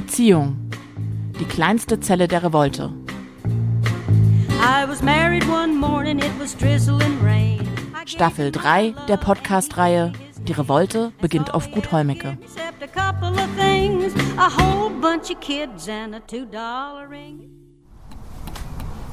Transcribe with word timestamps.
Beziehung. 0.00 0.56
Die 1.40 1.44
kleinste 1.44 1.98
Zelle 1.98 2.28
der 2.28 2.44
Revolte. 2.44 2.92
Staffel 8.06 8.52
3 8.52 8.94
der 9.08 9.16
Podcast-Reihe 9.16 10.12
Die 10.46 10.52
Revolte 10.52 11.10
beginnt 11.20 11.52
auf 11.52 11.72
Gut 11.72 11.90
Holmecke. 11.90 12.38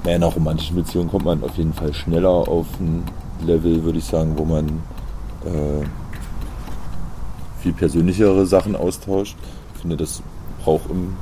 Ja, 0.03 0.11
in 0.11 0.23
einer 0.23 0.27
romantischen 0.27 0.75
Beziehung 0.75 1.07
kommt 1.07 1.25
man 1.25 1.43
auf 1.43 1.57
jeden 1.57 1.73
Fall 1.73 1.95
schneller 1.95 2.29
auf 2.29 2.67
ein 2.79 3.03
Level, 3.43 3.83
würde 3.83 3.97
ich 3.97 4.05
sagen, 4.05 4.37
wo 4.37 4.45
man 4.45 4.67
äh, 5.45 5.83
viel 7.63 7.73
persönlichere 7.73 8.45
Sachen 8.45 8.75
austauscht. 8.75 9.35
Ich 9.73 9.81
finde, 9.81 9.97
das 9.97 10.21
braucht 10.65 10.89
im 10.89 11.15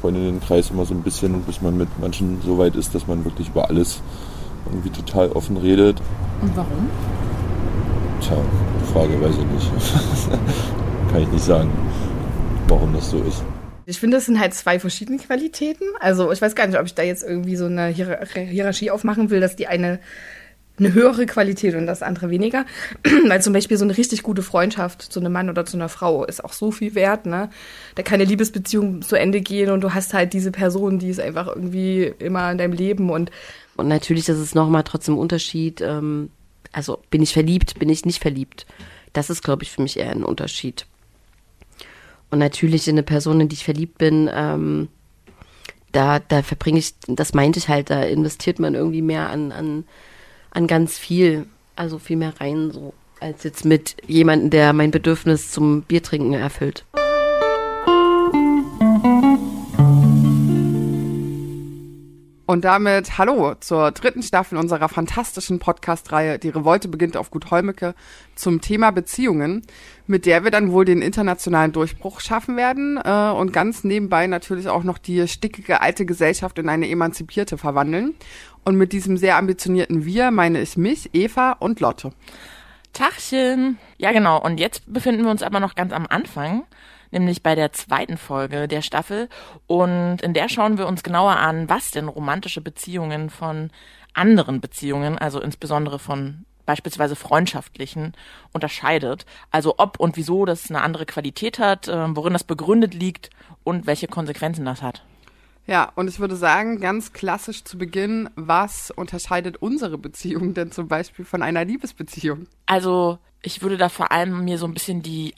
Freundinnenkreis 0.00 0.70
immer 0.70 0.84
so 0.84 0.94
ein 0.94 1.02
bisschen, 1.02 1.42
bis 1.42 1.60
man 1.60 1.76
mit 1.76 1.88
manchen 2.00 2.40
so 2.42 2.58
weit 2.58 2.74
ist, 2.74 2.94
dass 2.94 3.06
man 3.06 3.24
wirklich 3.24 3.48
über 3.48 3.68
alles 3.68 4.02
irgendwie 4.66 4.90
total 4.90 5.30
offen 5.32 5.56
redet. 5.58 6.00
Und 6.40 6.56
warum? 6.56 6.90
Tja, 8.20 8.36
Frage 8.92 9.20
weiß 9.20 9.34
ich 9.36 9.44
nicht. 9.44 9.70
Kann 11.12 11.22
ich 11.22 11.28
nicht 11.28 11.44
sagen, 11.44 11.70
warum 12.68 12.92
das 12.94 13.10
so 13.10 13.18
ist. 13.18 13.44
Ich 13.84 13.98
finde, 13.98 14.16
das 14.16 14.26
sind 14.26 14.40
halt 14.40 14.54
zwei 14.54 14.78
verschiedene 14.78 15.18
Qualitäten. 15.18 15.84
Also 16.00 16.32
ich 16.32 16.40
weiß 16.40 16.54
gar 16.54 16.66
nicht, 16.66 16.78
ob 16.78 16.86
ich 16.86 16.94
da 16.94 17.02
jetzt 17.02 17.22
irgendwie 17.22 17.56
so 17.56 17.66
eine 17.66 17.88
Hier 17.88 18.20
Hierarchie 18.34 18.90
aufmachen 18.90 19.30
will, 19.30 19.40
dass 19.40 19.56
die 19.56 19.66
eine 19.66 19.98
eine 20.78 20.94
höhere 20.94 21.26
Qualität 21.26 21.74
und 21.74 21.86
das 21.86 22.02
andere 22.02 22.30
weniger. 22.30 22.64
Weil 23.28 23.42
zum 23.42 23.52
Beispiel 23.52 23.76
so 23.76 23.84
eine 23.84 23.96
richtig 23.96 24.22
gute 24.22 24.42
Freundschaft 24.42 25.02
zu 25.02 25.20
einem 25.20 25.32
Mann 25.32 25.50
oder 25.50 25.64
zu 25.64 25.76
einer 25.76 25.88
Frau 25.88 26.24
ist 26.24 26.44
auch 26.44 26.52
so 26.52 26.70
viel 26.70 26.94
wert, 26.94 27.26
ne? 27.26 27.50
Da 27.94 28.02
kann 28.02 28.14
eine 28.14 28.24
Liebesbeziehung 28.24 29.02
zu 29.02 29.16
Ende 29.16 29.40
gehen 29.40 29.70
und 29.70 29.82
du 29.82 29.94
hast 29.94 30.14
halt 30.14 30.32
diese 30.32 30.50
Person, 30.50 30.98
die 30.98 31.10
ist 31.10 31.20
einfach 31.20 31.48
irgendwie 31.48 32.12
immer 32.18 32.50
in 32.50 32.58
deinem 32.58 32.72
Leben 32.72 33.10
und 33.10 33.30
und 33.76 33.88
natürlich 33.88 34.28
ist 34.28 34.38
es 34.38 34.54
nochmal 34.54 34.82
trotzdem 34.84 35.16
Unterschied. 35.16 35.80
Ähm, 35.80 36.30
also 36.72 37.00
bin 37.10 37.22
ich 37.22 37.32
verliebt, 37.32 37.78
bin 37.78 37.88
ich 37.88 38.04
nicht 38.04 38.20
verliebt. 38.20 38.66
Das 39.12 39.30
ist, 39.30 39.42
glaube 39.42 39.62
ich, 39.62 39.70
für 39.70 39.82
mich 39.82 39.98
eher 39.98 40.10
ein 40.10 40.24
Unterschied. 40.24 40.86
Und 42.30 42.38
natürlich 42.38 42.88
in 42.88 42.94
eine 42.94 43.02
Person, 43.02 43.40
in 43.40 43.48
die 43.48 43.54
ich 43.54 43.64
verliebt 43.64 43.98
bin, 43.98 44.30
ähm, 44.32 44.88
da, 45.92 46.18
da 46.18 46.42
verbringe 46.42 46.78
ich, 46.78 46.94
das 47.06 47.34
meinte 47.34 47.58
ich 47.58 47.68
halt, 47.68 47.90
da 47.90 48.02
investiert 48.02 48.58
man 48.58 48.74
irgendwie 48.74 49.02
mehr 49.02 49.28
an, 49.28 49.52
an, 49.52 49.84
an 50.52 50.66
ganz 50.66 50.98
viel, 50.98 51.46
also 51.76 51.98
viel 51.98 52.16
mehr 52.16 52.34
rein, 52.40 52.70
so, 52.70 52.94
als 53.20 53.44
jetzt 53.44 53.64
mit 53.64 53.96
jemandem, 54.06 54.50
der 54.50 54.72
mein 54.72 54.90
Bedürfnis 54.90 55.50
zum 55.50 55.82
Biertrinken 55.82 56.34
erfüllt. 56.34 56.84
Und 62.52 62.66
damit 62.66 63.16
hallo 63.16 63.54
zur 63.60 63.92
dritten 63.92 64.22
Staffel 64.22 64.58
unserer 64.58 64.90
fantastischen 64.90 65.58
Podcast-Reihe 65.58 66.38
Die 66.38 66.50
Revolte 66.50 66.86
beginnt 66.86 67.16
auf 67.16 67.30
Gut 67.30 67.50
Holmecke 67.50 67.94
zum 68.34 68.60
Thema 68.60 68.90
Beziehungen, 68.90 69.62
mit 70.06 70.26
der 70.26 70.44
wir 70.44 70.50
dann 70.50 70.70
wohl 70.70 70.84
den 70.84 71.00
internationalen 71.00 71.72
Durchbruch 71.72 72.20
schaffen 72.20 72.58
werden 72.58 73.00
äh, 73.02 73.30
und 73.30 73.54
ganz 73.54 73.84
nebenbei 73.84 74.26
natürlich 74.26 74.68
auch 74.68 74.84
noch 74.84 74.98
die 74.98 75.26
stickige 75.28 75.80
alte 75.80 76.04
Gesellschaft 76.04 76.58
in 76.58 76.68
eine 76.68 76.90
emanzipierte 76.90 77.56
verwandeln. 77.56 78.16
Und 78.66 78.76
mit 78.76 78.92
diesem 78.92 79.16
sehr 79.16 79.38
ambitionierten 79.38 80.04
Wir 80.04 80.30
meine 80.30 80.60
ich 80.60 80.76
mich, 80.76 81.08
Eva 81.14 81.52
und 81.52 81.80
Lotte. 81.80 82.12
Tachchen. 82.92 83.78
Ja, 83.96 84.12
genau. 84.12 84.38
Und 84.38 84.60
jetzt 84.60 84.92
befinden 84.92 85.24
wir 85.24 85.30
uns 85.30 85.42
aber 85.42 85.58
noch 85.58 85.74
ganz 85.74 85.94
am 85.94 86.06
Anfang 86.06 86.64
nämlich 87.12 87.42
bei 87.42 87.54
der 87.54 87.72
zweiten 87.72 88.16
Folge 88.16 88.66
der 88.66 88.82
Staffel. 88.82 89.28
Und 89.66 90.20
in 90.22 90.34
der 90.34 90.48
schauen 90.48 90.78
wir 90.78 90.86
uns 90.86 91.02
genauer 91.02 91.36
an, 91.36 91.68
was 91.68 91.90
denn 91.90 92.08
romantische 92.08 92.60
Beziehungen 92.60 93.30
von 93.30 93.70
anderen 94.14 94.60
Beziehungen, 94.60 95.18
also 95.18 95.40
insbesondere 95.40 95.98
von 95.98 96.44
beispielsweise 96.66 97.16
freundschaftlichen, 97.16 98.12
unterscheidet. 98.52 99.26
Also 99.50 99.74
ob 99.78 99.98
und 99.98 100.16
wieso 100.16 100.44
das 100.44 100.70
eine 100.70 100.82
andere 100.82 101.06
Qualität 101.06 101.58
hat, 101.58 101.88
äh, 101.88 102.16
worin 102.16 102.32
das 102.32 102.44
begründet 102.44 102.94
liegt 102.94 103.30
und 103.64 103.86
welche 103.86 104.08
Konsequenzen 104.08 104.64
das 104.64 104.82
hat. 104.82 105.02
Ja, 105.66 105.92
und 105.94 106.08
ich 106.08 106.18
würde 106.18 106.34
sagen, 106.34 106.80
ganz 106.80 107.12
klassisch 107.12 107.62
zu 107.62 107.78
Beginn, 107.78 108.28
was 108.34 108.90
unterscheidet 108.90 109.58
unsere 109.58 109.96
Beziehung 109.96 110.54
denn 110.54 110.72
zum 110.72 110.88
Beispiel 110.88 111.24
von 111.24 111.42
einer 111.42 111.64
Liebesbeziehung? 111.64 112.46
Also 112.66 113.18
ich 113.42 113.62
würde 113.62 113.76
da 113.76 113.88
vor 113.88 114.10
allem 114.10 114.44
mir 114.44 114.58
so 114.58 114.66
ein 114.66 114.74
bisschen 114.74 115.02
die 115.02 115.34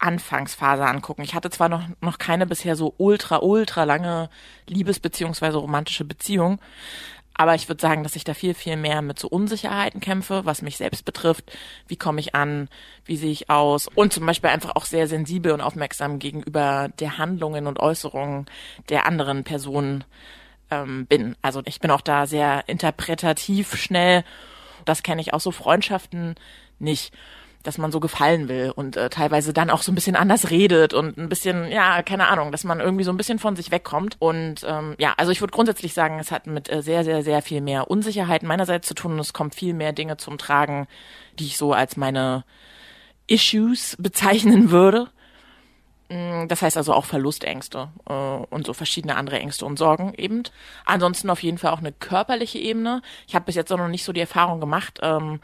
Anfangsphase 0.00 0.84
angucken. 0.84 1.22
Ich 1.22 1.34
hatte 1.34 1.50
zwar 1.50 1.68
noch, 1.68 1.82
noch 2.00 2.18
keine 2.18 2.46
bisher 2.46 2.76
so 2.76 2.94
ultra, 2.98 3.38
ultra 3.38 3.84
lange 3.84 4.30
Liebes- 4.66 5.00
beziehungsweise 5.00 5.58
romantische 5.58 6.04
Beziehung, 6.04 6.60
aber 7.40 7.54
ich 7.54 7.68
würde 7.68 7.80
sagen, 7.80 8.02
dass 8.02 8.16
ich 8.16 8.24
da 8.24 8.34
viel, 8.34 8.52
viel 8.52 8.76
mehr 8.76 9.00
mit 9.00 9.18
so 9.18 9.26
Unsicherheiten 9.26 10.00
kämpfe, 10.00 10.44
was 10.44 10.60
mich 10.60 10.76
selbst 10.76 11.06
betrifft. 11.06 11.56
Wie 11.88 11.96
komme 11.96 12.20
ich 12.20 12.34
an? 12.34 12.68
Wie 13.06 13.16
sehe 13.16 13.30
ich 13.30 13.48
aus? 13.48 13.88
Und 13.88 14.12
zum 14.12 14.26
Beispiel 14.26 14.50
einfach 14.50 14.76
auch 14.76 14.84
sehr 14.84 15.08
sensibel 15.08 15.52
und 15.52 15.62
aufmerksam 15.62 16.18
gegenüber 16.18 16.90
der 16.98 17.16
Handlungen 17.16 17.66
und 17.66 17.80
Äußerungen 17.80 18.44
der 18.90 19.06
anderen 19.06 19.42
Personen 19.42 20.04
ähm, 20.70 21.06
bin. 21.06 21.34
Also 21.40 21.62
ich 21.64 21.80
bin 21.80 21.90
auch 21.90 22.02
da 22.02 22.26
sehr 22.26 22.64
interpretativ 22.68 23.74
schnell. 23.74 24.22
Das 24.84 25.02
kenne 25.02 25.22
ich 25.22 25.32
aus 25.32 25.44
so 25.44 25.50
Freundschaften 25.50 26.34
nicht 26.78 27.14
dass 27.62 27.78
man 27.78 27.92
so 27.92 28.00
gefallen 28.00 28.48
will 28.48 28.72
und 28.74 28.96
äh, 28.96 29.10
teilweise 29.10 29.52
dann 29.52 29.70
auch 29.70 29.82
so 29.82 29.92
ein 29.92 29.94
bisschen 29.94 30.16
anders 30.16 30.50
redet 30.50 30.94
und 30.94 31.18
ein 31.18 31.28
bisschen, 31.28 31.70
ja, 31.70 32.02
keine 32.02 32.28
Ahnung, 32.28 32.52
dass 32.52 32.64
man 32.64 32.80
irgendwie 32.80 33.04
so 33.04 33.10
ein 33.10 33.16
bisschen 33.16 33.38
von 33.38 33.54
sich 33.54 33.70
wegkommt. 33.70 34.16
Und 34.18 34.64
ähm, 34.66 34.94
ja, 34.98 35.14
also 35.18 35.30
ich 35.30 35.40
würde 35.40 35.52
grundsätzlich 35.52 35.92
sagen, 35.92 36.18
es 36.18 36.30
hat 36.32 36.46
mit 36.46 36.72
äh, 36.72 36.82
sehr, 36.82 37.04
sehr, 37.04 37.22
sehr 37.22 37.42
viel 37.42 37.60
mehr 37.60 37.90
Unsicherheit 37.90 38.42
meinerseits 38.42 38.88
zu 38.88 38.94
tun 38.94 39.12
und 39.12 39.18
es 39.18 39.32
kommt 39.32 39.54
viel 39.54 39.74
mehr 39.74 39.92
Dinge 39.92 40.16
zum 40.16 40.38
Tragen, 40.38 40.86
die 41.38 41.46
ich 41.46 41.58
so 41.58 41.72
als 41.72 41.96
meine 41.96 42.44
Issues 43.26 43.96
bezeichnen 43.98 44.70
würde. 44.70 45.08
Mm, 46.08 46.48
das 46.48 46.62
heißt 46.62 46.78
also 46.78 46.94
auch 46.94 47.04
Verlustängste 47.04 47.88
äh, 48.08 48.12
und 48.12 48.66
so 48.66 48.72
verschiedene 48.72 49.16
andere 49.16 49.38
Ängste 49.38 49.66
und 49.66 49.78
Sorgen 49.78 50.14
eben. 50.16 50.44
Ansonsten 50.86 51.28
auf 51.28 51.42
jeden 51.42 51.58
Fall 51.58 51.72
auch 51.72 51.78
eine 51.78 51.92
körperliche 51.92 52.58
Ebene. 52.58 53.02
Ich 53.28 53.34
habe 53.34 53.44
bis 53.44 53.54
jetzt 53.54 53.70
auch 53.70 53.78
noch 53.78 53.88
nicht 53.88 54.04
so 54.04 54.14
die 54.14 54.20
Erfahrung 54.20 54.60
gemacht, 54.60 54.98
ähm, 55.02 55.40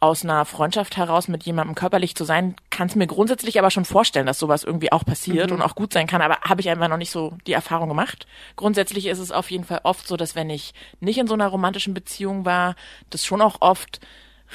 aus 0.00 0.24
einer 0.24 0.46
Freundschaft 0.46 0.96
heraus 0.96 1.28
mit 1.28 1.42
jemandem 1.44 1.74
körperlich 1.74 2.14
zu 2.16 2.24
sein, 2.24 2.56
kann 2.70 2.88
es 2.88 2.96
mir 2.96 3.06
grundsätzlich 3.06 3.58
aber 3.58 3.70
schon 3.70 3.84
vorstellen, 3.84 4.26
dass 4.26 4.38
sowas 4.38 4.64
irgendwie 4.64 4.92
auch 4.92 5.04
passiert 5.04 5.50
mhm. 5.50 5.56
und 5.56 5.62
auch 5.62 5.74
gut 5.74 5.92
sein 5.92 6.06
kann, 6.06 6.22
aber 6.22 6.38
habe 6.40 6.62
ich 6.62 6.70
einfach 6.70 6.88
noch 6.88 6.96
nicht 6.96 7.10
so 7.10 7.36
die 7.46 7.52
Erfahrung 7.52 7.90
gemacht. 7.90 8.26
Grundsätzlich 8.56 9.06
ist 9.06 9.18
es 9.18 9.30
auf 9.30 9.50
jeden 9.50 9.64
Fall 9.64 9.80
oft 9.84 10.08
so, 10.08 10.16
dass 10.16 10.34
wenn 10.34 10.48
ich 10.48 10.72
nicht 11.00 11.18
in 11.18 11.26
so 11.26 11.34
einer 11.34 11.48
romantischen 11.48 11.92
Beziehung 11.92 12.46
war, 12.46 12.76
das 13.10 13.26
schon 13.26 13.42
auch 13.42 13.58
oft 13.60 14.00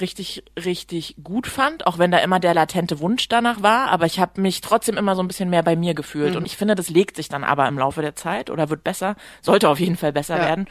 richtig, 0.01 0.43
richtig 0.63 1.15
gut 1.23 1.45
fand, 1.45 1.85
auch 1.85 1.99
wenn 1.99 2.11
da 2.11 2.17
immer 2.17 2.39
der 2.39 2.55
latente 2.55 2.99
Wunsch 2.99 3.29
danach 3.29 3.61
war, 3.61 3.89
aber 3.91 4.07
ich 4.07 4.19
habe 4.19 4.41
mich 4.41 4.61
trotzdem 4.61 4.97
immer 4.97 5.15
so 5.15 5.21
ein 5.21 5.27
bisschen 5.27 5.51
mehr 5.51 5.63
bei 5.63 5.75
mir 5.75 5.93
gefühlt 5.93 6.31
mhm. 6.31 6.37
und 6.37 6.45
ich 6.45 6.57
finde, 6.57 6.73
das 6.73 6.89
legt 6.89 7.15
sich 7.15 7.29
dann 7.29 7.43
aber 7.43 7.67
im 7.67 7.77
Laufe 7.77 8.01
der 8.01 8.15
Zeit 8.15 8.49
oder 8.49 8.69
wird 8.69 8.83
besser, 8.83 9.15
sollte 9.41 9.69
auf 9.69 9.79
jeden 9.79 9.95
Fall 9.95 10.11
besser 10.11 10.37
ja. 10.37 10.45
werden. 10.45 10.67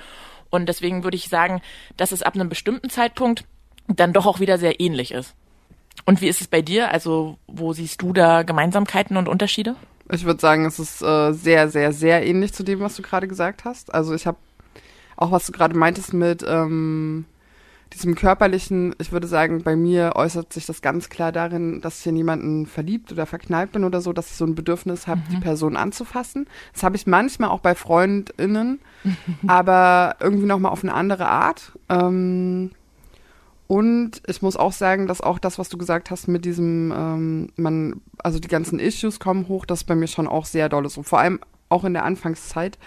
Und 0.50 0.68
deswegen 0.68 1.04
würde 1.04 1.16
ich 1.16 1.28
sagen, 1.28 1.62
dass 1.96 2.12
es 2.12 2.22
ab 2.22 2.34
einem 2.34 2.48
bestimmten 2.48 2.90
Zeitpunkt 2.90 3.44
dann 3.88 4.12
doch 4.12 4.26
auch 4.26 4.40
wieder 4.40 4.58
sehr 4.58 4.80
ähnlich 4.80 5.12
ist. 5.12 5.34
Und 6.06 6.20
wie 6.20 6.28
ist 6.28 6.40
es 6.40 6.48
bei 6.48 6.62
dir? 6.62 6.90
Also, 6.90 7.38
wo 7.46 7.72
siehst 7.72 8.02
du 8.02 8.12
da 8.12 8.42
Gemeinsamkeiten 8.42 9.16
und 9.16 9.28
Unterschiede? 9.28 9.76
Ich 10.10 10.24
würde 10.24 10.40
sagen, 10.40 10.66
es 10.66 10.78
ist 10.78 11.02
äh, 11.02 11.32
sehr, 11.32 11.70
sehr, 11.70 11.92
sehr 11.92 12.26
ähnlich 12.26 12.52
zu 12.52 12.62
dem, 12.62 12.80
was 12.80 12.96
du 12.96 13.02
gerade 13.02 13.26
gesagt 13.26 13.64
hast. 13.64 13.94
Also 13.94 14.14
ich 14.14 14.26
habe 14.26 14.36
auch, 15.16 15.30
was 15.30 15.46
du 15.46 15.52
gerade 15.52 15.76
meintest 15.76 16.12
mit 16.12 16.44
ähm, 16.46 17.24
diesem 17.94 18.14
körperlichen, 18.14 18.94
ich 18.98 19.12
würde 19.12 19.26
sagen, 19.26 19.62
bei 19.62 19.76
mir 19.76 20.12
äußert 20.16 20.52
sich 20.52 20.66
das 20.66 20.82
ganz 20.82 21.08
klar 21.08 21.32
darin, 21.32 21.80
dass 21.80 22.00
ich 22.00 22.06
in 22.06 22.16
jemanden 22.16 22.66
verliebt 22.66 23.12
oder 23.12 23.24
verknallt 23.24 23.72
bin 23.72 23.84
oder 23.84 24.02
so, 24.02 24.12
dass 24.12 24.30
ich 24.30 24.36
so 24.36 24.44
ein 24.44 24.54
Bedürfnis 24.54 25.06
habe, 25.06 25.20
mhm. 25.20 25.34
die 25.34 25.40
Person 25.40 25.76
anzufassen. 25.76 26.46
Das 26.74 26.82
habe 26.82 26.96
ich 26.96 27.06
manchmal 27.06 27.50
auch 27.50 27.60
bei 27.60 27.74
FreundInnen, 27.74 28.80
aber 29.46 30.16
irgendwie 30.20 30.46
nochmal 30.46 30.72
auf 30.72 30.82
eine 30.82 30.92
andere 30.92 31.28
Art. 31.28 31.72
Ähm, 31.88 32.72
und 33.66 34.22
ich 34.26 34.42
muss 34.42 34.56
auch 34.56 34.72
sagen, 34.72 35.06
dass 35.06 35.20
auch 35.20 35.38
das, 35.38 35.58
was 35.58 35.68
du 35.68 35.78
gesagt 35.78 36.10
hast 36.10 36.28
mit 36.28 36.44
diesem, 36.44 36.92
ähm, 36.94 37.48
man, 37.56 38.00
also 38.18 38.38
die 38.38 38.48
ganzen 38.48 38.78
Issues 38.78 39.18
kommen 39.18 39.48
hoch, 39.48 39.64
das 39.64 39.80
ist 39.80 39.84
bei 39.84 39.94
mir 39.94 40.06
schon 40.06 40.28
auch 40.28 40.44
sehr 40.44 40.68
doll 40.68 40.88
so. 40.88 41.02
Vor 41.02 41.18
allem 41.18 41.40
auch 41.70 41.84
in 41.84 41.94
der 41.94 42.04
Anfangszeit, 42.04 42.78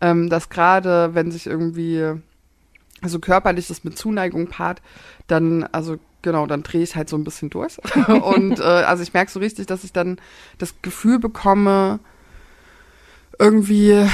ähm, 0.00 0.28
dass 0.28 0.50
gerade 0.50 1.14
wenn 1.14 1.30
sich 1.30 1.46
irgendwie 1.46 2.20
also 3.02 3.18
körperlich 3.18 3.68
das 3.68 3.84
mit 3.84 3.96
Zuneigung 3.96 4.48
paart, 4.48 4.82
dann, 5.26 5.64
also 5.64 5.98
genau, 6.22 6.46
dann 6.46 6.62
drehe 6.62 6.82
ich 6.82 6.96
halt 6.96 7.08
so 7.08 7.16
ein 7.16 7.24
bisschen 7.24 7.50
durch. 7.50 7.78
und 8.08 8.58
äh, 8.58 8.62
also 8.62 9.02
ich 9.02 9.14
merke 9.14 9.30
so 9.30 9.40
richtig, 9.40 9.66
dass 9.66 9.84
ich 9.84 9.92
dann 9.92 10.18
das 10.58 10.74
Gefühl 10.82 11.18
bekomme, 11.18 12.00
irgendwie 13.38 14.06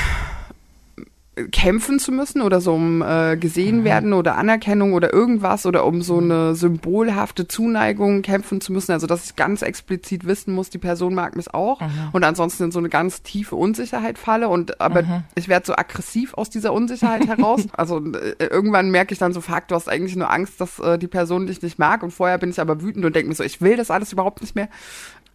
kämpfen 1.51 1.99
zu 1.99 2.13
müssen 2.13 2.43
oder 2.43 2.61
so 2.61 2.75
um 2.75 3.01
äh, 3.01 3.39
gesehen 3.39 3.81
mhm. 3.81 3.85
werden 3.85 4.13
oder 4.13 4.37
Anerkennung 4.37 4.93
oder 4.93 5.15
irgendwas 5.15 5.65
oder 5.65 5.87
um 5.87 6.03
so 6.03 6.19
eine 6.19 6.55
symbolhafte 6.55 7.49
Zuneigung 7.49 8.21
kämpfen 8.21 8.61
zu 8.61 8.71
müssen. 8.71 8.93
Also 8.93 9.07
dass 9.07 9.25
ich 9.25 9.37
ganz 9.37 9.63
explizit 9.63 10.27
wissen 10.27 10.55
muss, 10.55 10.69
die 10.69 10.79
Person 10.79 11.15
mag 11.15 11.35
mich 11.35 11.55
auch 11.55 11.81
mhm. 11.81 12.11
und 12.13 12.23
ansonsten 12.25 12.65
in 12.65 12.71
so 12.71 12.79
eine 12.79 12.91
ganz 12.91 13.23
tiefe 13.23 13.57
Unsicherheit 13.57 14.19
falle 14.19 14.49
und 14.49 14.81
aber 14.81 15.03
mhm. 15.03 15.25
ich 15.35 15.49
werde 15.49 15.67
so 15.67 15.75
aggressiv 15.75 16.35
aus 16.35 16.51
dieser 16.51 16.73
Unsicherheit 16.73 17.27
heraus. 17.27 17.63
Also 17.75 17.99
äh, 18.15 18.45
irgendwann 18.47 18.91
merke 18.91 19.13
ich 19.13 19.19
dann 19.19 19.33
so, 19.33 19.41
fuck, 19.41 19.67
du 19.69 19.75
hast 19.75 19.89
eigentlich 19.89 20.15
nur 20.15 20.31
Angst, 20.31 20.61
dass 20.61 20.79
äh, 20.79 20.99
die 20.99 21.09
Person 21.09 21.47
dich 21.47 21.63
nicht 21.63 21.79
mag 21.79 22.03
und 22.03 22.11
vorher 22.11 22.39
bin 22.39 22.51
ich 22.51 22.61
aber 22.61 22.83
wütend 22.83 23.05
und 23.05 23.17
denke 23.17 23.29
mir 23.29 23.35
so, 23.35 23.43
ich 23.43 23.61
will 23.61 23.77
das 23.77 23.91
alles 23.91 24.13
überhaupt 24.13 24.41
nicht 24.41 24.55
mehr. 24.55 24.69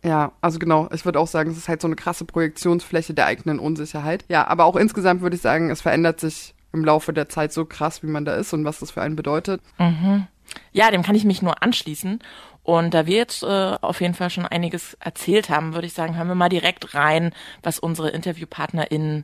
Ja, 0.04 0.32
also 0.42 0.60
genau, 0.60 0.90
ich 0.94 1.06
würde 1.06 1.20
auch 1.20 1.28
sagen, 1.28 1.52
es 1.52 1.58
ist 1.58 1.68
halt 1.68 1.82
so 1.82 1.88
eine 1.88 1.96
krasse 1.96 2.26
Projektionsfläche 2.26 3.14
der 3.14 3.26
eigenen 3.26 3.60
Unsicherheit. 3.60 4.26
Ja, 4.30 4.48
aber 4.48 4.66
auch 4.66 4.76
insgesamt 4.76 5.22
würde 5.22 5.36
ich 5.36 5.42
sagen, 5.42 5.70
es 5.70 5.82
verändert 5.82 6.20
sich 6.20 6.54
im 6.74 6.86
Laufe 6.86 7.14
der 7.14 7.30
Zeit 7.30 7.52
so 7.52 7.66
krass, 7.66 8.04
wie 8.04 8.08
man 8.08 8.26
da 8.26 8.36
ist 8.36 8.54
und 8.54 8.66
was 8.66 8.80
das 8.80 8.92
für 8.92 9.02
einen 9.02 9.16
bedeutet. 9.16 9.62
Mhm. 9.80 10.28
Ja, 10.72 10.92
dem 10.92 11.04
kann 11.04 11.16
ich 11.16 11.26
mich 11.26 11.42
nur 11.42 11.62
anschließen. 11.64 12.20
Und 12.64 12.94
da 12.94 13.06
wir 13.06 13.16
jetzt 13.16 13.44
äh, 13.44 13.78
auf 13.82 14.02
jeden 14.02 14.14
Fall 14.14 14.30
schon 14.30 14.46
einiges 14.46 14.96
erzählt 15.00 15.50
haben, 15.50 15.74
würde 15.74 15.88
ich 15.88 15.94
sagen, 15.94 16.18
hören 16.18 16.28
wir 16.28 16.36
mal 16.36 16.50
direkt 16.50 16.94
rein, 16.94 17.34
was 17.64 17.80
unsere 17.80 18.10
InterviewpartnerInnen 18.10 19.24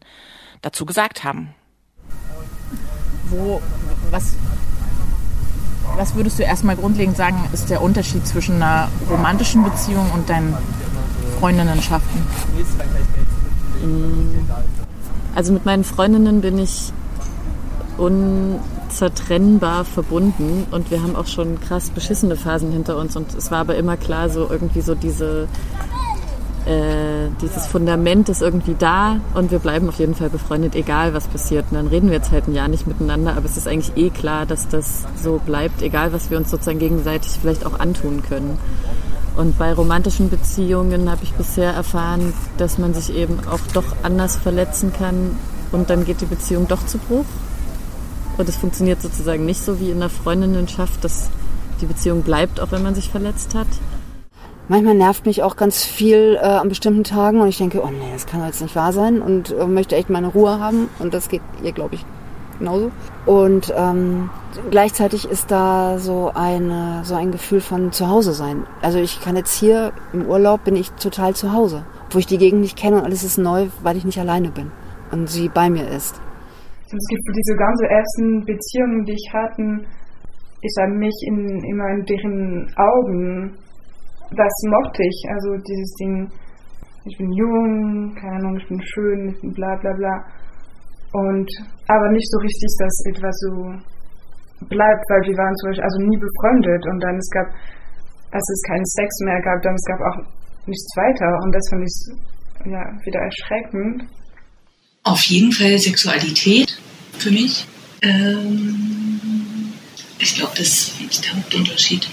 dazu 0.61 0.85
gesagt 0.85 1.23
haben. 1.23 1.53
Wo, 3.25 3.61
was, 4.11 4.35
was 5.95 6.15
würdest 6.15 6.39
du 6.39 6.43
erstmal 6.43 6.75
grundlegend 6.75 7.17
sagen, 7.17 7.37
ist 7.53 7.69
der 7.69 7.81
Unterschied 7.81 8.25
zwischen 8.27 8.55
einer 8.55 8.89
romantischen 9.09 9.63
Beziehung 9.63 10.09
und 10.13 10.29
deinen 10.29 10.55
Freundinnenschaften? 11.39 12.21
Also 15.35 15.53
mit 15.53 15.65
meinen 15.65 15.83
Freundinnen 15.83 16.41
bin 16.41 16.57
ich 16.57 16.91
unzertrennbar 17.97 19.85
verbunden 19.85 20.65
und 20.71 20.89
wir 20.89 21.01
haben 21.01 21.15
auch 21.15 21.27
schon 21.27 21.59
krass 21.59 21.89
beschissene 21.89 22.35
Phasen 22.35 22.71
hinter 22.71 22.97
uns 22.97 23.15
und 23.15 23.33
es 23.35 23.51
war 23.51 23.59
aber 23.59 23.75
immer 23.75 23.97
klar, 23.97 24.29
so 24.29 24.47
irgendwie 24.49 24.81
so 24.81 24.95
diese 24.95 25.47
äh, 26.65 27.29
dieses 27.41 27.67
Fundament 27.67 28.29
ist 28.29 28.41
irgendwie 28.41 28.75
da 28.77 29.19
und 29.33 29.51
wir 29.51 29.59
bleiben 29.59 29.89
auf 29.89 29.99
jeden 29.99 30.15
Fall 30.15 30.29
befreundet, 30.29 30.75
egal 30.75 31.13
was 31.13 31.27
passiert. 31.27 31.65
Und 31.71 31.77
dann 31.77 31.87
reden 31.87 32.07
wir 32.07 32.17
jetzt 32.17 32.31
halt 32.31 32.47
ein 32.47 32.53
Jahr 32.53 32.67
nicht 32.67 32.87
miteinander, 32.87 33.35
aber 33.35 33.45
es 33.45 33.57
ist 33.57 33.67
eigentlich 33.67 33.97
eh 33.97 34.09
klar, 34.09 34.45
dass 34.45 34.67
das 34.69 35.03
so 35.21 35.41
bleibt, 35.45 35.81
egal 35.81 36.13
was 36.13 36.29
wir 36.31 36.37
uns 36.37 36.49
sozusagen 36.49 36.79
gegenseitig 36.79 37.31
vielleicht 37.41 37.65
auch 37.65 37.79
antun 37.79 38.23
können. 38.23 38.57
Und 39.35 39.57
bei 39.57 39.73
romantischen 39.73 40.29
Beziehungen 40.29 41.09
habe 41.09 41.23
ich 41.23 41.33
bisher 41.33 41.73
erfahren, 41.73 42.33
dass 42.57 42.77
man 42.77 42.93
sich 42.93 43.15
eben 43.15 43.39
auch 43.49 43.59
doch 43.73 43.95
anders 44.03 44.37
verletzen 44.37 44.93
kann 44.93 45.37
und 45.71 45.89
dann 45.89 46.05
geht 46.05 46.21
die 46.21 46.25
Beziehung 46.25 46.67
doch 46.67 46.85
zu 46.85 46.97
Bruch. 46.97 47.25
Und 48.37 48.47
es 48.47 48.55
funktioniert 48.55 49.01
sozusagen 49.01 49.45
nicht 49.45 49.63
so 49.63 49.79
wie 49.79 49.89
in 49.89 49.97
einer 49.97 50.09
Freundinnenschaft, 50.09 51.03
dass 51.03 51.29
die 51.81 51.85
Beziehung 51.87 52.21
bleibt, 52.21 52.59
auch 52.59 52.71
wenn 52.71 52.83
man 52.83 52.95
sich 52.95 53.09
verletzt 53.09 53.53
hat. 53.53 53.67
Manchmal 54.69 54.95
nervt 54.95 55.25
mich 55.25 55.43
auch 55.43 55.57
ganz 55.57 55.83
viel 55.83 56.37
äh, 56.41 56.45
an 56.45 56.69
bestimmten 56.69 57.03
Tagen 57.03 57.41
und 57.41 57.49
ich 57.49 57.57
denke, 57.57 57.81
oh 57.83 57.89
nee, 57.89 58.13
das 58.13 58.25
kann 58.25 58.45
jetzt 58.45 58.61
nicht 58.61 58.75
wahr 58.75 58.93
sein 58.93 59.21
und 59.21 59.51
äh, 59.51 59.67
möchte 59.67 59.97
echt 59.97 60.09
meine 60.09 60.27
Ruhe 60.27 60.57
haben 60.59 60.87
und 60.99 61.13
das 61.13 61.27
geht 61.27 61.41
ihr, 61.61 61.73
glaube 61.73 61.95
ich, 61.95 62.05
genauso. 62.59 62.91
Und 63.25 63.73
ähm, 63.75 64.29
gleichzeitig 64.71 65.29
ist 65.29 65.51
da 65.51 65.97
so 65.97 66.31
eine 66.33 67.01
so 67.03 67.15
ein 67.15 67.31
Gefühl 67.33 67.59
von 67.59 67.91
Zuhause 67.91 68.31
sein. 68.33 68.65
Also 68.81 68.99
ich 68.99 69.19
kann 69.19 69.35
jetzt 69.35 69.53
hier 69.53 69.91
im 70.13 70.27
Urlaub 70.27 70.63
bin 70.63 70.77
ich 70.77 70.91
total 70.91 71.35
zu 71.35 71.51
Hause, 71.51 71.85
wo 72.11 72.19
ich 72.19 72.25
die 72.25 72.37
Gegend 72.37 72.61
nicht 72.61 72.77
kenne 72.77 72.97
und 72.97 73.03
alles 73.03 73.23
ist 73.23 73.37
neu, 73.37 73.67
weil 73.81 73.97
ich 73.97 74.05
nicht 74.05 74.19
alleine 74.19 74.49
bin 74.49 74.71
und 75.11 75.29
sie 75.29 75.49
bei 75.49 75.69
mir 75.69 75.89
ist. 75.89 76.21
Es 76.85 77.07
gibt 77.09 77.23
diese 77.35 77.55
ganzen 77.57 77.85
ersten 77.85 78.45
Beziehungen, 78.45 79.03
die 79.03 79.13
ich 79.13 79.33
hatte, 79.33 79.85
ich 80.61 80.73
habe 80.79 80.93
mich 80.93 81.15
in, 81.27 81.63
immer 81.65 81.89
in 81.89 82.05
deren 82.05 82.73
Augen 82.77 83.57
das 84.35 84.53
mochte 84.69 85.01
ich. 85.03 85.19
Also 85.29 85.57
dieses 85.57 85.93
Ding, 85.99 86.31
ich 87.05 87.17
bin 87.17 87.31
jung, 87.33 88.15
keine 88.15 88.35
Ahnung, 88.37 88.57
ich 88.57 88.67
bin 88.67 88.81
schön, 88.81 89.29
ich 89.29 89.41
bin 89.41 89.53
bla 89.53 89.75
bla 89.77 89.93
bla. 89.93 90.15
Und 91.13 91.49
aber 91.87 92.09
nicht 92.11 92.29
so 92.31 92.39
richtig, 92.39 92.69
dass 92.79 93.05
etwas 93.13 93.35
so 93.39 93.53
bleibt, 94.69 95.03
weil 95.09 95.21
wir 95.27 95.37
waren 95.37 95.55
zum 95.57 95.69
Beispiel 95.69 95.83
also 95.83 95.99
nie 96.01 96.17
befreundet 96.17 96.83
und 96.87 96.99
dann 97.03 97.17
es 97.17 97.29
gab, 97.29 97.47
als 98.31 98.49
es 98.49 98.61
keinen 98.67 98.85
Sex 98.85 99.09
mehr 99.25 99.41
gab, 99.41 99.61
dann 99.61 99.75
es 99.75 99.85
gab 99.85 99.99
auch 100.01 100.17
nichts 100.65 100.95
weiter 100.95 101.29
und 101.43 101.51
das 101.53 101.69
fand 101.69 101.83
ich 101.83 102.71
ja 102.71 102.81
wieder 103.05 103.19
erschreckend. 103.19 104.03
Auf 105.03 105.21
jeden 105.23 105.51
Fall 105.51 105.77
Sexualität 105.77 106.79
für 107.19 107.31
mich. 107.31 107.67
Ähm, 108.01 109.19
ich 110.19 110.35
glaube, 110.35 110.53
das 110.57 110.95
ist 110.99 111.25
der 111.25 111.35
Hauptunterschied. 111.35 112.07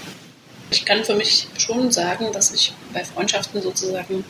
Ich 0.71 0.85
kann 0.85 1.03
für 1.03 1.15
mich 1.15 1.47
schon 1.57 1.91
sagen, 1.91 2.31
dass 2.31 2.53
ich 2.53 2.73
bei 2.93 3.03
Freundschaften 3.03 3.61
sozusagen 3.61 4.23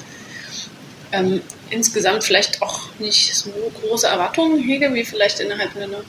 ähm, 1.12 1.42
insgesamt 1.70 2.24
vielleicht 2.24 2.62
auch 2.62 2.90
nicht 2.98 3.36
so 3.36 3.52
große 3.80 4.08
Erwartungen 4.08 4.60
hege, 4.60 4.94
wie 4.94 5.06
vielleicht 5.06 5.40
innerhalb 5.40 5.76
einer 5.76 6.04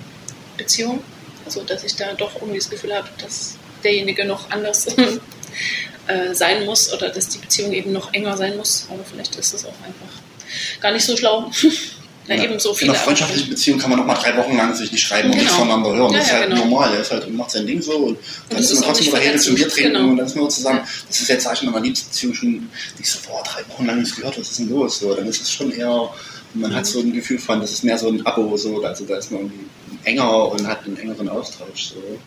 Beziehung. 0.57 1.05
Also, 1.45 1.63
dass 1.65 1.85
ich 1.85 1.97
da 1.97 2.15
doch 2.15 2.37
irgendwie 2.37 2.59
das 2.59 2.71
Gefühl 2.71 2.95
habe, 2.95 3.09
dass 3.19 3.57
derjenige 3.85 4.25
noch 4.25 4.51
anders 4.51 4.87
äh, 6.07 6.35
sein 6.35 6.65
muss 6.65 6.93
oder 6.93 7.11
dass 7.11 7.29
die 7.29 7.39
Beziehung 7.39 7.73
eben 7.73 7.93
noch 7.93 8.15
enger 8.15 8.37
sein 8.37 8.57
muss. 8.57 8.87
Aber 8.91 9.05
vielleicht 9.05 9.37
ist 9.37 9.53
es 9.53 9.67
auch 9.67 9.75
einfach 9.85 10.81
gar 10.81 10.93
nicht 10.93 11.05
so 11.05 11.17
schlau. 11.17 11.51
Ja, 12.27 12.37
ja. 12.37 12.45
ebenso 12.45 12.73
viele. 12.73 12.91
In 12.91 12.97
einer 12.97 13.05
freundschaftlichen 13.05 13.51
Beziehung 13.51 13.79
kann 13.79 13.91
man 13.91 13.99
noch 13.99 14.07
mal 14.07 14.15
drei 14.15 14.37
Wochen 14.37 14.57
lang 14.57 14.75
sich 14.75 14.93
nicht 14.93 15.05
schreiben 15.05 15.31
genau. 15.31 15.35
und 15.35 15.41
nichts 15.41 15.57
voneinander 15.57 15.95
hören. 15.95 16.13
Ja, 16.13 16.19
das 16.19 16.27
ist 16.27 16.33
halt 16.33 16.51
genau. 16.51 16.65
normal. 16.65 16.95
Er 16.95 17.01
ist 17.01 17.11
halt, 17.11 17.31
macht 17.33 17.51
sein 17.51 17.67
Ding 17.67 17.83
so 17.83 17.97
und, 17.97 18.07
und 18.07 18.19
dann 18.49 18.59
ist 18.59 18.75
man 18.75 18.83
trotzdem 18.83 19.07
wieder 19.07 19.37
zu 19.39 19.55
Bier 19.55 19.69
trinken 19.69 19.93
genau. 19.95 20.09
und 20.09 20.17
dann 20.17 20.27
ist 20.27 20.37
man 20.37 20.51
zusammen. 20.51 20.81
Das 21.09 21.21
ist 21.21 21.29
jetzt, 21.29 21.45
sag 21.45 21.55
ich 21.55 21.63
in 21.63 21.71
meiner 21.71 21.83
Liebesbeziehung 21.83 22.35
schon, 22.35 22.69
ich 22.99 23.11
so, 23.11 23.19
boah, 23.29 23.43
drei 23.43 23.69
Wochen 23.69 23.87
lang 23.87 23.99
nichts 23.99 24.15
gehört, 24.15 24.39
was 24.39 24.51
ist 24.51 24.59
denn 24.59 24.71
los? 24.71 24.99
So, 25.01 25.15
dann 25.15 25.27
ist 25.27 25.43
es 25.43 25.51
schon 25.51 25.73
eher, 25.73 26.11
man 26.55 26.71
mhm. 26.71 26.75
hat 26.75 26.87
so 26.87 27.01
ein 27.01 27.13
Gefühl 27.13 27.39
von, 27.39 27.61
das 27.61 27.73
ist 27.73 27.85
mehr 27.85 27.99
so 27.99 28.09
ein 28.09 28.25
Abo, 28.25 28.57
so, 28.57 28.85
also 28.85 29.05
da 29.05 29.17
ist 29.17 29.33
man 29.33 29.43
irgendwie 29.43 29.67
enger 30.05 30.53
und 30.53 30.67
hat 30.67 30.85
einen 30.85 30.99
engeren 30.99 31.29
Austausch. 31.29 31.91
So. 31.95 32.19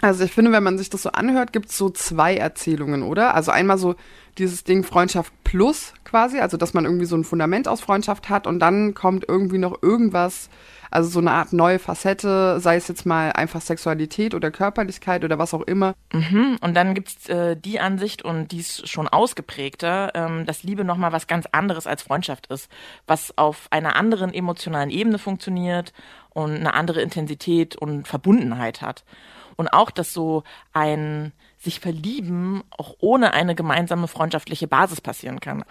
Also 0.00 0.24
ich 0.24 0.32
finde, 0.32 0.52
wenn 0.52 0.62
man 0.62 0.76
sich 0.76 0.90
das 0.90 1.02
so 1.02 1.10
anhört, 1.10 1.52
gibt 1.52 1.70
es 1.70 1.78
so 1.78 1.88
zwei 1.88 2.36
Erzählungen, 2.36 3.02
oder? 3.02 3.34
Also 3.34 3.52
einmal 3.52 3.78
so 3.78 3.94
dieses 4.38 4.64
Ding 4.64 4.84
Freundschaft 4.84 5.32
plus 5.44 5.94
quasi, 6.14 6.38
also 6.38 6.56
dass 6.56 6.74
man 6.74 6.84
irgendwie 6.84 7.06
so 7.06 7.16
ein 7.16 7.24
Fundament 7.24 7.66
aus 7.66 7.80
Freundschaft 7.80 8.28
hat 8.28 8.46
und 8.46 8.60
dann 8.60 8.94
kommt 8.94 9.24
irgendwie 9.28 9.58
noch 9.58 9.82
irgendwas, 9.82 10.48
also 10.92 11.10
so 11.10 11.18
eine 11.18 11.32
Art 11.32 11.52
neue 11.52 11.80
Facette, 11.80 12.60
sei 12.60 12.76
es 12.76 12.86
jetzt 12.86 13.04
mal 13.04 13.32
einfach 13.32 13.60
Sexualität 13.60 14.32
oder 14.32 14.52
Körperlichkeit 14.52 15.24
oder 15.24 15.40
was 15.40 15.54
auch 15.54 15.62
immer. 15.62 15.94
Mhm. 16.12 16.56
Und 16.60 16.74
dann 16.74 16.94
gibt's 16.94 17.28
äh, 17.28 17.56
die 17.56 17.80
Ansicht 17.80 18.22
und 18.22 18.52
die 18.52 18.60
ist 18.60 18.88
schon 18.88 19.08
ausgeprägter, 19.08 20.12
ähm, 20.14 20.46
dass 20.46 20.62
Liebe 20.62 20.84
nochmal 20.84 21.10
was 21.10 21.26
ganz 21.26 21.46
anderes 21.50 21.88
als 21.88 22.02
Freundschaft 22.02 22.46
ist, 22.46 22.70
was 23.08 23.36
auf 23.36 23.66
einer 23.70 23.96
anderen 23.96 24.32
emotionalen 24.32 24.90
Ebene 24.90 25.18
funktioniert 25.18 25.92
und 26.30 26.54
eine 26.54 26.74
andere 26.74 27.02
Intensität 27.02 27.74
und 27.74 28.06
Verbundenheit 28.06 28.82
hat. 28.82 29.02
Und 29.56 29.72
auch, 29.72 29.90
dass 29.90 30.12
so 30.12 30.44
ein 30.72 31.32
sich 31.58 31.80
verlieben 31.80 32.62
auch 32.70 32.94
ohne 33.00 33.32
eine 33.32 33.56
gemeinsame 33.56 34.06
freundschaftliche 34.06 34.68
Basis 34.68 35.00
passieren 35.00 35.40
kann. 35.40 35.64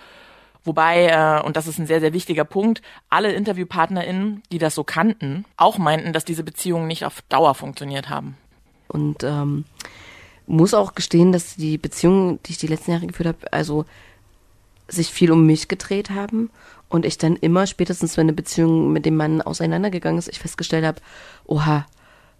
Wobei, 0.65 1.07
äh, 1.07 1.41
und 1.45 1.57
das 1.57 1.67
ist 1.67 1.77
ein 1.77 1.87
sehr, 1.87 1.99
sehr 1.99 2.13
wichtiger 2.13 2.45
Punkt, 2.45 2.81
alle 3.09 3.33
InterviewpartnerInnen, 3.33 4.43
die 4.51 4.59
das 4.59 4.75
so 4.75 4.83
kannten, 4.83 5.45
auch 5.57 5.77
meinten, 5.77 6.13
dass 6.13 6.25
diese 6.25 6.43
Beziehungen 6.43 6.87
nicht 6.87 7.05
auf 7.05 7.21
Dauer 7.29 7.53
funktioniert 7.53 8.09
haben. 8.09 8.37
Und 8.87 9.23
ähm, 9.23 9.65
muss 10.47 10.73
auch 10.73 10.95
gestehen, 10.95 11.31
dass 11.31 11.55
die 11.55 11.77
Beziehungen, 11.77 12.39
die 12.45 12.51
ich 12.51 12.57
die 12.57 12.67
letzten 12.67 12.91
Jahre 12.91 13.07
geführt 13.07 13.27
habe, 13.27 13.51
also 13.51 13.85
sich 14.87 15.09
viel 15.09 15.31
um 15.31 15.45
mich 15.45 15.67
gedreht 15.67 16.09
haben 16.09 16.49
und 16.89 17.05
ich 17.05 17.17
dann 17.17 17.35
immer 17.35 17.65
spätestens, 17.67 18.17
wenn 18.17 18.25
eine 18.25 18.33
Beziehung 18.33 18.91
mit 18.93 19.05
dem 19.05 19.15
Mann 19.15 19.41
auseinandergegangen 19.41 20.19
ist, 20.19 20.27
ich 20.27 20.39
festgestellt 20.39 20.85
habe, 20.85 21.01
oha, 21.45 21.85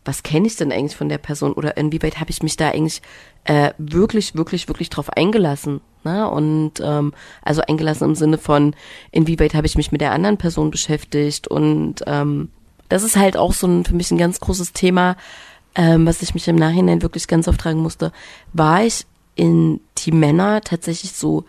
was 0.05 0.24
kenne 0.24 0.48
ich 0.48 0.55
denn 0.55 0.72
eigentlich 0.72 0.95
von 0.95 1.10
der 1.10 1.17
Person 1.17 1.53
oder 1.53 1.77
inwieweit 1.77 2.19
habe 2.19 2.29
ich 2.29 2.43
mich 2.43 2.57
da 2.57 2.69
eigentlich 2.69 3.01
äh, 3.45 3.72
wirklich, 3.77 4.36
wirklich, 4.36 4.67
wirklich 4.67 4.89
drauf 4.89 5.10
eingelassen. 5.10 5.81
Ne? 6.03 6.29
Und 6.29 6.74
ähm, 6.81 7.13
also 7.41 7.62
eingelassen 7.62 8.10
im 8.10 8.15
Sinne 8.15 8.38
von, 8.38 8.75
inwieweit 9.12 9.53
habe 9.53 9.67
ich 9.67 9.75
mich 9.75 9.91
mit 9.91 10.01
der 10.01 10.12
anderen 10.12 10.38
Person 10.38 10.72
beschäftigt. 10.72 11.48
Und 11.48 12.03
ähm, 12.05 12.50
das 12.89 13.03
ist 13.03 13.15
halt 13.15 13.38
auch 13.38 13.53
so 13.53 13.67
ein, 13.67 13.86
für 13.86 13.95
mich 13.95 14.12
ein 14.12 14.17
ganz 14.17 14.39
großes 14.39 14.74
Thema, 14.74 15.15
ähm, 15.75 16.05
was 16.05 16.22
ich 16.22 16.33
mich 16.33 16.48
im 16.48 16.57
Nachhinein 16.57 17.01
wirklich 17.01 17.27
ganz 17.27 17.48
oft 17.48 17.62
fragen 17.62 17.79
musste. 17.79 18.12
War 18.51 18.83
ich 18.83 19.05
in 19.36 19.79
die 20.00 20.12
Männer 20.12 20.62
tatsächlich 20.62 21.13
so 21.13 21.45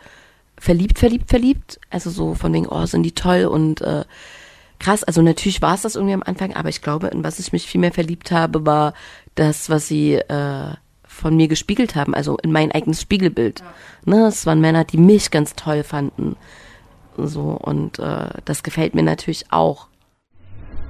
verliebt, 0.57 0.99
verliebt, 0.99 1.29
verliebt? 1.29 1.81
Also 1.91 2.11
so 2.11 2.35
von 2.35 2.53
wegen, 2.53 2.67
oh, 2.67 2.87
sind 2.87 3.03
die 3.03 3.13
toll 3.13 3.45
und 3.45 3.81
äh, 3.81 4.05
krass. 4.79 5.05
Also 5.05 5.23
natürlich 5.23 5.63
war 5.63 5.75
es 5.75 5.83
das 5.83 5.97
irgendwie 5.97 6.15
am 6.15 6.23
Anfang, 6.25 6.55
aber 6.55 6.69
ich 6.69 6.83
glaube, 6.83 7.09
in 7.09 7.25
was 7.25 7.39
ich 7.39 7.53
mich 7.53 7.67
viel 7.67 7.81
mehr 7.81 7.93
verliebt 7.93 8.31
habe, 8.31 8.67
war 8.67 8.95
das, 9.35 9.71
was 9.71 9.89
sie 9.89 10.15
äh, 10.15 10.75
von 11.07 11.37
mir 11.37 11.49
gespiegelt 11.49 11.95
haben, 11.95 12.15
also 12.15 12.37
in 12.43 12.53
mein 12.53 12.73
eigenes 12.73 13.01
Spiegelbild. 13.01 13.61
Ja. 13.61 13.67
Ne, 14.07 14.27
es 14.27 14.47
waren 14.47 14.61
Männer, 14.61 14.85
die 14.85 14.99
mich 14.99 15.31
ganz 15.31 15.55
toll 15.55 15.83
fanden. 15.83 16.37
So, 17.17 17.57
und 17.63 17.99
äh, 18.01 18.29
das 18.45 18.63
gefällt 18.63 18.95
mir 18.95 19.05
natürlich 19.05 19.45
auch. 19.51 19.87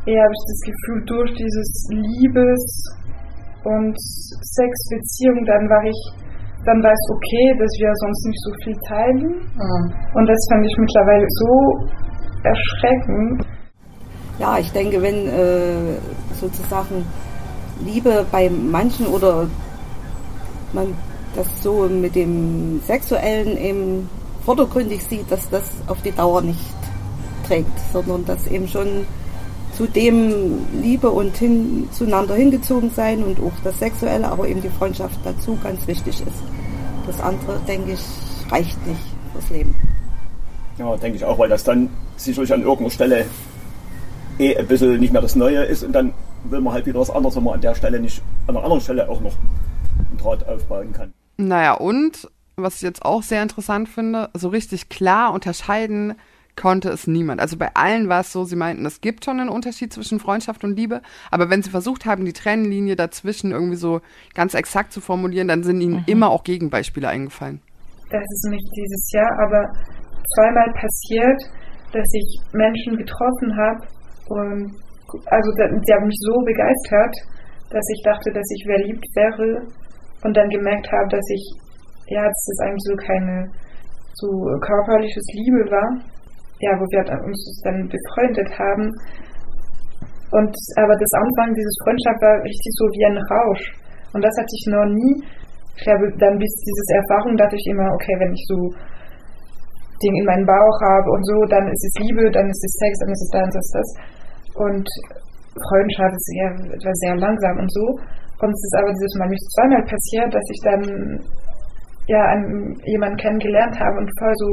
eher 0.07 0.23
habe 0.25 0.33
ich 0.33 0.45
das 0.49 0.61
Gefühl, 0.65 1.05
durch 1.07 1.31
dieses 1.37 1.89
Liebes- 1.93 2.97
und 3.65 3.97
Sexbeziehung, 3.97 5.45
dann 5.45 5.69
war 5.69 5.85
ich, 5.85 6.01
dann 6.65 6.83
war 6.83 6.93
es 6.93 7.05
okay, 7.13 7.47
dass 7.61 7.73
wir 7.81 7.93
sonst 7.95 8.27
nicht 8.27 8.43
so 8.45 8.53
viel 8.65 8.77
teilen. 8.89 9.29
Mhm. 9.53 9.85
Und 10.17 10.27
das 10.27 10.41
fand 10.51 10.65
ich 10.65 10.77
mittlerweile 10.79 11.27
so 11.29 11.53
erschreckend. 12.45 13.54
Ja, 14.39 14.59
ich 14.59 14.71
denke, 14.73 15.01
wenn 15.01 15.29
äh, 15.29 15.97
sozusagen 16.41 17.07
Liebe 17.85 18.27
bei 18.31 18.51
manchen 18.51 19.07
oder 19.07 19.49
man 20.73 20.95
das 21.37 21.47
so 21.63 21.89
mit 21.89 22.15
dem 22.15 22.81
Sexuellen 22.87 23.57
eben 23.57 24.09
vordergründig 24.45 25.03
sieht, 25.05 25.31
dass 25.31 25.49
das 25.51 25.71
auf 25.87 26.01
die 26.03 26.13
Dauer 26.13 26.43
nicht 26.43 26.59
trägt, 27.47 27.71
sondern 27.93 28.25
dass 28.25 28.47
eben 28.47 28.69
schon 28.69 29.07
zu 29.77 29.87
dem 29.87 30.59
Liebe 30.81 31.11
und 31.11 31.37
hin, 31.37 31.89
zueinander 31.93 32.35
hingezogen 32.35 32.91
sein 32.95 33.25
und 33.25 33.39
auch 33.41 33.53
das 33.65 33.79
Sexuelle, 33.79 34.29
aber 34.29 34.47
eben 34.49 34.63
die 34.63 34.69
Freundschaft 34.69 35.19
dazu 35.25 35.59
ganz 35.63 35.87
wichtig 35.87 36.21
ist. 36.21 36.43
Das 37.07 37.21
andere, 37.21 37.59
denke 37.67 37.93
ich, 37.93 38.01
reicht 38.51 38.87
nicht 38.87 39.01
fürs 39.33 39.51
Leben. 39.51 39.75
Ja, 40.79 40.97
denke 40.97 41.17
ich 41.17 41.25
auch, 41.25 41.39
weil 41.39 41.49
das 41.49 41.65
dann 41.65 41.89
sicherlich 42.17 42.53
an 42.53 42.63
irgendeiner 42.63 42.91
Stelle 42.91 43.27
eh 44.39 44.57
ein 44.57 44.67
bisschen 44.67 44.99
nicht 44.99 45.13
mehr 45.13 45.23
das 45.23 45.37
Neue 45.37 45.65
ist 45.65 45.83
und 45.85 45.93
dann 45.93 46.13
will 46.45 46.61
man 46.61 46.75
halt 46.75 46.87
wieder 46.87 47.01
was 47.01 47.11
anderes, 47.11 47.37
wenn 47.37 47.45
man 47.45 47.55
an 47.55 47.61
der 47.61 47.75
Stelle 47.75 48.01
nicht, 48.01 48.23
an 48.47 48.57
einer 48.57 48.65
anderen 48.65 48.81
Stelle 48.81 49.09
auch 49.09 49.21
noch 49.21 49.35
einen 50.11 50.19
Draht 50.19 50.47
aufbauen 50.47 50.93
kann. 50.93 51.13
Naja, 51.37 51.75
und 51.75 52.29
was 52.57 52.77
ich 52.77 52.83
jetzt 52.83 53.05
auch 53.05 53.23
sehr 53.23 53.43
interessant 53.43 53.89
finde, 53.89 54.31
so 54.35 54.49
richtig 54.49 54.89
klar 54.89 55.33
unterscheiden 55.33 56.15
konnte 56.57 56.91
es 56.91 57.09
niemand. 57.09 57.41
Also 57.41 57.57
bei 57.57 57.75
allen 57.75 58.09
war 58.09 58.21
es 58.21 58.33
so, 58.33 58.45
sie 58.45 58.55
meinten, 58.55 58.87
es 58.87 59.01
gibt 59.01 59.25
schon 59.25 59.41
einen 59.41 59.49
Unterschied 59.49 59.93
zwischen 59.93 60.21
Freundschaft 60.21 60.63
und 60.63 60.77
Liebe, 60.77 61.03
aber 61.33 61.51
wenn 61.51 61.63
sie 61.63 61.71
versucht 61.71 62.07
haben, 62.07 62.25
die 62.25 62.33
Trennlinie 62.33 62.95
dazwischen 62.95 63.51
irgendwie 63.51 63.77
so 63.77 64.01
ganz 64.35 64.55
exakt 64.55 64.93
zu 64.93 65.01
formulieren, 65.01 65.49
dann 65.49 65.65
sind 65.65 65.81
ihnen 65.81 65.97
mhm. 65.97 66.05
immer 66.07 66.31
auch 66.31 66.45
Gegenbeispiele 66.45 67.09
eingefallen. 67.09 67.61
Das 68.11 68.23
ist 68.23 68.49
nicht 68.51 68.71
dieses 68.77 69.11
Jahr, 69.13 69.31
aber 69.45 69.67
zweimal 70.37 70.73
passiert, 70.75 71.43
dass 71.93 72.07
ich 72.13 72.41
Menschen 72.53 72.97
getroffen 72.97 73.57
habe 73.57 73.87
und 74.29 74.73
also 75.27 75.49
die 75.53 75.93
haben 75.93 76.07
mich 76.07 76.21
so 76.25 76.35
begeistert, 76.45 77.15
dass 77.71 77.85
ich 77.93 78.01
dachte, 78.05 78.33
dass 78.33 78.49
ich 78.51 78.63
verliebt 78.67 79.05
wäre 79.15 79.67
und 80.25 80.37
dann 80.37 80.49
gemerkt 80.49 80.91
habe, 80.91 81.09
dass 81.11 81.27
ich, 81.29 81.45
ja, 82.09 82.23
dass 82.25 82.45
das 82.49 82.59
eigentlich 82.67 82.87
so 82.89 82.97
keine 82.97 83.51
so 84.15 84.29
körperliches 84.63 85.27
Liebe 85.35 85.71
war, 85.71 85.91
ja, 86.61 86.71
wo 86.79 86.85
wir 86.89 87.03
uns 87.27 87.39
dann 87.65 87.89
befreundet 87.91 88.51
haben. 88.59 88.89
Und 90.33 90.55
aber 90.81 90.95
das 90.97 91.13
Anfang 91.15 91.55
dieses 91.55 91.77
Freundschaft 91.85 92.21
war 92.23 92.43
richtig 92.43 92.73
so 92.79 92.85
wie 92.95 93.07
ein 93.07 93.19
Rausch. 93.19 93.65
Und 94.15 94.23
das 94.23 94.35
hatte 94.39 94.55
ich 94.55 94.67
noch 94.71 94.87
nie. 94.87 95.15
Ich 95.77 95.83
glaube, 95.83 96.07
dann 96.23 96.39
bis 96.39 96.55
diese 96.63 96.95
Erfahrung 97.03 97.37
dachte 97.37 97.57
ich 97.59 97.67
immer, 97.67 97.91
okay, 97.93 98.15
wenn 98.19 98.33
ich 98.33 98.45
so 98.47 98.71
Ding 100.03 100.15
in 100.15 100.27
meinem 100.27 100.47
Bauch 100.47 100.79
habe 100.95 101.09
und 101.11 101.23
so, 101.27 101.37
dann 101.51 101.67
ist 101.67 101.83
es 101.83 101.95
Liebe, 102.07 102.31
dann 102.31 102.47
ist 102.47 102.63
es 102.63 102.73
Sex, 102.79 102.93
dann 102.99 103.11
ist 103.11 103.23
es 103.23 103.31
das, 103.31 103.49
das, 103.51 103.69
das. 103.75 103.89
Und 104.55 104.87
Freundschaft 105.69 106.15
ist 106.15 106.31
eher 106.39 106.53
etwas 106.75 106.97
sehr 107.03 107.17
langsam 107.17 107.59
und 107.59 107.71
so. 107.73 107.87
Und 108.43 108.51
es 108.51 108.63
ist 108.67 108.77
aber 108.79 108.91
dieses 108.91 109.15
Mal 109.19 109.29
nicht 109.29 109.47
zweimal 109.55 109.85
passiert, 109.87 110.29
dass 110.35 110.47
ich 110.51 110.61
dann 110.63 110.83
ja 112.07 112.23
einen, 112.37 112.77
jemanden 112.85 113.17
kennengelernt 113.17 113.79
habe 113.81 113.97
und 113.97 114.11
voll 114.19 114.35
so 114.37 114.51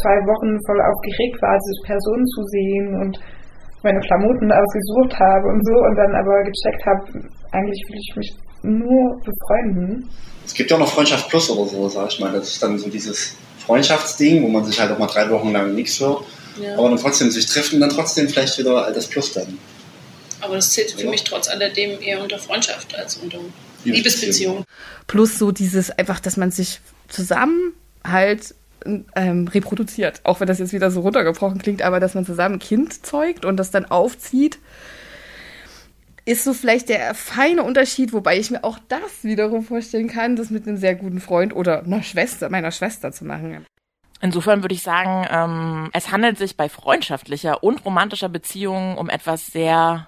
zwei 0.00 0.16
Wochen 0.24 0.56
voll 0.64 0.80
aufgeregt 0.80 1.36
war, 1.42 1.58
diese 1.58 1.82
Person 1.84 2.20
zu 2.24 2.42
sehen 2.44 2.86
und 3.02 3.20
meine 3.82 4.00
Klamotten 4.00 4.50
ausgesucht 4.50 5.18
habe 5.20 5.46
und 5.48 5.60
so 5.66 5.74
und 5.84 5.94
dann 5.96 6.14
aber 6.14 6.42
gecheckt 6.42 6.82
habe, 6.86 7.02
eigentlich 7.52 7.82
will 7.88 7.98
ich 8.00 8.12
mich 8.16 8.30
nur 8.62 9.20
befreunden. 9.22 10.08
Es 10.44 10.54
gibt 10.54 10.70
ja 10.70 10.76
auch 10.76 10.80
noch 10.80 10.92
Freundschaft 10.92 11.28
Plus 11.28 11.50
oder 11.50 11.68
so, 11.68 11.88
sag 11.88 12.08
ich 12.08 12.20
mal. 12.20 12.32
Das 12.32 12.48
ist 12.48 12.62
dann 12.62 12.78
so 12.78 12.88
dieses 12.88 13.36
Freundschaftsding, 13.58 14.42
wo 14.42 14.48
man 14.48 14.64
sich 14.64 14.80
halt 14.80 14.90
auch 14.92 14.98
mal 14.98 15.06
drei 15.06 15.28
Wochen 15.30 15.52
lang 15.52 15.74
nichts 15.74 16.00
hört, 16.00 16.22
ja. 16.60 16.74
aber 16.74 16.90
dann 16.90 16.98
trotzdem 16.98 17.30
sich 17.30 17.46
treffen, 17.46 17.80
dann 17.80 17.90
trotzdem 17.90 18.28
vielleicht 18.28 18.58
wieder 18.58 18.90
das 18.92 19.06
Plus 19.06 19.32
dann. 19.32 19.58
Aber 20.40 20.56
das 20.56 20.72
zählt 20.72 20.92
für 20.92 21.04
ja. 21.04 21.10
mich 21.10 21.24
trotz 21.24 21.48
alledem 21.48 22.00
eher 22.00 22.22
unter 22.22 22.38
Freundschaft 22.38 22.94
als 22.94 23.16
unter 23.16 23.38
Liebesbeziehung. 23.84 24.64
Plus 25.06 25.38
so 25.38 25.52
dieses 25.52 25.90
einfach, 25.90 26.20
dass 26.20 26.36
man 26.36 26.50
sich 26.50 26.80
zusammen 27.08 27.72
halt 28.04 28.54
ähm, 29.14 29.48
reproduziert. 29.48 30.20
Auch 30.24 30.40
wenn 30.40 30.46
das 30.46 30.58
jetzt 30.58 30.72
wieder 30.72 30.90
so 30.90 31.00
runtergebrochen 31.00 31.58
klingt, 31.58 31.82
aber 31.82 32.00
dass 32.00 32.14
man 32.14 32.26
zusammen 32.26 32.56
ein 32.56 32.60
Kind 32.60 33.04
zeugt 33.04 33.44
und 33.44 33.56
das 33.56 33.70
dann 33.70 33.86
aufzieht, 33.86 34.58
ist 36.24 36.44
so 36.44 36.52
vielleicht 36.52 36.88
der 36.88 37.14
feine 37.14 37.62
Unterschied, 37.62 38.12
wobei 38.12 38.38
ich 38.38 38.50
mir 38.50 38.64
auch 38.64 38.78
das 38.88 39.22
wiederum 39.22 39.64
vorstellen 39.64 40.08
kann, 40.08 40.36
das 40.36 40.50
mit 40.50 40.66
einem 40.66 40.76
sehr 40.76 40.96
guten 40.96 41.20
Freund 41.20 41.54
oder 41.54 41.84
einer 41.84 42.02
Schwester, 42.02 42.48
meiner 42.48 42.72
Schwester 42.72 43.12
zu 43.12 43.24
machen. 43.24 43.64
Insofern 44.20 44.62
würde 44.62 44.74
ich 44.74 44.82
sagen, 44.82 45.26
ähm, 45.30 45.90
es 45.92 46.10
handelt 46.10 46.38
sich 46.38 46.56
bei 46.56 46.68
freundschaftlicher 46.68 47.62
und 47.62 47.84
romantischer 47.84 48.28
Beziehung 48.28 48.96
um 48.96 49.10
etwas 49.10 49.46
sehr 49.46 50.06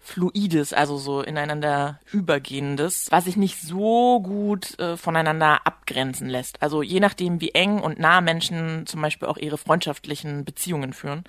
Fluides, 0.00 0.72
also 0.72 0.96
so 0.96 1.20
ineinander 1.20 2.00
übergehendes, 2.12 3.08
was 3.10 3.24
sich 3.24 3.36
nicht 3.36 3.60
so 3.60 4.20
gut 4.20 4.78
äh, 4.78 4.96
voneinander 4.96 5.66
abgrenzen 5.66 6.28
lässt. 6.28 6.62
Also 6.62 6.82
je 6.82 7.00
nachdem, 7.00 7.40
wie 7.40 7.50
eng 7.50 7.80
und 7.80 7.98
nah 7.98 8.20
Menschen 8.20 8.86
zum 8.86 9.02
Beispiel 9.02 9.28
auch 9.28 9.36
ihre 9.36 9.58
freundschaftlichen 9.58 10.44
Beziehungen 10.44 10.94
führen. 10.94 11.24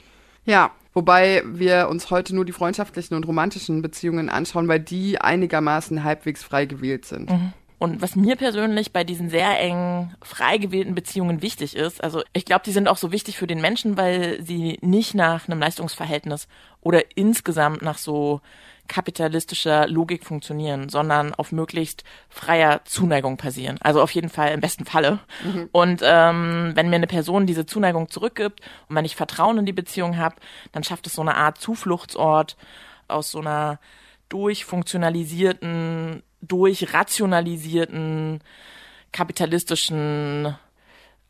Ja, 0.46 0.72
wobei 0.94 1.44
wir 1.46 1.90
uns 1.90 2.10
heute 2.10 2.34
nur 2.34 2.46
die 2.46 2.54
freundschaftlichen 2.54 3.16
und 3.16 3.28
romantischen 3.28 3.82
Beziehungen 3.82 4.30
anschauen, 4.30 4.68
weil 4.68 4.80
die 4.80 5.20
einigermaßen 5.20 6.04
halbwegs 6.04 6.44
frei 6.44 6.66
gewählt 6.66 7.06
sind. 7.06 7.30
Mhm. 7.30 7.54
Und 7.80 8.02
was 8.02 8.18
mir 8.18 8.36
persönlich 8.36 8.92
bei 8.92 9.06
diesen 9.06 9.30
sehr 9.30 9.58
engen, 9.58 10.14
frei 10.22 10.58
gewählten 10.58 10.96
Beziehungen 10.96 11.42
wichtig 11.42 11.76
ist, 11.78 12.04
also 12.04 12.22
ich 12.34 12.44
glaube, 12.44 12.64
die 12.66 12.74
sind 12.74 12.90
auch 12.90 12.98
so 12.98 13.14
wichtig 13.14 13.38
für 13.38 13.48
den 13.48 13.62
Menschen, 13.62 13.96
weil 13.98 14.44
sie 14.44 14.78
nicht 14.82 15.16
nach 15.16 15.48
einem 15.48 15.60
Leistungsverhältnis 15.60 16.50
oder 16.82 17.04
insgesamt 17.16 17.82
nach 17.82 17.98
so 17.98 18.42
kapitalistischer 18.90 19.88
Logik 19.88 20.26
funktionieren, 20.26 20.90
sondern 20.90 21.34
auf 21.34 21.54
möglichst 21.54 22.04
freier 22.28 22.82
Zuneigung 22.84 23.38
passieren. 23.38 23.78
Also 23.82 24.02
auf 24.02 24.12
jeden 24.12 24.30
Fall 24.30 24.52
im 24.52 24.60
besten 24.60 24.84
Falle. 24.84 25.20
Mhm. 25.44 25.70
Und 25.72 26.02
ähm, 26.04 26.72
wenn 26.76 26.90
mir 26.90 26.98
eine 26.98 27.08
Person 27.08 27.48
diese 27.48 27.66
Zuneigung 27.66 28.10
zurückgibt 28.10 28.60
und 28.90 28.96
wenn 28.96 29.06
ich 29.06 29.16
Vertrauen 29.16 29.58
in 29.60 29.66
die 29.66 29.72
Beziehung 29.72 30.18
habe, 30.18 30.36
dann 30.74 30.84
schafft 30.84 31.08
es 31.08 31.14
so 31.14 31.22
eine 31.22 31.36
Art 31.36 31.60
Zufluchtsort 31.60 32.58
aus 33.08 33.32
so 33.32 33.40
einer 33.40 33.80
durchfunktionalisierten, 34.28 36.24
durchrationalisierten, 36.42 38.42
kapitalistischen 39.12 40.56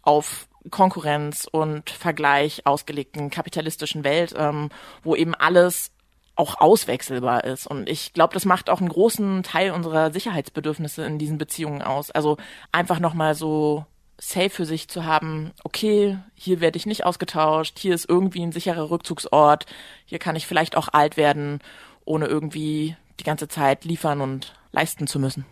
auf 0.01 0.47
Konkurrenz 0.69 1.47
und 1.49 1.89
Vergleich 1.89 2.65
ausgelegten 2.65 3.29
kapitalistischen 3.29 4.03
Welt, 4.03 4.33
ähm, 4.37 4.69
wo 5.03 5.15
eben 5.15 5.35
alles 5.35 5.91
auch 6.35 6.59
auswechselbar 6.59 7.43
ist. 7.43 7.67
Und 7.67 7.89
ich 7.89 8.13
glaube, 8.13 8.33
das 8.33 8.45
macht 8.45 8.69
auch 8.69 8.79
einen 8.79 8.89
großen 8.89 9.43
Teil 9.43 9.71
unserer 9.71 10.11
Sicherheitsbedürfnisse 10.11 11.05
in 11.05 11.17
diesen 11.17 11.37
Beziehungen 11.37 11.81
aus. 11.81 12.11
Also 12.11 12.37
einfach 12.71 12.99
nochmal 12.99 13.35
so 13.35 13.85
safe 14.17 14.49
für 14.49 14.65
sich 14.65 14.87
zu 14.87 15.05
haben, 15.05 15.51
okay, 15.63 16.17
hier 16.35 16.61
werde 16.61 16.77
ich 16.77 16.85
nicht 16.85 17.05
ausgetauscht, 17.05 17.79
hier 17.79 17.95
ist 17.95 18.07
irgendwie 18.07 18.41
ein 18.41 18.51
sicherer 18.51 18.89
Rückzugsort, 18.89 19.65
hier 20.05 20.19
kann 20.19 20.35
ich 20.35 20.45
vielleicht 20.45 20.75
auch 20.75 20.89
alt 20.89 21.17
werden, 21.17 21.59
ohne 22.05 22.27
irgendwie 22.27 22.95
die 23.19 23.23
ganze 23.23 23.47
Zeit 23.47 23.85
liefern 23.85 24.21
und 24.21 24.58
leisten 24.71 25.07
zu 25.07 25.19
müssen. 25.19 25.45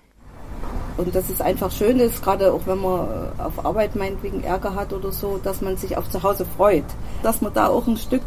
Und 0.98 1.14
dass 1.14 1.30
es 1.30 1.42
einfach 1.42 1.72
schön 1.72 2.00
ist, 2.00 2.24
gerade 2.24 2.52
auch 2.52 2.62
wenn 2.66 2.82
man 2.82 3.08
auf 3.38 3.64
Arbeit 3.64 3.96
meinetwegen 3.96 4.44
Ärger 4.44 4.74
hat 4.74 4.94
oder 4.94 5.12
so, 5.12 5.38
dass 5.38 5.62
man 5.62 5.78
sich 5.78 5.96
auf 5.96 6.10
zu 6.10 6.24
Hause 6.24 6.46
freut. 6.58 6.86
Dass 7.22 7.42
man 7.42 7.54
da 7.54 7.68
auch 7.68 7.86
ein 7.88 7.98
Stück 7.98 8.24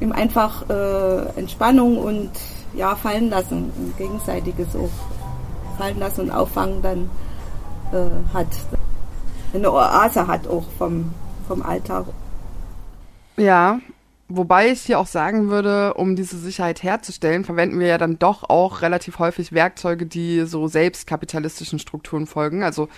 ihm 0.00 0.12
einfach 0.12 0.68
äh, 0.68 1.38
Entspannung 1.38 1.98
und 1.98 2.30
ja, 2.74 2.96
fallen 2.96 3.30
lassen, 3.30 3.72
ein 3.76 3.94
gegenseitiges 3.96 4.74
auch 4.74 4.90
fallen 5.78 5.98
lassen 6.00 6.22
und 6.22 6.30
auffangen 6.32 6.82
dann 6.82 7.10
äh, 7.92 8.34
hat. 8.34 8.48
Eine 9.52 9.72
Oase 9.72 10.26
hat 10.26 10.48
auch 10.48 10.64
vom, 10.76 11.12
vom 11.46 11.62
Alltag. 11.62 12.06
Ja, 13.36 13.78
wobei 14.28 14.70
ich 14.70 14.82
hier 14.82 14.98
auch 14.98 15.06
sagen 15.06 15.50
würde, 15.50 15.94
um 15.94 16.16
diese 16.16 16.38
Sicherheit 16.38 16.82
herzustellen, 16.82 17.44
verwenden 17.44 17.78
wir 17.78 17.86
ja 17.86 17.98
dann 17.98 18.18
doch 18.18 18.48
auch 18.48 18.82
relativ 18.82 19.18
häufig 19.18 19.52
Werkzeuge, 19.52 20.06
die 20.06 20.46
so 20.46 20.66
selbstkapitalistischen 20.68 21.78
Strukturen 21.78 22.26
folgen. 22.26 22.62
Also 22.62 22.88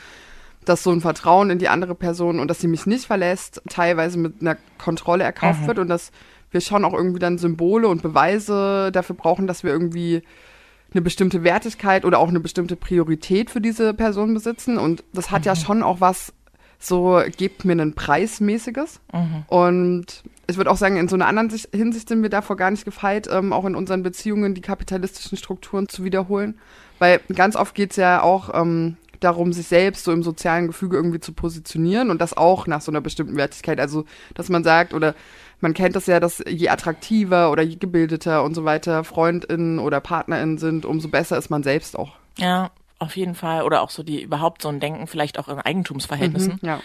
dass 0.67 0.83
so 0.83 0.91
ein 0.91 1.01
Vertrauen 1.01 1.51
in 1.51 1.59
die 1.59 1.69
andere 1.69 1.95
Person 1.95 2.41
und 2.41 2.49
dass 2.49 2.61
sie 2.61 2.67
mich 2.67 2.87
nicht 2.87 3.07
verlässt, 3.07 3.63
teilweise 3.69 4.19
mit 4.19 4.41
einer 4.41 4.57
Kontrolle 4.79 5.25
erkauft 5.25 5.63
mhm. 5.63 5.67
wird 5.69 5.79
und 5.79 5.89
dass 5.89 6.11
wir 6.51 6.61
schon 6.61 6.85
auch 6.85 6.93
irgendwie 6.93 7.19
dann 7.19 7.39
Symbole 7.39 7.89
und 7.89 8.03
Beweise 8.03 8.91
dafür 8.93 9.17
brauchen, 9.17 9.47
dass 9.47 9.63
wir 9.63 9.71
irgendwie 9.71 10.23
eine 10.93 11.03
bestimmte 11.03 11.45
Wertigkeit 11.45 12.05
oder 12.05 12.19
auch 12.19 12.29
eine 12.29 12.41
bestimmte 12.41 12.77
Priorität 12.77 13.51
für 13.51 13.61
diese 13.61 13.95
Person 13.95 14.35
besitzen. 14.35 14.79
Und 14.79 15.05
das 15.13 15.31
hat 15.31 15.43
mhm. 15.43 15.47
ja 15.47 15.57
schon 15.57 15.83
auch 15.83 16.01
was 16.01 16.33
so, 16.79 17.21
gebt 17.37 17.65
mir 17.65 17.73
einen 17.73 17.95
Preismäßiges. 17.95 19.01
Mhm. 19.13 19.45
Und 19.49 20.23
ich 20.47 20.57
würde 20.57 20.71
auch 20.71 20.77
sagen, 20.77 20.97
in 20.97 21.09
so 21.09 21.17
einer 21.17 21.27
anderen 21.27 21.51
Hinsicht 21.73 22.09
sind 22.09 22.23
wir 22.23 22.31
davor 22.31 22.57
gar 22.57 22.71
nicht 22.71 22.85
gefeit, 22.85 23.29
ähm, 23.31 23.53
auch 23.53 23.65
in 23.65 23.75
unseren 23.75 24.03
Beziehungen 24.03 24.55
die 24.55 24.61
kapitalistischen 24.61 25.37
Strukturen 25.37 25.89
zu 25.89 26.05
wiederholen. 26.05 26.59
Weil 26.99 27.21
ganz 27.35 27.57
oft 27.57 27.75
geht 27.75 27.91
es 27.91 27.97
ja 27.97 28.23
auch 28.23 28.51
ähm, 28.55 28.97
darum, 29.21 29.53
sich 29.53 29.67
selbst 29.67 30.05
so 30.05 30.13
im 30.13 30.23
sozialen 30.23 30.67
Gefüge 30.67 30.97
irgendwie 30.97 31.21
zu 31.21 31.33
positionieren 31.33 32.11
und 32.11 32.21
das 32.21 32.37
auch 32.37 32.67
nach 32.67 32.81
so 32.81 32.93
einer 32.93 33.01
bestimmten 33.01 33.37
Wertigkeit. 33.37 33.81
Also, 33.81 34.05
dass 34.35 34.49
man 34.49 34.65
sagt, 34.65 34.95
oder 34.95 35.15
man 35.61 35.75
kennt 35.75 35.97
das 35.97 36.07
ja, 36.07 36.21
dass 36.21 36.43
je 36.47 36.69
attraktiver 36.69 37.51
oder 37.51 37.63
je 37.63 37.77
gebildeter 37.77 38.45
und 38.45 38.55
so 38.55 38.65
weiter 38.65 39.05
FreundInnen 39.05 39.79
oder 39.79 40.01
PartnerInnen 40.01 40.59
sind, 40.59 40.85
umso 40.85 41.09
besser 41.09 41.39
ist 41.39 41.51
man 41.51 41.63
selbst 41.63 41.99
auch. 41.99 42.13
Ja, 42.39 42.71
auf 42.99 43.17
jeden 43.17 43.35
Fall. 43.35 43.63
Oder 43.63 43.83
auch 43.83 43.91
so 43.91 44.03
die 44.03 44.23
überhaupt 44.23 44.63
so 44.63 44.69
ein 44.69 44.81
Denken, 44.81 45.07
vielleicht 45.07 45.39
auch 45.39 45.49
in 45.49 45.59
Eigentumsverhältnissen. 45.59 46.59
Mhm, 46.63 46.69
ja. 46.69 46.81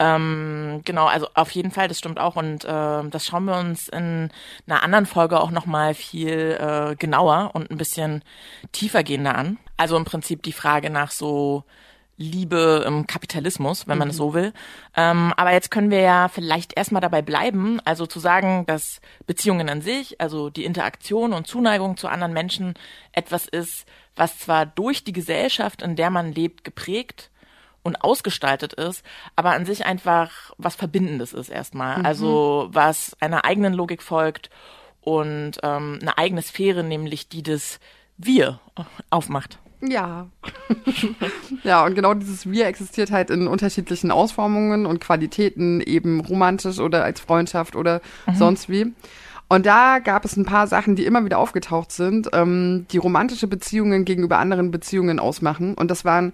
Ähm, 0.00 0.80
genau, 0.84 1.06
also 1.06 1.28
auf 1.34 1.50
jeden 1.50 1.70
Fall, 1.70 1.88
das 1.88 1.98
stimmt 1.98 2.18
auch. 2.18 2.36
Und 2.36 2.64
äh, 2.64 3.08
das 3.08 3.26
schauen 3.26 3.44
wir 3.44 3.56
uns 3.56 3.88
in 3.88 4.30
einer 4.66 4.82
anderen 4.82 5.06
Folge 5.06 5.40
auch 5.40 5.50
nochmal 5.50 5.94
viel 5.94 6.58
äh, 6.60 6.96
genauer 6.96 7.50
und 7.54 7.70
ein 7.70 7.78
bisschen 7.78 8.22
tiefergehender 8.72 9.34
an. 9.34 9.58
Also 9.76 9.96
im 9.96 10.04
Prinzip 10.04 10.42
die 10.42 10.52
Frage 10.52 10.90
nach 10.90 11.10
so 11.10 11.64
Liebe 12.16 12.84
im 12.86 13.06
Kapitalismus, 13.06 13.88
wenn 13.88 13.98
man 13.98 14.08
es 14.08 14.16
mhm. 14.16 14.18
so 14.18 14.34
will. 14.34 14.52
Ähm, 14.96 15.32
aber 15.36 15.52
jetzt 15.52 15.70
können 15.70 15.90
wir 15.90 16.00
ja 16.00 16.28
vielleicht 16.28 16.76
erstmal 16.76 17.00
dabei 17.00 17.22
bleiben, 17.22 17.80
also 17.84 18.06
zu 18.06 18.20
sagen, 18.20 18.64
dass 18.66 19.00
Beziehungen 19.26 19.68
an 19.68 19.80
sich, 19.80 20.20
also 20.20 20.50
die 20.50 20.64
Interaktion 20.64 21.32
und 21.32 21.46
Zuneigung 21.46 21.96
zu 21.96 22.08
anderen 22.08 22.32
Menschen 22.32 22.74
etwas 23.12 23.48
ist, 23.48 23.86
was 24.14 24.38
zwar 24.38 24.66
durch 24.66 25.04
die 25.04 25.12
Gesellschaft, 25.12 25.82
in 25.82 25.96
der 25.96 26.10
man 26.10 26.32
lebt, 26.32 26.64
geprägt 26.64 27.30
und 27.82 28.02
ausgestaltet 28.02 28.74
ist, 28.74 29.04
aber 29.34 29.52
an 29.52 29.64
sich 29.66 29.84
einfach 29.86 30.52
was 30.58 30.76
Verbindendes 30.76 31.32
ist 31.32 31.48
erstmal. 31.48 31.98
Mhm. 31.98 32.06
Also 32.06 32.68
was 32.72 33.16
einer 33.20 33.44
eigenen 33.44 33.74
Logik 33.74 34.02
folgt 34.02 34.50
und 35.00 35.58
ähm, 35.62 35.98
eine 36.00 36.18
eigene 36.18 36.42
Sphäre, 36.42 36.84
nämlich 36.84 37.28
die 37.28 37.42
des 37.42 37.80
Wir 38.18 38.60
aufmacht. 39.10 39.58
Ja. 39.82 40.28
ja, 41.64 41.84
und 41.84 41.94
genau 41.94 42.14
dieses 42.14 42.48
Wir 42.48 42.66
existiert 42.66 43.10
halt 43.10 43.30
in 43.30 43.48
unterschiedlichen 43.48 44.10
Ausformungen 44.10 44.86
und 44.86 45.00
Qualitäten, 45.00 45.80
eben 45.80 46.20
romantisch 46.20 46.78
oder 46.78 47.04
als 47.04 47.20
Freundschaft 47.20 47.74
oder 47.74 48.00
mhm. 48.26 48.34
sonst 48.36 48.68
wie. 48.68 48.92
Und 49.48 49.66
da 49.66 49.98
gab 49.98 50.24
es 50.24 50.36
ein 50.36 50.46
paar 50.46 50.66
Sachen, 50.66 50.96
die 50.96 51.04
immer 51.04 51.24
wieder 51.24 51.38
aufgetaucht 51.38 51.92
sind, 51.92 52.30
ähm, 52.32 52.86
die 52.90 52.98
romantische 52.98 53.48
Beziehungen 53.48 54.04
gegenüber 54.04 54.38
anderen 54.38 54.70
Beziehungen 54.70 55.18
ausmachen. 55.18 55.74
Und 55.74 55.90
das 55.90 56.04
waren 56.04 56.32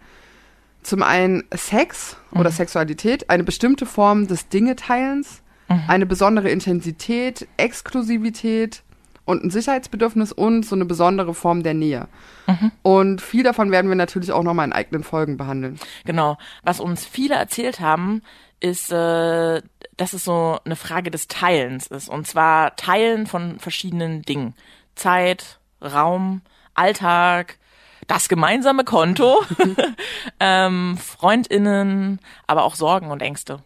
zum 0.82 1.02
einen 1.02 1.42
Sex 1.52 2.16
oder 2.32 2.50
mhm. 2.50 2.54
Sexualität, 2.54 3.28
eine 3.30 3.44
bestimmte 3.44 3.86
Form 3.86 4.28
des 4.28 4.48
Dingeteilens, 4.48 5.42
mhm. 5.68 5.80
eine 5.88 6.06
besondere 6.06 6.50
Intensität, 6.50 7.48
Exklusivität 7.56 8.82
und 9.28 9.44
ein 9.44 9.50
Sicherheitsbedürfnis 9.50 10.32
und 10.32 10.64
so 10.64 10.74
eine 10.74 10.86
besondere 10.86 11.34
Form 11.34 11.62
der 11.62 11.74
Nähe. 11.74 12.08
Mhm. 12.46 12.72
Und 12.80 13.20
viel 13.20 13.42
davon 13.42 13.70
werden 13.70 13.90
wir 13.90 13.94
natürlich 13.94 14.32
auch 14.32 14.42
nochmal 14.42 14.66
in 14.66 14.72
eigenen 14.72 15.02
Folgen 15.04 15.36
behandeln. 15.36 15.78
Genau. 16.06 16.38
Was 16.64 16.80
uns 16.80 17.04
viele 17.04 17.34
erzählt 17.34 17.78
haben, 17.80 18.22
ist, 18.58 18.90
äh, 18.90 19.60
dass 19.98 20.14
es 20.14 20.24
so 20.24 20.56
eine 20.64 20.76
Frage 20.76 21.10
des 21.10 21.28
Teilens 21.28 21.88
ist. 21.88 22.08
Und 22.08 22.26
zwar 22.26 22.74
Teilen 22.76 23.26
von 23.26 23.58
verschiedenen 23.58 24.22
Dingen. 24.22 24.54
Zeit, 24.94 25.60
Raum, 25.82 26.40
Alltag, 26.72 27.58
das 28.06 28.30
gemeinsame 28.30 28.84
Konto, 28.84 29.42
ähm, 30.40 30.96
FreundInnen, 30.96 32.18
aber 32.46 32.64
auch 32.64 32.76
Sorgen 32.76 33.10
und 33.10 33.20
Ängste. 33.20 33.58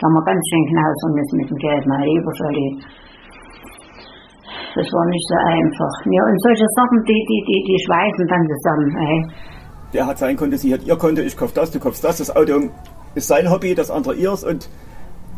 Da 0.00 0.06
haben 0.08 0.14
wir 0.14 0.24
ganz 0.24 0.44
schön 0.50 0.66
Knaus 0.66 1.04
und 1.04 1.14
mit, 1.14 1.32
mit 1.32 1.50
dem 1.50 1.58
Geld 1.58 1.86
mal 1.86 2.04
überschaltet. 2.04 3.05
Das 4.76 4.84
war 4.92 5.06
nicht 5.08 5.26
so 5.26 5.34
einfach. 5.34 5.94
Ja, 6.04 6.22
und 6.28 6.38
solche 6.42 6.66
Sachen, 6.76 7.02
die, 7.08 7.24
die, 7.24 7.42
die, 7.48 7.64
die 7.64 7.78
schweißen 7.86 8.26
dann 8.28 8.46
zusammen. 8.46 8.96
Ey. 9.08 9.24
Der 9.94 10.06
hat 10.06 10.18
sein 10.18 10.36
Konto, 10.36 10.58
sie 10.58 10.74
hat 10.74 10.82
ihr 10.84 10.96
Konto, 10.96 11.22
ich 11.22 11.34
kauf 11.34 11.54
das, 11.54 11.70
du 11.70 11.80
kaufst 11.80 12.04
das. 12.04 12.18
Das 12.18 12.36
Auto 12.36 12.68
ist 13.14 13.26
sein 13.26 13.50
Hobby, 13.50 13.74
das 13.74 13.90
andere 13.90 14.14
ihrs. 14.14 14.44
Und 14.44 14.68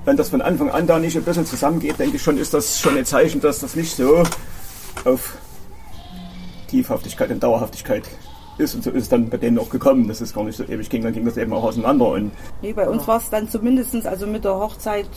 wenn 0.05 0.17
das 0.17 0.31
von 0.31 0.41
Anfang 0.41 0.71
an 0.71 0.89
da 0.89 0.99
nicht 0.99 1.17
ein 1.17 1.23
bisschen 1.23 1.47
zusammengeht, 1.47 2.01
denke 2.01 2.17
ich 2.17 2.23
schon, 2.23 2.37
ist 2.37 2.53
das 2.53 2.81
schon 2.81 2.99
ein 2.99 3.05
Zeichen, 3.05 3.41
dass 3.41 3.61
das 3.61 3.77
nicht 3.77 3.95
so 3.95 4.25
auf 5.05 5.39
Tiefhaftigkeit 6.67 7.31
und 7.31 7.41
Dauerhaftigkeit 7.41 8.09
ist. 8.59 8.75
Und 8.75 8.83
so 8.83 8.91
ist 8.91 9.05
es 9.05 9.09
dann 9.09 9.31
bei 9.31 9.37
denen 9.37 9.61
auch 9.61 9.71
gekommen, 9.71 10.09
dass 10.09 10.21
es 10.21 10.35
gar 10.35 10.43
nicht 10.43 10.57
so 10.57 10.65
ewig 10.65 10.91
ging. 10.91 11.03
Dann 11.03 11.13
ging 11.13 11.27
das 11.27 11.37
eben 11.37 11.53
auch 11.53 11.63
auseinander. 11.63 12.09
Und 12.09 12.33
nee, 12.61 12.73
bei 12.73 12.89
uns 12.89 13.07
war 13.07 13.19
es 13.19 13.31
dann 13.31 13.49
zumindest, 13.49 14.05
also 14.05 14.27
mit 14.27 14.45
der 14.45 14.57
Hochzeit 14.57 15.09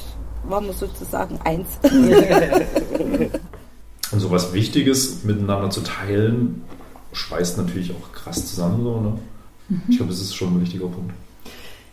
waren 0.43 0.67
wir 0.67 0.73
sozusagen 0.73 1.39
eins. 1.43 1.79
Und 4.11 4.19
so 4.19 4.31
was 4.31 4.53
Wichtiges 4.53 5.23
miteinander 5.23 5.69
zu 5.69 5.81
teilen, 5.81 6.63
schweißt 7.13 7.57
natürlich 7.57 7.91
auch 7.91 8.11
krass 8.13 8.45
zusammen. 8.45 8.83
So, 8.83 8.99
ne? 8.99 9.17
Mhm. 9.69 9.81
Ich 9.87 9.97
glaube, 9.97 10.11
das 10.11 10.21
ist 10.21 10.35
schon 10.35 10.55
ein 10.55 10.61
wichtiger 10.61 10.87
Punkt. 10.87 11.13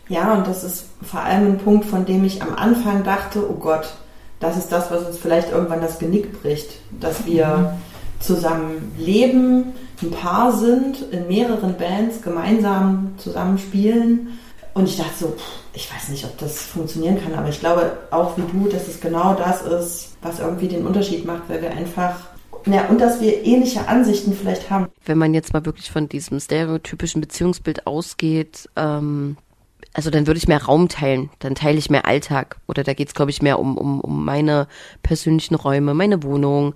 Ja, 0.09 0.33
und 0.33 0.47
das 0.47 0.63
ist 0.63 0.85
vor 1.03 1.21
allem 1.21 1.53
ein 1.53 1.57
Punkt, 1.59 1.85
von 1.85 2.05
dem 2.05 2.23
ich 2.23 2.41
am 2.41 2.55
Anfang 2.55 3.03
dachte, 3.03 3.47
oh 3.47 3.53
Gott, 3.53 3.93
das 4.39 4.57
ist 4.57 4.71
das, 4.71 4.89
was 4.89 5.05
uns 5.05 5.17
vielleicht 5.17 5.51
irgendwann 5.51 5.81
das 5.81 5.99
Genick 5.99 6.41
bricht, 6.41 6.79
dass 6.99 7.25
wir 7.25 7.47
mhm. 7.57 8.21
zusammen 8.21 8.91
leben, 8.97 9.65
ein 10.01 10.11
Paar 10.11 10.57
sind, 10.57 11.01
in 11.11 11.27
mehreren 11.27 11.77
Bands 11.77 12.21
gemeinsam 12.21 13.11
zusammen 13.17 13.57
spielen. 13.57 14.39
Und 14.79 14.87
ich 14.87 14.95
dachte 14.95 15.13
so, 15.19 15.35
ich 15.73 15.93
weiß 15.93 16.07
nicht, 16.07 16.23
ob 16.23 16.37
das 16.37 16.61
funktionieren 16.61 17.21
kann, 17.21 17.33
aber 17.33 17.49
ich 17.49 17.59
glaube 17.59 17.97
auch 18.11 18.37
wie 18.37 18.43
du, 18.49 18.69
dass 18.69 18.87
es 18.87 19.01
genau 19.01 19.33
das 19.33 19.61
ist, 19.61 20.15
was 20.21 20.39
irgendwie 20.39 20.69
den 20.69 20.87
Unterschied 20.87 21.25
macht, 21.25 21.49
weil 21.49 21.61
wir 21.61 21.71
einfach 21.71 22.15
ja, 22.65 22.87
und 22.87 23.01
dass 23.01 23.19
wir 23.19 23.43
ähnliche 23.43 23.89
Ansichten 23.89 24.31
vielleicht 24.33 24.69
haben. 24.69 24.87
Wenn 25.03 25.17
man 25.17 25.33
jetzt 25.33 25.51
mal 25.51 25.65
wirklich 25.65 25.91
von 25.91 26.07
diesem 26.07 26.39
stereotypischen 26.39 27.19
Beziehungsbild 27.19 27.87
ausgeht, 27.87 28.69
ähm, 28.77 29.35
also 29.93 30.11
dann 30.11 30.27
würde 30.27 30.37
ich 30.37 30.47
mehr 30.47 30.63
Raum 30.63 30.87
teilen, 30.87 31.29
dann 31.39 31.55
teile 31.55 31.77
ich 31.77 31.89
mehr 31.89 32.05
Alltag. 32.05 32.57
Oder 32.67 32.83
da 32.83 32.93
geht 32.93 33.09
es, 33.09 33.13
glaube 33.13 33.31
ich, 33.31 33.41
mehr 33.41 33.59
um, 33.59 33.77
um, 33.77 33.99
um 33.99 34.23
meine 34.23 34.67
persönlichen 35.03 35.55
Räume, 35.55 35.93
meine 35.93 36.23
Wohnung, 36.23 36.73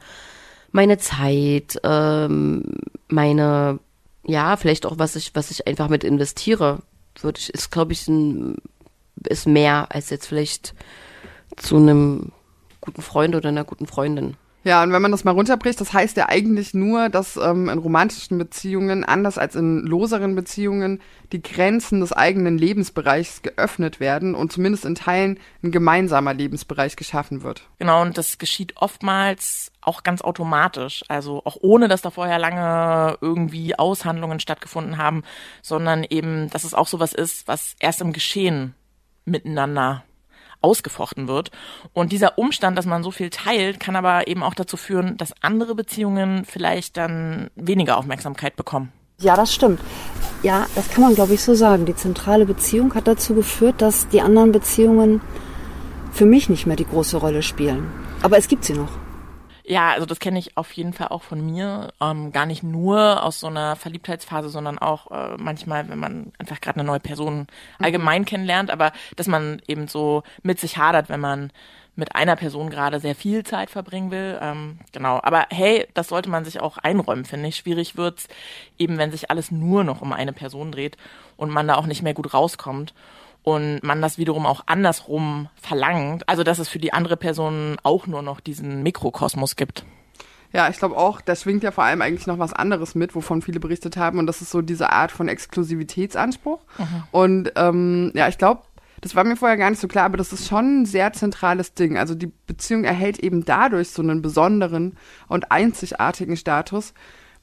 meine 0.73 0.97
Zeit, 0.97 1.79
ähm, 1.85 2.63
meine, 3.07 3.79
ja, 4.25 4.57
vielleicht 4.57 4.85
auch, 4.85 4.99
was 4.99 5.15
ich, 5.15 5.33
was 5.35 5.51
ich 5.51 5.67
einfach 5.67 5.87
mit 5.87 6.03
investiere, 6.03 6.79
würde 7.21 7.39
ich, 7.39 7.53
ist, 7.53 7.71
glaube 7.71 7.93
ich, 7.93 8.07
ein, 8.07 8.57
ist 9.27 9.47
mehr 9.47 9.87
als 9.89 10.09
jetzt 10.09 10.27
vielleicht 10.27 10.73
zu 11.57 11.77
einem 11.77 12.31
guten 12.81 13.01
Freund 13.01 13.35
oder 13.35 13.49
einer 13.49 13.63
guten 13.63 13.87
Freundin. 13.87 14.35
Ja, 14.65 14.81
und 14.81 14.93
wenn 14.93 15.01
man 15.01 15.11
das 15.11 15.25
mal 15.25 15.31
runterbricht, 15.31 15.81
das 15.81 15.91
heißt 15.91 16.15
ja 16.15 16.29
eigentlich 16.29 16.73
nur, 16.73 17.09
dass 17.09 17.35
ähm, 17.35 17.67
in 17.67 17.77
romantischen 17.77 18.37
Beziehungen, 18.37 19.03
anders 19.03 19.37
als 19.37 19.55
in 19.55 19.79
loseren 19.79 20.35
Beziehungen, 20.35 21.01
die 21.33 21.41
Grenzen 21.41 21.99
des 21.99 22.13
eigenen 22.13 22.57
Lebensbereichs 22.57 23.41
geöffnet 23.41 23.99
werden 23.99 24.35
und 24.35 24.53
zumindest 24.53 24.85
in 24.85 24.95
Teilen 24.95 25.37
ein 25.63 25.71
gemeinsamer 25.71 26.33
Lebensbereich 26.33 26.95
geschaffen 26.95 27.43
wird. 27.43 27.67
Genau, 27.79 28.01
und 28.01 28.17
das 28.17 28.37
geschieht 28.37 28.77
oftmals 28.77 29.71
auch 29.81 30.03
ganz 30.03 30.21
automatisch, 30.21 31.03
also 31.09 31.41
auch 31.43 31.57
ohne, 31.59 31.89
dass 31.89 32.01
da 32.01 32.09
vorher 32.09 32.39
lange 32.39 33.17
irgendwie 33.19 33.77
Aushandlungen 33.77 34.39
stattgefunden 34.39 34.97
haben, 34.97 35.23
sondern 35.61 36.05
eben, 36.05 36.49
dass 36.51 36.63
es 36.63 36.73
auch 36.73 36.87
sowas 36.87 37.13
ist, 37.13 37.49
was 37.49 37.75
erst 37.79 37.99
im 37.99 38.13
Geschehen 38.13 38.75
miteinander 39.25 40.03
ausgefochten 40.63 41.27
wird. 41.27 41.51
Und 41.93 42.11
dieser 42.11 42.37
Umstand, 42.37 42.77
dass 42.77 42.85
man 42.85 43.03
so 43.03 43.11
viel 43.11 43.29
teilt, 43.29 43.79
kann 43.79 43.95
aber 43.95 44.27
eben 44.27 44.43
auch 44.43 44.53
dazu 44.53 44.77
führen, 44.77 45.17
dass 45.17 45.33
andere 45.41 45.75
Beziehungen 45.75 46.45
vielleicht 46.45 46.97
dann 46.97 47.49
weniger 47.55 47.97
Aufmerksamkeit 47.97 48.55
bekommen. 48.55 48.91
Ja, 49.19 49.35
das 49.35 49.53
stimmt. 49.53 49.79
Ja, 50.41 50.67
das 50.75 50.89
kann 50.89 51.03
man, 51.03 51.15
glaube 51.15 51.33
ich, 51.33 51.41
so 51.41 51.53
sagen. 51.55 51.85
Die 51.85 51.95
zentrale 51.95 52.45
Beziehung 52.45 52.93
hat 52.95 53.07
dazu 53.07 53.35
geführt, 53.35 53.81
dass 53.81 54.07
die 54.09 54.21
anderen 54.21 54.51
Beziehungen 54.51 55.21
für 56.11 56.25
mich 56.25 56.49
nicht 56.49 56.65
mehr 56.65 56.75
die 56.75 56.85
große 56.85 57.17
Rolle 57.17 57.41
spielen. 57.41 57.91
Aber 58.21 58.37
es 58.37 58.47
gibt 58.47 58.65
sie 58.65 58.73
noch. 58.73 59.02
Ja, 59.65 59.91
also 59.91 60.05
das 60.05 60.19
kenne 60.19 60.39
ich 60.39 60.57
auf 60.57 60.71
jeden 60.73 60.91
Fall 60.91 61.07
auch 61.07 61.23
von 61.23 61.45
mir. 61.45 61.93
Ähm, 62.01 62.33
gar 62.33 62.45
nicht 62.45 62.63
nur 62.63 63.23
aus 63.23 63.39
so 63.39 63.47
einer 63.47 63.77
Verliebtheitsphase, 63.77 64.49
sondern 64.49 64.77
auch 64.77 65.09
äh, 65.11 65.37
manchmal, 65.37 65.87
wenn 65.87 65.99
man 65.99 66.33
einfach 66.37 66.59
gerade 66.59 66.79
eine 66.79 66.87
neue 66.87 66.99
Person 66.99 67.39
mhm. 67.39 67.45
allgemein 67.85 68.25
kennenlernt, 68.25 68.71
aber 68.71 68.91
dass 69.15 69.27
man 69.27 69.61
eben 69.67 69.87
so 69.87 70.23
mit 70.41 70.59
sich 70.59 70.77
hadert, 70.77 71.07
wenn 71.07 71.21
man 71.21 71.51
mit 71.95 72.15
einer 72.15 72.35
Person 72.35 72.71
gerade 72.71 72.99
sehr 72.99 73.15
viel 73.15 73.43
Zeit 73.43 73.69
verbringen 73.69 74.11
will. 74.11 74.37
Ähm, 74.41 74.79
genau. 74.91 75.19
Aber 75.23 75.45
hey, 75.49 75.87
das 75.93 76.07
sollte 76.09 76.29
man 76.29 76.43
sich 76.43 76.59
auch 76.59 76.77
einräumen, 76.79 77.23
finde 77.23 77.47
ich. 77.49 77.55
Schwierig 77.55 77.95
wird's 77.95 78.27
eben, 78.77 78.97
wenn 78.97 79.11
sich 79.11 79.29
alles 79.29 79.51
nur 79.51 79.83
noch 79.83 80.01
um 80.01 80.11
eine 80.11 80.33
Person 80.33 80.71
dreht 80.71 80.97
und 81.37 81.51
man 81.51 81.67
da 81.67 81.75
auch 81.75 81.85
nicht 81.85 82.01
mehr 82.01 82.15
gut 82.15 82.33
rauskommt 82.33 82.93
und 83.43 83.83
man 83.83 84.01
das 84.01 84.17
wiederum 84.17 84.45
auch 84.45 84.63
andersrum 84.65 85.49
verlangt, 85.55 86.27
also 86.27 86.43
dass 86.43 86.59
es 86.59 86.69
für 86.69 86.79
die 86.79 86.93
andere 86.93 87.17
Person 87.17 87.77
auch 87.83 88.07
nur 88.07 88.21
noch 88.21 88.39
diesen 88.39 88.83
Mikrokosmos 88.83 89.55
gibt. 89.55 89.85
Ja, 90.53 90.69
ich 90.69 90.77
glaube 90.77 90.97
auch, 90.97 91.19
da 91.19 91.35
schwingt 91.35 91.63
ja 91.63 91.71
vor 91.71 91.83
allem 91.83 92.01
eigentlich 92.01 92.27
noch 92.27 92.39
was 92.39 92.53
anderes 92.53 92.93
mit, 92.95 93.15
wovon 93.15 93.41
viele 93.41 93.59
berichtet 93.59 93.97
haben 93.97 94.19
und 94.19 94.27
das 94.27 94.41
ist 94.41 94.51
so 94.51 94.61
diese 94.61 94.91
Art 94.91 95.11
von 95.11 95.27
Exklusivitätsanspruch. 95.27 96.61
Mhm. 96.77 97.03
Und 97.11 97.51
ähm, 97.55 98.11
ja, 98.13 98.27
ich 98.27 98.37
glaube, 98.37 98.61
Das 99.03 99.15
war 99.15 99.25
mir 99.25 99.35
vorher 99.35 99.57
gar 99.57 99.69
nicht 99.69 99.81
so 99.81 99.89
klar, 99.89 100.05
aber 100.05 100.15
das 100.15 100.31
ist 100.31 100.47
schon 100.47 100.81
ein 100.81 100.85
sehr 100.85 101.11
zentrales 101.11 101.73
Ding. 101.73 101.97
Also 101.97 102.15
die 102.15 102.31
Beziehung 102.47 102.85
erhält 102.85 103.19
eben 103.19 103.43
dadurch 103.43 103.89
so 103.89 104.01
einen 104.01 104.21
besonderen 104.21 104.97
und 105.27 105.51
einzigartigen 105.51 106.37
Status, 106.37 106.93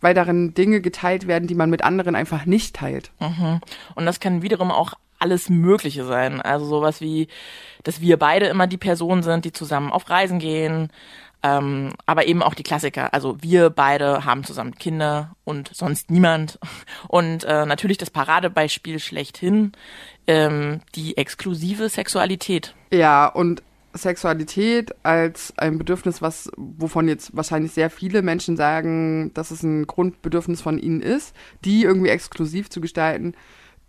weil 0.01 0.15
darin 0.15 0.55
Dinge 0.55 0.81
geteilt 0.81 1.27
werden, 1.27 1.47
die 1.49 1.55
man 1.55 1.69
mit 1.69 1.85
anderen 1.85 2.17
einfach 2.17 2.47
nicht 2.47 2.77
teilt. 2.77 3.13
Mhm. 3.21 3.61
Und 3.95 4.07
das 4.07 4.21
kann 4.21 4.41
wiederum 4.41 4.71
auch 4.71 4.95
alles 5.21 5.49
Mögliche 5.49 6.05
sein. 6.05 6.41
Also 6.41 6.67
sowas 6.67 7.01
wie, 7.01 7.29
dass 7.83 8.01
wir 8.01 8.19
beide 8.19 8.47
immer 8.47 8.67
die 8.67 8.79
Personen 8.79 9.23
sind, 9.23 9.45
die 9.45 9.53
zusammen 9.53 9.93
auf 9.93 10.11
Reisen 10.11 10.39
gehen, 10.39 10.91
ähm, 11.43 11.95
aber 12.07 12.27
eben 12.27 12.43
auch 12.43 12.55
die 12.55 12.63
Klassiker. 12.63 13.15
Also 13.15 13.37
wir 13.41 13.71
beide 13.71 14.25
haben 14.25 14.45
zusammen 14.45 14.75
Kinder 14.75 15.35
und 15.45 15.71
sonst 15.73 16.11
niemand. 16.11 16.59
Und 17.09 17.45
äh, 17.45 17.67
natürlich 17.67 17.99
das 17.99 18.11
Paradebeispiel 18.11 18.99
schlechthin, 18.99 19.73
ähm, 20.27 20.81
die 20.95 21.17
exklusive 21.17 21.89
Sexualität. 21.89 22.75
Ja, 22.93 23.27
und 23.27 23.63
Sexualität 23.93 24.95
als 25.05 25.53
ein 25.57 25.79
Bedürfnis, 25.79 26.23
was, 26.23 26.51
wovon 26.57 27.09
jetzt 27.09 27.35
wahrscheinlich 27.37 27.73
sehr 27.73 27.91
viele 27.91 28.23
Menschen 28.23 28.57
sagen, 28.57 29.33
dass 29.35 29.51
es 29.51 29.63
ein 29.63 29.87
Grundbedürfnis 29.87 30.61
von 30.61 30.79
ihnen 30.79 31.01
ist, 31.01 31.35
die 31.65 31.83
irgendwie 31.83 32.11
exklusiv 32.11 32.71
zu 32.71 32.81
gestalten, 32.81 33.35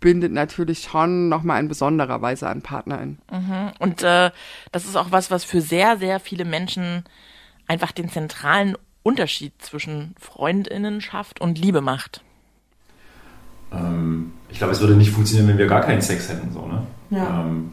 bindet 0.02 0.32
natürlich 0.32 0.82
schon 0.82 1.30
nochmal 1.30 1.60
in 1.60 1.68
besonderer 1.68 2.20
Weise 2.20 2.46
an 2.48 2.60
PartnerInnen. 2.60 3.18
Mhm. 3.30 3.72
Und 3.78 4.02
äh, 4.02 4.30
das 4.72 4.84
ist 4.84 4.96
auch 4.96 5.10
was, 5.10 5.30
was 5.30 5.44
für 5.44 5.62
sehr, 5.62 5.96
sehr 5.96 6.20
viele 6.20 6.44
Menschen 6.44 7.04
einfach 7.66 7.92
den 7.92 8.10
zentralen 8.10 8.76
Unterschied 9.02 9.54
zwischen 9.62 10.14
Freundinnenschaft 10.20 11.40
und 11.40 11.58
Liebe 11.58 11.80
macht. 11.80 12.22
Ähm, 13.72 14.32
ich 14.50 14.58
glaube, 14.58 14.72
es 14.72 14.80
würde 14.80 14.96
nicht 14.96 15.12
funktionieren, 15.12 15.48
wenn 15.48 15.58
wir 15.58 15.66
gar 15.66 15.80
keinen 15.80 16.02
Sex 16.02 16.28
hätten. 16.28 16.52
So, 16.52 16.66
ne? 16.66 16.86
Ja. 17.10 17.40
Ähm, 17.40 17.72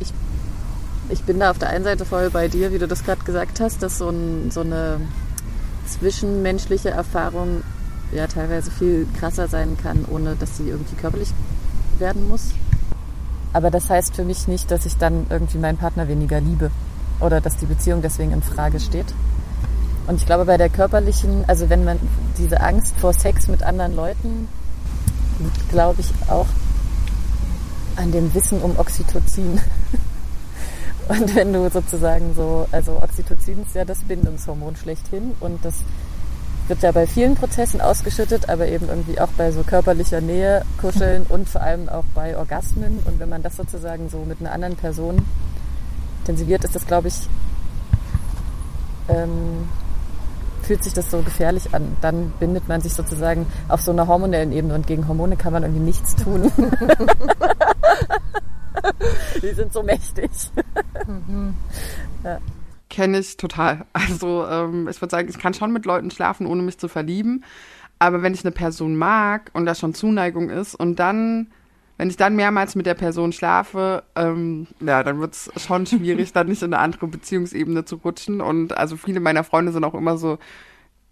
ich, 0.00 0.12
ich 1.10 1.22
bin 1.22 1.38
da 1.38 1.50
auf 1.50 1.58
der 1.58 1.68
einen 1.68 1.84
Seite 1.84 2.04
voll 2.04 2.30
bei 2.30 2.48
dir, 2.48 2.72
wie 2.72 2.78
du 2.78 2.88
das 2.88 3.04
gerade 3.04 3.22
gesagt 3.22 3.60
hast, 3.60 3.82
dass 3.82 3.98
so, 3.98 4.08
ein, 4.08 4.50
so 4.50 4.62
eine 4.62 5.00
zwischenmenschliche 5.86 6.90
Erfahrung 6.90 7.62
ja 8.14 8.26
teilweise 8.26 8.70
viel 8.70 9.06
krasser 9.18 9.48
sein 9.48 9.76
kann, 9.82 10.04
ohne 10.10 10.36
dass 10.36 10.56
sie 10.56 10.68
irgendwie 10.68 10.96
körperlich 10.96 11.30
werden 11.98 12.28
muss. 12.28 12.50
Aber 13.52 13.70
das 13.70 13.88
heißt 13.88 14.16
für 14.16 14.24
mich 14.24 14.48
nicht, 14.48 14.70
dass 14.70 14.86
ich 14.86 14.96
dann 14.96 15.26
irgendwie 15.30 15.58
meinen 15.58 15.78
Partner 15.78 16.08
weniger 16.08 16.40
liebe 16.40 16.70
oder 17.20 17.40
dass 17.40 17.56
die 17.56 17.66
Beziehung 17.66 18.02
deswegen 18.02 18.32
in 18.32 18.42
Frage 18.42 18.80
steht. 18.80 19.06
Und 20.06 20.16
ich 20.16 20.26
glaube, 20.26 20.44
bei 20.44 20.56
der 20.56 20.68
körperlichen, 20.68 21.44
also 21.46 21.70
wenn 21.70 21.84
man 21.84 21.98
diese 22.36 22.60
Angst 22.60 22.94
vor 22.98 23.12
Sex 23.12 23.48
mit 23.48 23.62
anderen 23.62 23.96
Leuten, 23.96 24.48
glaube 25.70 26.00
ich, 26.00 26.10
auch 26.28 26.46
an 27.96 28.12
dem 28.12 28.34
Wissen 28.34 28.60
um 28.60 28.78
Oxytocin. 28.78 29.60
Und 31.08 31.34
wenn 31.34 31.52
du 31.52 31.68
sozusagen 31.70 32.34
so, 32.34 32.66
also 32.72 33.00
Oxytocin 33.02 33.62
ist 33.62 33.74
ja 33.74 33.84
das 33.84 33.98
Bindungshormon 34.00 34.74
schlechthin 34.74 35.32
und 35.38 35.62
das 35.62 35.74
wird 36.68 36.82
ja 36.82 36.92
bei 36.92 37.06
vielen 37.06 37.34
Prozessen 37.34 37.80
ausgeschüttet, 37.80 38.48
aber 38.48 38.66
eben 38.68 38.88
irgendwie 38.88 39.20
auch 39.20 39.28
bei 39.36 39.52
so 39.52 39.62
körperlicher 39.62 40.20
Nähe, 40.20 40.64
Kuscheln 40.80 41.26
und 41.28 41.48
vor 41.48 41.60
allem 41.60 41.88
auch 41.88 42.04
bei 42.14 42.36
Orgasmen. 42.36 43.00
Und 43.04 43.20
wenn 43.20 43.28
man 43.28 43.42
das 43.42 43.56
sozusagen 43.56 44.08
so 44.08 44.18
mit 44.18 44.40
einer 44.40 44.52
anderen 44.52 44.76
Person 44.76 45.22
intensiviert, 46.20 46.64
ist 46.64 46.74
das, 46.74 46.86
glaube 46.86 47.08
ich, 47.08 47.28
ähm, 49.08 49.68
fühlt 50.62 50.82
sich 50.82 50.94
das 50.94 51.10
so 51.10 51.20
gefährlich 51.20 51.74
an. 51.74 51.96
Dann 52.00 52.32
bindet 52.40 52.66
man 52.68 52.80
sich 52.80 52.94
sozusagen 52.94 53.46
auf 53.68 53.82
so 53.82 53.90
einer 53.92 54.06
hormonellen 54.06 54.52
Ebene 54.52 54.74
und 54.74 54.86
gegen 54.86 55.06
Hormone 55.06 55.36
kann 55.36 55.52
man 55.52 55.62
irgendwie 55.62 55.82
nichts 55.82 56.16
tun. 56.16 56.50
Die 59.42 59.52
sind 59.52 59.72
so 59.72 59.82
mächtig. 59.82 60.30
Mhm. 61.06 61.54
Ja. 62.22 62.38
Kenne 62.94 63.18
ich 63.18 63.36
total. 63.36 63.86
Also 63.92 64.46
ähm, 64.46 64.86
ich 64.88 65.00
würde 65.00 65.10
sagen, 65.10 65.28
ich 65.28 65.38
kann 65.38 65.52
schon 65.52 65.72
mit 65.72 65.84
Leuten 65.84 66.12
schlafen, 66.12 66.46
ohne 66.46 66.62
mich 66.62 66.78
zu 66.78 66.86
verlieben. 66.86 67.44
Aber 67.98 68.22
wenn 68.22 68.34
ich 68.34 68.44
eine 68.44 68.52
Person 68.52 68.94
mag 68.94 69.50
und 69.52 69.66
da 69.66 69.74
schon 69.74 69.94
Zuneigung 69.94 70.48
ist 70.48 70.76
und 70.76 71.00
dann 71.00 71.48
wenn 71.96 72.10
ich 72.10 72.16
dann 72.16 72.34
mehrmals 72.34 72.74
mit 72.74 72.86
der 72.86 72.94
Person 72.94 73.32
schlafe, 73.32 74.02
ähm, 74.16 74.66
ja, 74.80 75.02
dann 75.02 75.20
wird 75.20 75.34
es 75.34 75.50
schon 75.56 75.86
schwierig, 75.86 76.32
dann 76.34 76.48
nicht 76.48 76.62
in 76.62 76.74
eine 76.74 76.82
andere 76.82 77.06
Beziehungsebene 77.06 77.84
zu 77.84 77.96
rutschen. 77.96 78.40
Und 78.40 78.76
also 78.76 78.96
viele 78.96 79.20
meiner 79.20 79.44
Freunde 79.44 79.72
sind 79.72 79.84
auch 79.84 79.94
immer 79.94 80.16
so, 80.16 80.38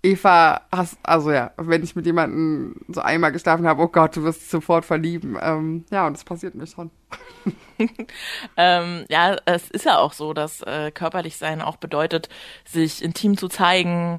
Eva, 0.04 0.62
hast, 0.72 0.98
also 1.04 1.30
ja, 1.30 1.52
wenn 1.56 1.84
ich 1.84 1.94
mit 1.94 2.06
jemandem 2.06 2.74
so 2.88 3.00
einmal 3.00 3.30
geschlafen 3.30 3.66
habe, 3.68 3.82
oh 3.82 3.88
Gott, 3.88 4.16
du 4.16 4.24
wirst 4.24 4.50
sofort 4.50 4.84
verlieben. 4.84 5.38
Ähm, 5.40 5.84
ja, 5.90 6.06
und 6.06 6.14
das 6.14 6.24
passiert 6.24 6.56
mir 6.56 6.66
schon. 6.66 6.90
ähm, 8.56 9.04
ja, 9.08 9.36
es 9.44 9.70
ist 9.70 9.84
ja 9.84 9.98
auch 9.98 10.12
so, 10.12 10.32
dass 10.32 10.60
äh, 10.62 10.90
körperlich 10.90 11.36
sein 11.36 11.62
auch 11.62 11.76
bedeutet, 11.76 12.28
sich 12.64 13.02
intim 13.02 13.36
zu 13.36 13.48
zeigen 13.48 14.18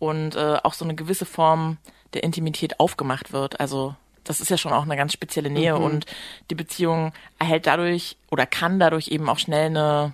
und 0.00 0.34
äh, 0.34 0.56
auch 0.64 0.74
so 0.74 0.84
eine 0.84 0.96
gewisse 0.96 1.26
Form 1.26 1.76
der 2.12 2.24
Intimität 2.24 2.80
aufgemacht 2.80 3.32
wird. 3.32 3.60
Also 3.60 3.94
das 4.24 4.40
ist 4.40 4.50
ja 4.50 4.58
schon 4.58 4.72
auch 4.72 4.82
eine 4.82 4.96
ganz 4.96 5.12
spezielle 5.12 5.50
Nähe 5.50 5.76
mhm. 5.76 5.84
und 5.84 6.06
die 6.50 6.56
Beziehung 6.56 7.12
erhält 7.38 7.68
dadurch 7.68 8.16
oder 8.30 8.46
kann 8.46 8.80
dadurch 8.80 9.08
eben 9.08 9.28
auch 9.28 9.38
schnell 9.38 9.66
eine 9.66 10.12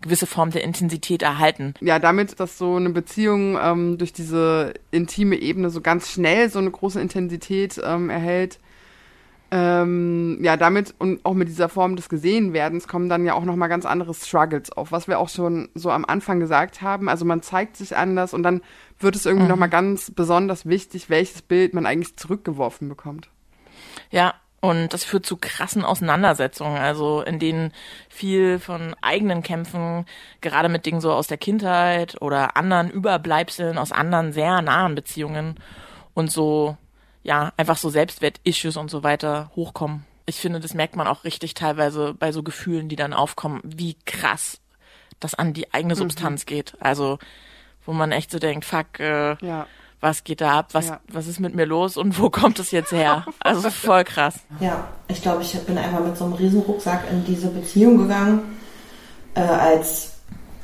gewisse 0.00 0.26
Form 0.26 0.50
der 0.50 0.64
Intensität 0.64 1.22
erhalten. 1.22 1.74
Ja, 1.80 1.98
damit, 1.98 2.38
dass 2.40 2.58
so 2.58 2.76
eine 2.76 2.90
Beziehung 2.90 3.58
ähm, 3.60 3.98
durch 3.98 4.12
diese 4.12 4.74
intime 4.90 5.36
Ebene 5.36 5.70
so 5.70 5.80
ganz 5.80 6.10
schnell 6.10 6.50
so 6.50 6.58
eine 6.58 6.70
große 6.70 7.00
Intensität 7.00 7.80
ähm, 7.84 8.08
erhält, 8.10 8.60
ähm, 9.50 10.38
ja, 10.42 10.58
damit 10.58 10.94
und 10.98 11.24
auch 11.24 11.32
mit 11.32 11.48
dieser 11.48 11.70
Form 11.70 11.96
des 11.96 12.10
Gesehenwerdens 12.10 12.86
kommen 12.86 13.08
dann 13.08 13.24
ja 13.24 13.32
auch 13.32 13.44
nochmal 13.44 13.70
ganz 13.70 13.86
andere 13.86 14.12
Struggles 14.12 14.70
auf, 14.70 14.92
was 14.92 15.08
wir 15.08 15.18
auch 15.18 15.30
schon 15.30 15.70
so 15.74 15.90
am 15.90 16.04
Anfang 16.04 16.38
gesagt 16.38 16.82
haben. 16.82 17.08
Also 17.08 17.24
man 17.24 17.40
zeigt 17.40 17.76
sich 17.76 17.96
anders 17.96 18.34
und 18.34 18.42
dann 18.42 18.60
wird 18.98 19.16
es 19.16 19.24
irgendwie 19.24 19.44
mhm. 19.44 19.50
nochmal 19.50 19.70
ganz 19.70 20.10
besonders 20.10 20.66
wichtig, 20.66 21.08
welches 21.08 21.40
Bild 21.40 21.72
man 21.72 21.86
eigentlich 21.86 22.16
zurückgeworfen 22.16 22.90
bekommt. 22.90 23.30
Ja, 24.10 24.34
und 24.60 24.92
das 24.92 25.04
führt 25.04 25.24
zu 25.24 25.36
krassen 25.36 25.84
Auseinandersetzungen, 25.84 26.78
also 26.78 27.22
in 27.22 27.38
denen 27.38 27.72
viel 28.08 28.58
von 28.58 28.94
eigenen 29.00 29.42
Kämpfen, 29.42 30.04
gerade 30.40 30.68
mit 30.68 30.84
Dingen 30.84 31.00
so 31.00 31.12
aus 31.12 31.28
der 31.28 31.38
Kindheit 31.38 32.20
oder 32.20 32.56
anderen 32.56 32.90
Überbleibseln 32.90 33.78
aus 33.78 33.92
anderen 33.92 34.32
sehr 34.32 34.60
nahen 34.62 34.96
Beziehungen 34.96 35.54
und 36.12 36.32
so, 36.32 36.76
ja, 37.22 37.52
einfach 37.56 37.76
so 37.76 37.88
Selbstwert-Issues 37.88 38.76
und 38.76 38.90
so 38.90 39.04
weiter 39.04 39.52
hochkommen. 39.54 40.04
Ich 40.26 40.36
finde, 40.36 40.58
das 40.58 40.74
merkt 40.74 40.96
man 40.96 41.06
auch 41.06 41.24
richtig 41.24 41.54
teilweise 41.54 42.14
bei 42.14 42.32
so 42.32 42.42
Gefühlen, 42.42 42.88
die 42.88 42.96
dann 42.96 43.12
aufkommen, 43.12 43.60
wie 43.64 43.96
krass 44.06 44.60
das 45.20 45.34
an 45.34 45.52
die 45.52 45.72
eigene 45.72 45.94
mhm. 45.94 45.98
Substanz 45.98 46.42
mhm. 46.42 46.46
geht. 46.46 46.76
Also, 46.80 47.18
wo 47.86 47.92
man 47.92 48.10
echt 48.12 48.30
so 48.30 48.38
denkt, 48.40 48.64
fuck, 48.64 48.98
äh, 48.98 49.36
ja 49.40 49.66
was 50.00 50.24
geht 50.24 50.40
da 50.40 50.58
ab, 50.58 50.68
was, 50.72 50.88
ja. 50.88 51.00
was 51.10 51.26
ist 51.26 51.40
mit 51.40 51.54
mir 51.54 51.66
los 51.66 51.96
und 51.96 52.20
wo 52.20 52.30
kommt 52.30 52.58
es 52.58 52.70
jetzt 52.70 52.92
her? 52.92 53.24
Also 53.40 53.70
voll 53.70 54.04
krass. 54.04 54.34
Ja, 54.60 54.84
ich 55.08 55.22
glaube, 55.22 55.42
ich 55.42 55.58
bin 55.60 55.78
einfach 55.78 56.00
mit 56.00 56.16
so 56.16 56.24
einem 56.24 56.34
riesen 56.34 56.60
Rucksack 56.60 57.04
in 57.10 57.24
diese 57.24 57.48
Beziehung 57.48 57.98
gegangen, 57.98 58.58
äh, 59.34 59.40
als, 59.40 60.12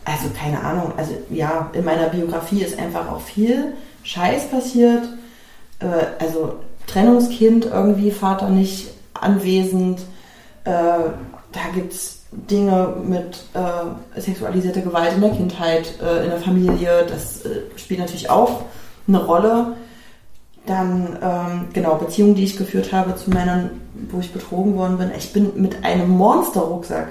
also 0.05 0.29
keine 0.39 0.63
Ahnung, 0.63 0.93
also 0.97 1.13
ja, 1.31 1.71
in 1.73 1.85
meiner 1.85 2.09
Biografie 2.09 2.63
ist 2.63 2.79
einfach 2.79 3.11
auch 3.11 3.21
viel 3.21 3.75
Scheiß 4.03 4.51
passiert, 4.51 5.05
äh, 5.81 5.87
also 6.19 6.61
Trennungskind 6.87 7.67
irgendwie, 7.67 8.11
Vater 8.11 8.51
nicht 8.51 8.91
anwesend, 9.15 10.01
äh, 10.65 10.71
da 10.71 11.61
gibt's 11.75 12.25
Dinge 12.33 12.97
mit 13.05 13.45
äh, 13.55 14.21
sexualisierter 14.21 14.81
Gewalt 14.81 15.15
in 15.15 15.21
der 15.21 15.31
Kindheit, 15.31 15.95
äh, 16.03 16.25
in 16.25 16.31
der 16.31 16.41
Familie, 16.41 17.07
das 17.09 17.45
äh, 17.45 17.63
spielt 17.77 18.01
natürlich 18.01 18.29
auch 18.29 18.63
eine 19.07 19.25
Rolle. 19.25 19.77
Dann, 20.67 21.19
ähm, 21.21 21.69
genau, 21.75 21.97
Beziehungen, 21.97 22.35
die 22.35 22.45
ich 22.45 22.57
geführt 22.57 22.93
habe 22.93 23.17
zu 23.17 23.31
Männern, 23.31 23.71
wo 24.11 24.21
ich 24.21 24.33
betrogen 24.33 24.77
worden 24.77 24.97
bin. 24.97 25.11
Ich 25.17 25.33
bin 25.33 25.61
mit 25.61 25.85
einem 25.85 26.09
Monsterrucksack 26.09 27.09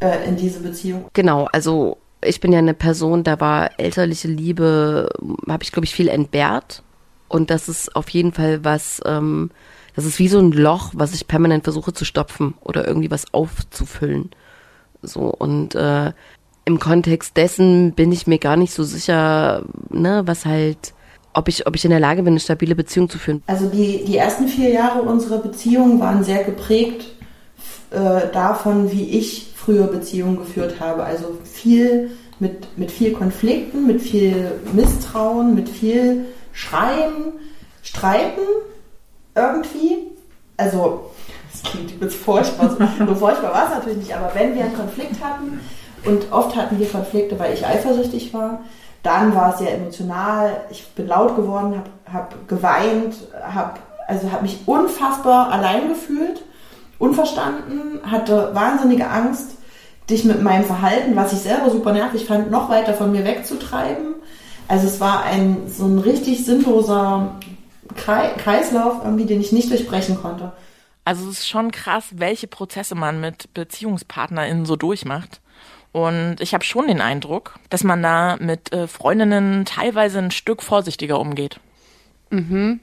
äh, 0.00 0.26
in 0.26 0.36
diese 0.36 0.60
Beziehung. 0.60 1.04
Genau, 1.12 1.46
also 1.52 1.98
ich 2.24 2.40
bin 2.40 2.52
ja 2.52 2.58
eine 2.58 2.74
Person, 2.74 3.22
da 3.22 3.38
war 3.40 3.78
elterliche 3.78 4.28
Liebe, 4.28 5.10
habe 5.48 5.62
ich, 5.62 5.72
glaube 5.72 5.84
ich, 5.84 5.94
viel 5.94 6.08
entbehrt. 6.08 6.82
Und 7.28 7.50
das 7.50 7.68
ist 7.68 7.94
auf 7.94 8.08
jeden 8.08 8.32
Fall 8.32 8.64
was, 8.64 9.00
ähm, 9.04 9.50
das 9.94 10.04
ist 10.04 10.18
wie 10.18 10.28
so 10.28 10.38
ein 10.38 10.52
Loch, 10.52 10.90
was 10.94 11.14
ich 11.14 11.28
permanent 11.28 11.64
versuche 11.64 11.92
zu 11.92 12.04
stopfen 12.04 12.54
oder 12.60 12.86
irgendwie 12.86 13.10
was 13.10 13.32
aufzufüllen. 13.32 14.30
So, 15.02 15.26
und 15.26 15.74
äh, 15.74 16.12
im 16.64 16.78
Kontext 16.78 17.36
dessen 17.36 17.92
bin 17.92 18.12
ich 18.12 18.26
mir 18.26 18.38
gar 18.38 18.56
nicht 18.56 18.72
so 18.72 18.84
sicher, 18.84 19.62
ne, 19.88 20.22
was 20.26 20.44
halt 20.44 20.92
ob 21.32 21.48
ich, 21.48 21.66
ob 21.66 21.76
ich 21.76 21.84
in 21.84 21.90
der 21.90 22.00
Lage 22.00 22.22
bin, 22.22 22.32
eine 22.32 22.40
stabile 22.40 22.74
Beziehung 22.74 23.08
zu 23.08 23.18
führen. 23.18 23.42
Also 23.46 23.66
die, 23.66 24.04
die 24.04 24.16
ersten 24.16 24.48
vier 24.48 24.70
Jahre 24.70 25.02
unserer 25.02 25.38
Beziehung 25.38 26.00
waren 26.00 26.24
sehr 26.24 26.44
geprägt 26.44 27.06
äh, 27.90 28.28
davon, 28.32 28.90
wie 28.90 29.10
ich 29.10 29.52
früher 29.54 29.86
Beziehungen 29.86 30.38
geführt 30.38 30.80
habe. 30.80 31.04
Also 31.04 31.38
viel 31.44 32.10
mit, 32.38 32.76
mit 32.78 32.90
viel 32.90 33.12
Konflikten, 33.12 33.86
mit 33.86 34.00
viel 34.00 34.52
Misstrauen, 34.72 35.54
mit 35.54 35.68
viel 35.68 36.26
Schreien, 36.52 37.32
Streiten 37.82 38.40
irgendwie. 39.34 39.98
Also 40.56 41.10
das 41.52 41.62
klingt 41.70 41.92
übelst 41.92 42.16
furchtbar. 42.16 42.76
So 43.06 43.14
furchtbar 43.14 43.52
war 43.52 43.64
es 43.68 43.74
natürlich 43.78 43.98
nicht, 43.98 44.14
aber 44.14 44.32
wenn 44.34 44.54
wir 44.54 44.64
einen 44.64 44.74
Konflikt 44.76 45.22
hatten, 45.22 45.60
und 46.04 46.32
oft 46.32 46.56
hatten 46.56 46.78
wir 46.78 46.88
Konflikte, 46.88 47.38
weil 47.38 47.54
ich 47.54 47.66
eifersüchtig 47.66 48.32
war, 48.32 48.60
dann 49.02 49.34
war 49.34 49.52
es 49.52 49.58
sehr 49.58 49.74
emotional. 49.74 50.64
Ich 50.70 50.86
bin 50.88 51.06
laut 51.06 51.36
geworden, 51.36 51.76
habe 51.76 51.90
hab 52.12 52.48
geweint, 52.48 53.14
habe 53.42 53.80
also 54.06 54.30
hab 54.32 54.42
mich 54.42 54.58
unfassbar 54.66 55.52
allein 55.52 55.88
gefühlt, 55.88 56.42
unverstanden, 56.98 58.00
hatte 58.10 58.50
wahnsinnige 58.54 59.08
Angst, 59.08 59.52
dich 60.10 60.24
mit 60.24 60.42
meinem 60.42 60.64
Verhalten, 60.64 61.14
was 61.14 61.32
ich 61.32 61.38
selber 61.38 61.70
super 61.70 61.92
nervig 61.92 62.26
fand, 62.26 62.50
noch 62.50 62.68
weiter 62.68 62.94
von 62.94 63.12
mir 63.12 63.24
wegzutreiben. 63.24 64.16
Also 64.66 64.86
es 64.86 65.00
war 65.00 65.22
ein 65.24 65.68
so 65.68 65.84
ein 65.84 65.98
richtig 65.98 66.44
sinnloser 66.44 67.36
Kreislauf 67.96 69.04
irgendwie, 69.04 69.26
den 69.26 69.40
ich 69.40 69.52
nicht 69.52 69.70
durchbrechen 69.70 70.20
konnte. 70.20 70.52
Also 71.04 71.28
es 71.28 71.40
ist 71.40 71.48
schon 71.48 71.70
krass, 71.70 72.04
welche 72.12 72.46
Prozesse 72.46 72.94
man 72.94 73.20
mit 73.20 73.52
BeziehungspartnerInnen 73.54 74.66
so 74.66 74.76
durchmacht. 74.76 75.40
Und 75.92 76.36
ich 76.40 76.54
habe 76.54 76.64
schon 76.64 76.86
den 76.86 77.00
Eindruck, 77.00 77.58
dass 77.68 77.82
man 77.82 78.02
da 78.02 78.36
mit 78.38 78.72
äh, 78.72 78.86
Freundinnen 78.86 79.64
teilweise 79.64 80.18
ein 80.18 80.30
Stück 80.30 80.62
vorsichtiger 80.62 81.18
umgeht. 81.18 81.58
Mhm. 82.30 82.80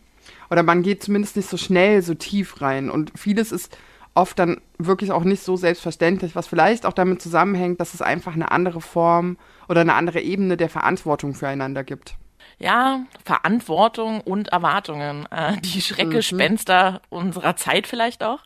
Oder 0.50 0.64
man 0.64 0.84
geht 0.84 1.04
zumindest 1.04 1.36
nicht 1.36 1.50
so 1.50 1.58
schnell 1.58 2.02
so 2.02 2.14
tief 2.14 2.62
rein. 2.62 2.90
Und 2.90 3.18
vieles 3.18 3.52
ist 3.52 3.78
oft 4.14 4.40
dann 4.40 4.60
wirklich 4.78 5.12
auch 5.12 5.24
nicht 5.24 5.44
so 5.44 5.56
selbstverständlich, 5.56 6.36
was 6.36 6.48
vielleicht 6.48 6.86
auch 6.86 6.94
damit 6.94 7.22
zusammenhängt, 7.22 7.80
dass 7.80 7.94
es 7.94 8.02
einfach 8.02 8.34
eine 8.34 8.52
andere 8.52 8.82
Form 8.82 9.38
oder 9.70 9.82
eine 9.82 9.94
andere 9.94 10.22
Ebene 10.22 10.58
der 10.58 10.70
Verantwortung 10.70 11.36
füreinander 11.36 11.84
gibt. 11.84 12.16
Ja, 12.60 13.02
Verantwortung 13.24 14.22
und 14.22 14.48
Erwartungen. 14.48 15.28
Äh, 15.30 15.58
die 15.62 15.82
Schreckgespenster 15.82 16.94
mhm. 16.94 17.18
unserer 17.18 17.56
Zeit 17.56 17.86
vielleicht 17.86 18.24
auch. 18.24 18.40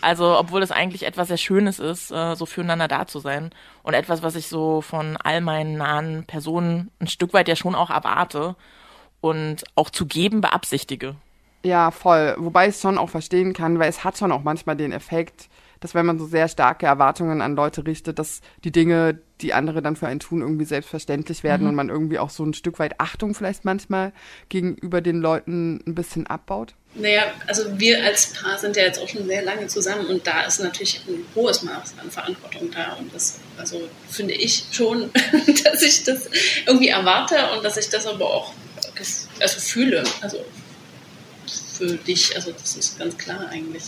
Also, 0.00 0.36
obwohl 0.36 0.62
es 0.62 0.72
eigentlich 0.72 1.04
etwas 1.04 1.28
sehr 1.28 1.36
Schönes 1.36 1.78
ist, 1.78 2.10
äh, 2.10 2.34
so 2.34 2.44
füreinander 2.44 2.88
da 2.88 3.06
zu 3.06 3.20
sein. 3.20 3.50
Und 3.82 3.94
etwas, 3.94 4.22
was 4.22 4.36
ich 4.36 4.48
so 4.48 4.80
von 4.80 5.16
all 5.16 5.40
meinen 5.40 5.76
nahen 5.76 6.24
Personen 6.24 6.90
ein 7.00 7.08
Stück 7.08 7.32
weit 7.32 7.48
ja 7.48 7.56
schon 7.56 7.74
auch 7.74 7.90
erwarte 7.90 8.56
und 9.20 9.64
auch 9.74 9.90
zu 9.90 10.06
geben 10.06 10.40
beabsichtige. 10.40 11.16
Ja, 11.64 11.90
voll. 11.90 12.34
Wobei 12.38 12.68
ich 12.68 12.74
es 12.74 12.80
schon 12.80 12.98
auch 12.98 13.10
verstehen 13.10 13.52
kann, 13.52 13.78
weil 13.78 13.88
es 13.88 14.04
hat 14.04 14.18
schon 14.18 14.32
auch 14.32 14.42
manchmal 14.42 14.76
den 14.76 14.92
Effekt, 14.92 15.48
dass 15.80 15.94
wenn 15.94 16.06
man 16.06 16.18
so 16.18 16.26
sehr 16.26 16.48
starke 16.48 16.86
Erwartungen 16.86 17.40
an 17.40 17.56
Leute 17.56 17.86
richtet, 17.86 18.18
dass 18.18 18.40
die 18.64 18.72
Dinge, 18.72 19.18
die 19.40 19.52
andere 19.52 19.82
dann 19.82 19.96
für 19.96 20.06
einen 20.06 20.20
tun, 20.20 20.40
irgendwie 20.40 20.64
selbstverständlich 20.64 21.42
werden 21.42 21.62
mhm. 21.62 21.68
und 21.70 21.74
man 21.74 21.88
irgendwie 21.88 22.18
auch 22.18 22.30
so 22.30 22.44
ein 22.44 22.54
Stück 22.54 22.78
weit 22.78 23.00
Achtung 23.00 23.34
vielleicht 23.34 23.64
manchmal 23.64 24.12
gegenüber 24.48 25.00
den 25.00 25.20
Leuten 25.20 25.82
ein 25.86 25.94
bisschen 25.94 26.26
abbaut. 26.26 26.74
Naja, 26.94 27.32
also 27.46 27.78
wir 27.78 28.04
als 28.04 28.34
Paar 28.34 28.58
sind 28.58 28.76
ja 28.76 28.82
jetzt 28.82 28.98
auch 28.98 29.08
schon 29.08 29.26
sehr 29.26 29.42
lange 29.42 29.66
zusammen 29.66 30.06
und 30.06 30.26
da 30.26 30.42
ist 30.44 30.60
natürlich 30.60 31.00
ein 31.08 31.24
hohes 31.34 31.62
Maß 31.62 31.94
an 32.02 32.10
Verantwortung 32.10 32.70
da 32.70 32.94
und 32.94 33.14
das, 33.14 33.38
also 33.56 33.88
finde 34.10 34.34
ich 34.34 34.64
schon, 34.72 35.10
dass 35.64 35.82
ich 35.82 36.04
das 36.04 36.28
irgendwie 36.66 36.88
erwarte 36.88 37.36
und 37.56 37.64
dass 37.64 37.78
ich 37.78 37.88
das 37.88 38.06
aber 38.06 38.26
auch 38.26 38.52
also 39.40 39.60
fühle. 39.60 40.04
Also 40.20 40.44
für 41.76 41.96
dich. 41.96 42.34
Also 42.36 42.52
das 42.52 42.76
ist 42.76 42.98
ganz 42.98 43.16
klar 43.16 43.48
eigentlich. 43.50 43.84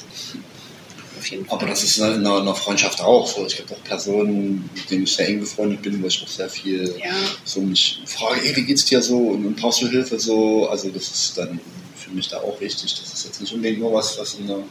Aber 1.49 1.67
das 1.67 1.83
ist 1.85 1.99
in 1.99 2.05
einer, 2.05 2.17
in 2.17 2.27
einer, 2.27 2.55
Freundschaft 2.55 3.01
auch 3.01 3.27
so. 3.27 3.47
Ich 3.47 3.59
habe 3.61 3.73
auch 3.73 3.83
Personen, 3.85 4.69
mit 4.75 4.91
denen 4.91 5.05
ich 5.05 5.15
sehr 5.15 5.29
eng 5.29 5.41
befreundet 5.41 5.81
bin, 5.81 6.03
wo 6.03 6.07
ich 6.07 6.23
auch 6.23 6.29
sehr 6.29 6.51
viel 6.51 6.97
ja. 6.99 7.15
so 7.45 7.61
mich 7.61 8.01
frage, 8.05 8.43
ey, 8.43 8.55
wie 8.57 8.65
geht's 8.65 8.85
dir 8.85 9.01
so 9.01 9.17
und, 9.17 9.47
und 9.47 9.57
brauchst 9.57 9.81
du 9.81 9.89
Hilfe 9.89 10.19
so. 10.19 10.69
Also 10.69 10.91
das 10.91 11.09
ist 11.09 11.39
dann 11.39 11.61
für 12.05 12.11
mich 12.11 12.29
da 12.29 12.39
auch 12.39 12.61
wichtig. 12.61 12.95
Das 13.01 13.13
ist 13.13 13.25
jetzt 13.25 13.41
nicht 13.41 13.53
unbedingt 13.53 13.81
nur 13.81 13.93
was, 13.93 14.19
was 14.19 14.35
in 14.35 14.45
einer 14.45 14.65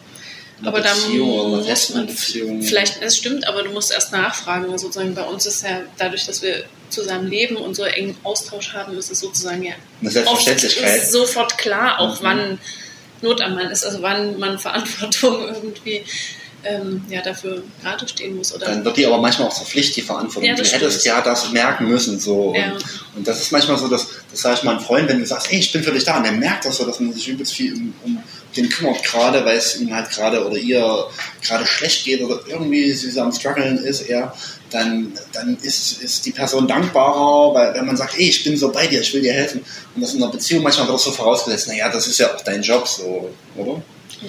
aber 0.66 0.82
Beziehung 0.82 1.52
dann 1.52 1.68
muss 1.68 1.90
man 1.90 2.08
Beziehung. 2.08 2.62
vielleicht, 2.62 3.02
es 3.02 3.18
stimmt, 3.18 3.48
aber 3.48 3.64
du 3.64 3.72
musst 3.72 3.92
erst 3.92 4.12
nachfragen. 4.12 4.72
Also 4.72 4.88
sozusagen 4.88 5.16
bei 5.16 5.24
uns 5.24 5.46
ist 5.46 5.64
ja 5.64 5.82
dadurch, 5.98 6.26
dass 6.26 6.42
wir 6.42 6.66
zusammen 6.90 7.28
leben 7.28 7.56
und 7.56 7.76
so 7.76 7.84
engen 7.84 8.16
Austausch 8.24 8.74
haben, 8.74 8.98
ist 8.98 9.12
es 9.12 9.20
sozusagen 9.20 9.64
ja 9.64 9.74
eine 10.02 10.12
Selbstverständlichkeit. 10.12 11.02
Oft 11.02 11.12
sofort 11.12 11.58
klar, 11.58 12.00
auch 12.00 12.20
mhm. 12.20 12.24
wann 12.24 12.60
Not 13.22 13.42
am 13.42 13.56
Mann 13.56 13.72
ist, 13.72 13.86
also 13.86 14.02
wann 14.02 14.38
man 14.40 14.60
Verantwortung 14.60 15.48
irgendwie 15.54 16.06
ähm, 16.64 17.04
ja, 17.10 17.22
dafür 17.22 17.64
gerade 17.82 18.08
stehen 18.08 18.36
muss. 18.36 18.54
Oder 18.54 18.68
Dann 18.68 18.86
wird 18.86 18.98
die 18.98 19.06
aber 19.06 19.18
manchmal 19.18 19.48
auch 19.48 19.54
zur 19.54 19.66
Pflicht, 19.66 19.96
die 19.96 20.02
Verantwortung. 20.02 20.44
Ja, 20.44 20.56
du 20.56 20.64
hättest 20.64 21.06
ja 21.06 21.22
das 21.22 21.52
merken 21.52 21.88
müssen. 21.88 22.20
So. 22.20 22.54
Ja. 22.56 22.74
Und, 22.74 22.84
und, 23.18 23.28
das 23.28 23.42
ist 23.42 23.52
manchmal 23.52 23.78
so, 23.78 23.88
dass, 23.88 24.08
das 24.32 24.42
sage 24.42 24.58
ich 24.58 24.64
mal 24.64 24.72
einem 24.72 24.82
Freund, 24.82 25.10
wenn 25.10 25.20
du 25.20 25.26
sagst, 25.26 25.52
ey, 25.52 25.60
ich 25.60 25.72
bin 25.72 25.84
für 25.84 25.92
dich 25.92 26.04
da, 26.04 26.18
und 26.18 26.24
der 26.24 26.32
merkt 26.32 26.66
das 26.66 26.78
so, 26.78 26.86
dass 26.86 27.00
man 27.00 27.14
sich 27.14 27.28
übelst 27.28 27.54
viel 27.54 27.74
um, 27.74 27.94
um 28.04 28.24
den 28.56 28.70
kümmert 28.70 29.04
gerade, 29.04 29.44
weil 29.46 29.58
es 29.58 29.80
ihm 29.80 29.94
halt 29.94 30.10
gerade 30.12 30.46
oder 30.46 30.58
ihr 30.58 31.08
gerade 31.42 31.66
schlecht 31.66 32.06
geht 32.06 32.22
oder 32.22 32.40
irgendwie 32.48 32.92
sie 32.92 33.20
am 33.20 33.32
struggeln 33.32 33.78
ist, 33.78 34.02
er, 34.02 34.34
dann, 34.70 35.14
dann 35.32 35.58
ist, 35.62 36.02
ist 36.02 36.26
die 36.26 36.32
Person 36.32 36.68
dankbarer, 36.68 37.54
weil 37.54 37.74
wenn 37.74 37.86
man 37.86 37.98
sagt, 37.98 38.16
ey, 38.18 38.30
ich 38.30 38.44
bin 38.44 38.58
so 38.58 38.72
bei 38.72 38.88
dir, 38.88 39.02
ich 39.02 39.14
will 39.14 39.22
dir 39.22 39.34
helfen. 39.34 39.64
Und 39.96 40.02
das 40.02 40.14
in 40.14 40.22
einer 40.22 40.32
Beziehung 40.32 40.64
manchmal 40.64 40.88
wird 40.88 40.98
auch 40.98 41.04
so 41.04 41.12
vorausgesetzt, 41.12 41.68
naja, 41.68 41.90
das 41.90 42.08
ist 42.08 42.20
ja 42.20 42.34
auch 42.34 42.42
dein 42.42 42.62
Job, 42.62 42.88
so, 42.88 43.34
oder? 43.56 43.82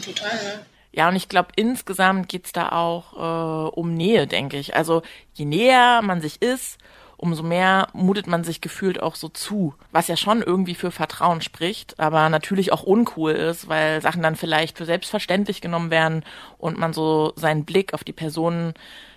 Total, 0.05 0.35
ne? 0.35 0.74
Ja, 0.97 1.09
und 1.09 1.17
ich 1.17 1.29
glaube, 1.29 1.49
insgesamt 1.57 2.29
geht's 2.29 2.53
da 2.53 2.69
auch 2.69 3.15
äh, 3.15 3.71
um 3.71 3.95
Nähe, 3.95 4.29
denke 4.29 4.59
ich. 4.59 4.77
Also 4.77 5.03
je 5.33 5.45
näher 5.45 6.03
man 6.03 6.21
sich 6.21 6.41
ist, 6.41 6.79
umso 7.17 7.43
mehr 7.43 7.89
mutet 7.93 8.29
man 8.29 8.45
sich 8.45 8.61
gefühlt 8.61 9.03
auch 9.03 9.17
so 9.17 9.29
zu, 9.29 9.75
was 9.91 10.07
ja 10.07 10.17
schon 10.17 10.41
irgendwie 10.41 10.77
für 10.77 10.93
Vertrauen 10.93 11.41
spricht, 11.41 11.99
aber 11.99 12.29
natürlich 12.29 12.73
auch 12.73 12.85
uncool 12.85 13.33
ist, 13.33 13.69
weil 13.69 14.03
Sachen 14.03 14.23
dann 14.23 14.37
vielleicht 14.37 14.79
für 14.79 14.85
selbstverständlich 14.85 15.61
genommen 15.61 15.91
werden 15.91 16.25
und 16.59 16.79
man 16.79 16.93
so 16.93 17.33
seinen 17.35 17.65
Blick 17.65 17.93
auf 17.93 18.05
die 18.05 18.13
Personen 18.13 18.75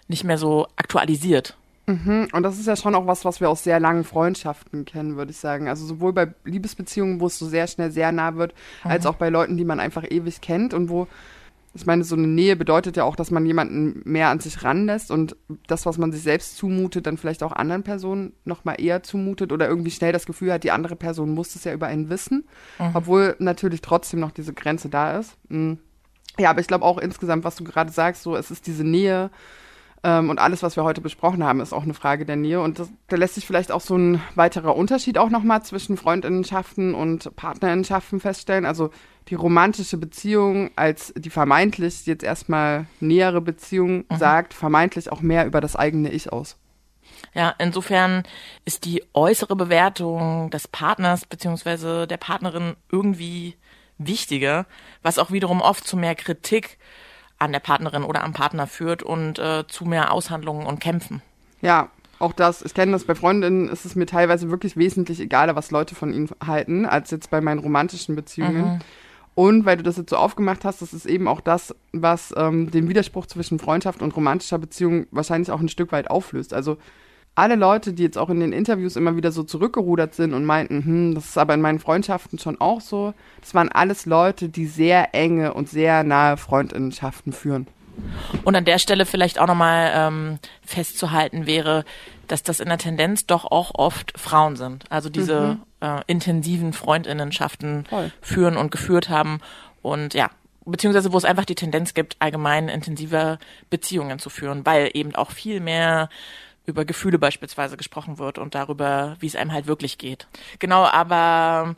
nicht 0.08 0.24
mehr 0.24 0.40
so 0.40 0.68
aktualisiert. 0.78 1.58
Mhm. 1.86 2.30
Und 2.32 2.44
das 2.44 2.58
ist 2.58 2.66
ja 2.66 2.76
schon 2.76 2.96
auch 2.96 3.06
was, 3.06 3.24
was 3.24 3.40
wir 3.40 3.52
aus 3.52 3.64
sehr 3.64 3.80
langen 3.80 4.04
Freundschaften 4.04 4.86
kennen, 4.86 5.16
würde 5.16 5.32
ich 5.32 5.38
sagen. 5.38 5.68
Also 5.68 5.86
sowohl 5.86 6.12
bei 6.12 6.34
Liebesbeziehungen, 6.44 7.20
wo 7.20 7.28
es 7.28 7.38
so 7.38 7.46
sehr 7.46 7.68
schnell 7.68 7.92
sehr 7.92 8.12
nah 8.12 8.36
wird, 8.36 8.56
mhm. 8.84 8.92
als 8.92 9.06
auch 9.06 9.16
bei 9.16 9.30
Leuten, 9.30 9.58
die 9.58 9.66
man 9.66 9.80
einfach 9.80 10.04
ewig 10.10 10.42
kennt 10.42 10.74
und 10.74 10.90
wo 10.90 11.08
ich 11.74 11.86
meine, 11.86 12.04
so 12.04 12.16
eine 12.16 12.28
Nähe 12.28 12.56
bedeutet 12.56 12.98
ja 12.98 13.04
auch, 13.04 13.16
dass 13.16 13.30
man 13.30 13.46
jemanden 13.46 14.02
mehr 14.04 14.30
an 14.30 14.40
sich 14.40 14.64
ranlässt 14.64 15.12
und 15.12 15.36
das, 15.68 15.86
was 15.86 15.98
man 15.98 16.12
sich 16.12 16.24
selbst 16.24 16.58
zumutet, 16.58 17.06
dann 17.06 17.18
vielleicht 17.18 17.44
auch 17.44 17.52
anderen 17.52 17.84
Personen 17.84 18.34
noch 18.46 18.66
mal 18.66 18.74
eher 18.74 19.04
zumutet 19.04 19.52
oder 19.52 19.68
irgendwie 19.68 19.92
schnell 19.92 20.12
das 20.12 20.26
Gefühl 20.26 20.52
hat, 20.54 20.64
die 20.64 20.72
andere 20.72 20.96
Person 20.96 21.34
muss 21.34 21.56
es 21.56 21.64
ja 21.66 21.74
über 21.74 21.88
einen 21.88 22.10
wissen, 22.10 22.48
mhm. 22.80 22.92
obwohl 22.94 23.36
natürlich 23.40 23.82
trotzdem 23.82 24.20
noch 24.20 24.32
diese 24.32 24.54
Grenze 24.54 24.90
da 24.90 25.20
ist. 25.20 25.38
Mhm. 25.50 25.78
Ja, 26.40 26.50
aber 26.50 26.62
ich 26.62 26.68
glaube 26.68 26.86
auch 26.86 26.98
insgesamt, 26.98 27.44
was 27.44 27.56
du 27.56 27.64
gerade 27.64 27.92
sagst, 27.92 28.24
so 28.24 28.36
es 28.36 28.52
ist 28.52 28.68
diese 28.68 28.84
Nähe 28.84 29.30
und 30.10 30.40
alles, 30.40 30.64
was 30.64 30.76
wir 30.76 30.84
heute 30.84 31.02
besprochen 31.02 31.44
haben, 31.44 31.60
ist 31.60 31.74
auch 31.74 31.84
eine 31.84 31.94
Frage 31.94 32.26
der 32.26 32.36
Nähe 32.36 32.62
und 32.62 32.80
das, 32.80 32.90
da 33.08 33.18
lässt 33.18 33.36
sich 33.36 33.46
vielleicht 33.46 33.72
auch 33.72 33.82
so 33.82 33.98
ein 33.98 34.22
weiterer 34.36 34.76
Unterschied 34.76 35.18
auch 35.18 35.30
noch 35.30 35.44
mal 35.44 35.64
zwischen 35.64 35.98
Freundinnenschaften 35.98 36.94
und 36.96 37.36
Partnerinnenschaften 37.36 38.20
feststellen. 38.20 38.66
Also 38.66 38.92
die 39.28 39.36
romantische 39.36 39.98
Beziehung 39.98 40.72
als 40.76 41.14
die 41.18 41.30
vermeintlich 41.30 42.06
jetzt 42.06 42.24
erstmal 42.24 42.86
nähere 43.00 43.42
Beziehung 43.42 44.06
mhm. 44.10 44.18
sagt 44.18 44.54
vermeintlich 44.54 45.12
auch 45.12 45.22
mehr 45.22 45.46
über 45.46 45.62
das 45.62 45.76
eigene 45.76 46.12
Ich 46.12 46.32
aus. 46.32 46.58
Ja, 47.34 47.54
insofern 47.58 48.24
ist 48.66 48.86
die 48.86 49.04
äußere 49.14 49.56
Bewertung 49.56 50.50
des 50.52 50.68
Partners 50.68 51.26
beziehungsweise 51.26 52.08
der 52.08 52.18
Partnerin 52.18 52.76
irgendwie 52.92 53.56
wichtiger, 53.98 54.66
was 55.02 55.20
auch 55.20 55.32
wiederum 55.32 55.62
oft 55.62 55.86
zu 55.86 55.98
mehr 55.98 56.16
Kritik 56.16 56.78
an 57.40 57.52
der 57.52 57.60
Partnerin 57.60 58.04
oder 58.04 58.24
am 58.24 58.34
Partner 58.34 58.68
führt 58.68 59.04
und 59.04 59.40
äh, 59.40 59.66
zu 59.68 59.86
mehr 59.86 60.12
Aushandlungen 60.12 60.66
und 60.66 60.80
Kämpfen. 60.80 61.22
Ja, 61.62 61.90
auch 62.20 62.34
das, 62.34 62.64
ich 62.64 62.74
kenne 62.74 62.94
das 62.94 63.04
bei 63.04 63.16
Freundinnen, 63.16 63.70
ist 63.70 63.86
es 63.86 63.96
mir 63.96 64.08
teilweise 64.08 64.50
wirklich 64.50 64.76
wesentlich 64.76 65.20
egaler, 65.20 65.56
was 65.56 65.70
Leute 65.72 65.94
von 65.94 66.12
ihnen 66.14 66.30
halten, 66.46 66.86
als 66.86 67.12
jetzt 67.12 67.30
bei 67.30 67.42
meinen 67.42 67.60
romantischen 67.60 68.16
Beziehungen. 68.16 68.64
Mhm. 68.64 68.80
Und 69.36 69.66
weil 69.66 69.78
du 69.78 69.84
das 69.84 69.98
jetzt 69.98 70.10
so 70.10 70.16
aufgemacht 70.16 70.66
hast, 70.66 70.82
das 70.82 70.94
ist 70.94 71.06
eben 71.06 71.28
auch 71.28 71.42
das, 71.42 71.76
was 71.92 72.34
ähm, 72.36 72.72
den 72.72 72.90
Widerspruch 72.90 73.28
zwischen 73.28 73.60
Freundschaft 73.60 74.02
und 74.02 74.16
romantischer 74.16 74.58
Beziehung 74.58 75.06
wahrscheinlich 75.12 75.52
auch 75.52 75.60
ein 75.60 75.70
Stück 75.70 75.92
weit 75.92 76.10
auflöst. 76.10 76.56
Also 76.56 76.78
alle 77.38 77.56
Leute, 77.56 77.94
die 77.94 78.04
jetzt 78.04 78.18
auch 78.18 78.30
in 78.30 78.40
den 78.40 78.54
Interviews 78.54 78.96
immer 78.96 79.16
wieder 79.16 79.32
so 79.32 79.44
zurückgerudert 79.44 80.16
sind 80.16 80.34
und 80.34 80.46
meinten, 80.46 80.84
hm, 80.84 81.16
das 81.16 81.26
ist 81.26 81.38
aber 81.38 81.54
in 81.54 81.62
meinen 81.62 81.80
Freundschaften 81.80 82.40
schon 82.40 82.60
auch 82.60 82.82
so, 82.82 83.14
das 83.42 83.54
waren 83.54 83.70
alles 83.70 84.06
Leute, 84.06 84.50
die 84.50 84.66
sehr 84.66 85.14
enge 85.14 85.54
und 85.54 85.70
sehr 85.70 86.04
nahe 86.04 86.38
Freundinnenschaften 86.38 87.34
führen. 87.34 87.68
Und 88.44 88.56
an 88.56 88.66
der 88.66 88.78
Stelle 88.78 89.06
vielleicht 89.06 89.40
auch 89.40 89.48
nochmal 89.48 89.92
ähm, 89.96 90.40
festzuhalten 90.64 91.48
wäre, 91.48 91.84
dass 92.28 92.44
das 92.44 92.60
in 92.60 92.68
der 92.68 92.78
Tendenz 92.78 93.26
doch 93.26 93.46
auch 93.46 93.72
oft 93.74 94.20
Frauen 94.20 94.56
sind. 94.56 94.84
Also 94.92 95.10
diese 95.10 95.40
mhm 95.42 95.62
äh, 95.82 96.02
intensiven 96.08 96.74
Freundinnenschaften 96.74 97.86
Voll. 97.86 98.12
führen 98.22 98.58
und 98.58 98.72
geführt 98.72 99.10
haben. 99.10 99.40
Und 99.82 100.14
ja, 100.14 100.30
beziehungsweise 100.66 101.14
wo 101.14 101.18
es 101.18 101.26
einfach 101.26 101.46
die 101.46 101.56
Tendenz 101.56 101.94
gibt, 101.94 102.16
allgemein 102.20 102.70
intensive 102.70 103.40
Beziehungen 103.70 104.20
zu 104.20 104.30
führen, 104.30 104.66
weil 104.66 104.90
eben 104.94 105.16
auch 105.16 105.32
viel 105.32 105.60
mehr 105.60 106.10
über 106.68 106.86
Gefühle 106.86 107.18
beispielsweise 107.18 107.78
gesprochen 107.78 108.20
wird 108.20 108.38
und 108.38 108.54
darüber, 108.54 109.16
wie 109.20 109.28
es 109.28 109.36
einem 109.36 109.54
halt 109.54 109.68
wirklich 109.68 109.98
geht. 109.98 110.28
Genau, 110.60 110.84
aber 110.86 111.76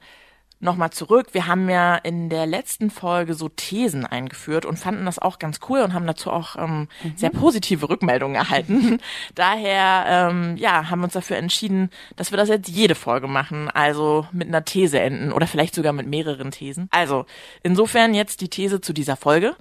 nochmal 0.59 0.91
zurück. 0.91 1.27
Wir 1.31 1.47
haben 1.47 1.69
ja 1.69 1.95
in 1.95 2.29
der 2.29 2.45
letzten 2.45 2.89
Folge 2.89 3.33
so 3.33 3.49
Thesen 3.49 4.05
eingeführt 4.05 4.65
und 4.65 4.77
fanden 4.77 5.05
das 5.05 5.19
auch 5.19 5.39
ganz 5.39 5.59
cool 5.69 5.81
und 5.81 5.93
haben 5.93 6.05
dazu 6.05 6.31
auch 6.31 6.55
ähm, 6.57 6.87
mhm. 7.03 7.13
sehr 7.15 7.29
positive 7.29 7.89
Rückmeldungen 7.89 8.35
erhalten. 8.35 8.99
Daher 9.35 10.05
ähm, 10.07 10.57
ja, 10.57 10.89
haben 10.89 10.99
wir 10.99 11.05
uns 11.05 11.13
dafür 11.13 11.37
entschieden, 11.37 11.89
dass 12.17 12.31
wir 12.31 12.37
das 12.37 12.49
jetzt 12.49 12.67
jede 12.67 12.95
Folge 12.95 13.27
machen, 13.27 13.69
also 13.69 14.27
mit 14.31 14.49
einer 14.49 14.65
These 14.65 14.99
enden 14.99 15.31
oder 15.31 15.47
vielleicht 15.47 15.75
sogar 15.75 15.93
mit 15.93 16.07
mehreren 16.07 16.51
Thesen. 16.51 16.89
Also 16.91 17.25
insofern 17.63 18.13
jetzt 18.13 18.41
die 18.41 18.49
These 18.49 18.81
zu 18.81 18.93
dieser 18.93 19.15
Folge. 19.15 19.55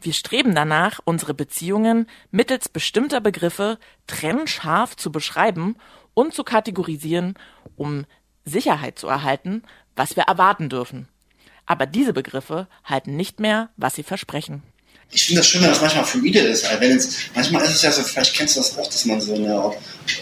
Wir 0.00 0.12
streben 0.12 0.54
danach, 0.54 1.00
unsere 1.04 1.34
Beziehungen 1.34 2.06
mittels 2.30 2.68
bestimmter 2.68 3.20
Begriffe 3.20 3.78
trennscharf 4.06 4.96
zu 4.96 5.10
beschreiben 5.12 5.76
und 6.14 6.34
zu 6.34 6.44
kategorisieren, 6.44 7.34
um 7.76 8.06
Sicherheit 8.44 8.98
zu 8.98 9.08
erhalten, 9.08 9.62
was 9.98 10.16
wir 10.16 10.24
erwarten 10.24 10.68
dürfen. 10.68 11.08
Aber 11.66 11.84
diese 11.84 12.12
Begriffe 12.12 12.66
halten 12.84 13.16
nicht 13.16 13.40
mehr, 13.40 13.68
was 13.76 13.94
sie 13.94 14.02
versprechen. 14.02 14.62
Ich 15.10 15.24
finde 15.24 15.40
das 15.40 15.48
schön, 15.48 15.62
wenn 15.62 15.70
das 15.70 15.80
manchmal 15.80 16.04
fluide 16.04 16.38
ist. 16.38 16.66
Wenn 16.80 17.00
manchmal 17.34 17.64
ist 17.64 17.74
es 17.74 17.82
ja 17.82 17.92
so, 17.92 18.02
vielleicht 18.02 18.34
kennst 18.34 18.56
du 18.56 18.60
das 18.60 18.78
auch, 18.78 18.86
dass 18.86 19.04
man 19.04 19.20
so 19.20 19.34
eine 19.34 19.72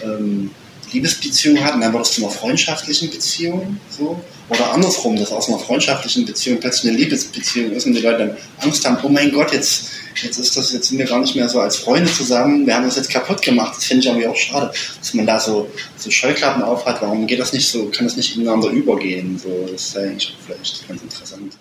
ähm, 0.03 0.51
Liebesbeziehung 0.91 1.63
hat 1.63 1.75
und 1.75 1.81
dann 1.81 1.93
wird 1.93 2.05
es 2.05 2.13
zu 2.13 2.23
einer 2.23 2.31
freundschaftlichen 2.31 3.09
Beziehung. 3.09 3.79
So. 3.89 4.21
Oder 4.49 4.71
andersrum, 4.71 5.17
dass 5.17 5.31
aus 5.31 5.49
einer 5.49 5.59
freundschaftlichen 5.59 6.25
Beziehung 6.25 6.59
plötzlich 6.59 6.91
eine 6.91 6.99
Liebesbeziehung 6.99 7.71
ist 7.73 7.85
und 7.85 7.93
die 7.93 8.01
Leute 8.01 8.19
dann 8.19 8.37
Angst 8.59 8.85
haben, 8.85 8.97
oh 9.03 9.09
mein 9.09 9.31
Gott, 9.31 9.51
jetzt, 9.53 9.91
jetzt 10.23 10.39
ist 10.39 10.57
das, 10.57 10.73
jetzt 10.73 10.89
sind 10.89 10.97
wir 10.97 11.05
gar 11.05 11.19
nicht 11.19 11.35
mehr 11.35 11.49
so 11.49 11.59
als 11.59 11.77
Freunde 11.77 12.11
zusammen, 12.11 12.65
wir 12.65 12.75
haben 12.75 12.85
das 12.85 12.97
jetzt 12.97 13.11
kaputt 13.11 13.41
gemacht. 13.41 13.75
Das 13.77 13.85
finde 13.85 14.01
ich 14.01 14.07
irgendwie 14.07 14.27
auch 14.27 14.35
schade, 14.35 14.71
dass 14.99 15.13
man 15.13 15.25
da 15.25 15.39
so, 15.39 15.67
so 15.97 16.09
Scheuklappen 16.09 16.63
aufhat. 16.63 17.01
Warum 17.01 17.27
geht 17.27 17.39
das 17.39 17.53
nicht 17.53 17.67
so, 17.67 17.85
kann 17.89 18.05
das 18.05 18.17
nicht 18.17 18.35
ineinander 18.37 18.69
übergehen? 18.69 19.37
So, 19.37 19.49
das 19.71 19.89
ist 19.89 19.97
eigentlich 19.97 20.33
auch 20.33 20.45
vielleicht 20.45 20.87
ganz 20.87 21.01
interessant. 21.01 21.57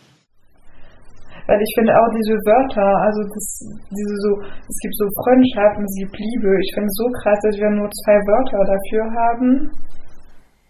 Weil 1.47 1.63
ich 1.63 1.73
finde 1.79 1.95
auch 1.95 2.11
diese 2.11 2.35
Wörter, 2.43 2.91
also 3.07 3.23
das, 3.23 3.47
diese 3.87 4.17
so, 4.19 4.31
es 4.67 4.79
gibt 4.83 4.97
so 4.99 5.07
Freundschaften, 5.23 5.85
es 5.87 5.95
gibt 6.03 6.19
Liebe. 6.19 6.51
Ich 6.59 6.71
finde 6.75 6.91
es 6.91 6.97
so 6.99 7.07
krass, 7.23 7.39
dass 7.47 7.55
wir 7.55 7.71
nur 7.71 7.87
zwei 8.03 8.19
Wörter 8.27 8.61
dafür 8.67 9.05
haben. 9.15 9.71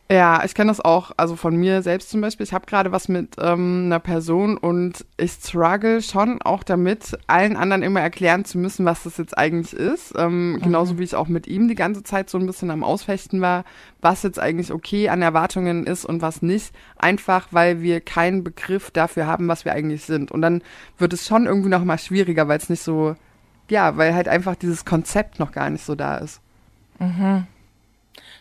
Ja, 0.08 0.44
ich 0.44 0.54
kenne 0.54 0.70
das 0.70 0.80
auch, 0.80 1.10
also 1.16 1.34
von 1.34 1.56
mir 1.56 1.82
selbst 1.82 2.10
zum 2.10 2.20
Beispiel. 2.20 2.44
Ich 2.44 2.52
habe 2.52 2.66
gerade 2.66 2.92
was 2.92 3.08
mit 3.08 3.34
ähm, 3.40 3.86
einer 3.86 3.98
Person 3.98 4.56
und 4.56 5.04
ich 5.16 5.32
struggle 5.32 6.00
schon 6.00 6.40
auch 6.42 6.62
damit, 6.62 7.18
allen 7.26 7.56
anderen 7.56 7.82
immer 7.82 8.00
erklären 8.00 8.44
zu 8.44 8.56
müssen, 8.58 8.86
was 8.86 9.02
das 9.02 9.16
jetzt 9.16 9.36
eigentlich 9.36 9.72
ist. 9.72 10.14
Ähm, 10.16 10.52
mhm. 10.52 10.62
Genauso 10.62 11.00
wie 11.00 11.02
ich 11.02 11.16
auch 11.16 11.26
mit 11.26 11.48
ihm 11.48 11.66
die 11.66 11.74
ganze 11.74 12.04
Zeit 12.04 12.30
so 12.30 12.38
ein 12.38 12.46
bisschen 12.46 12.70
am 12.70 12.84
Ausfechten 12.84 13.40
war, 13.40 13.64
was 14.00 14.22
jetzt 14.22 14.38
eigentlich 14.38 14.72
okay 14.72 15.08
an 15.08 15.22
Erwartungen 15.22 15.84
ist 15.88 16.04
und 16.04 16.22
was 16.22 16.40
nicht. 16.40 16.72
Einfach, 16.96 17.48
weil 17.50 17.82
wir 17.82 18.00
keinen 18.00 18.44
Begriff 18.44 18.92
dafür 18.92 19.26
haben, 19.26 19.48
was 19.48 19.64
wir 19.64 19.72
eigentlich 19.72 20.04
sind. 20.04 20.30
Und 20.30 20.40
dann 20.40 20.62
wird 20.98 21.14
es 21.14 21.26
schon 21.26 21.46
irgendwie 21.46 21.70
noch 21.70 21.82
mal 21.82 21.98
schwieriger, 21.98 22.46
weil 22.46 22.58
es 22.58 22.70
nicht 22.70 22.82
so, 22.82 23.16
ja, 23.68 23.96
weil 23.96 24.14
halt 24.14 24.28
einfach 24.28 24.54
dieses 24.54 24.84
Konzept 24.84 25.40
noch 25.40 25.50
gar 25.50 25.68
nicht 25.68 25.84
so 25.84 25.96
da 25.96 26.18
ist. 26.18 26.40
Mhm 27.00 27.48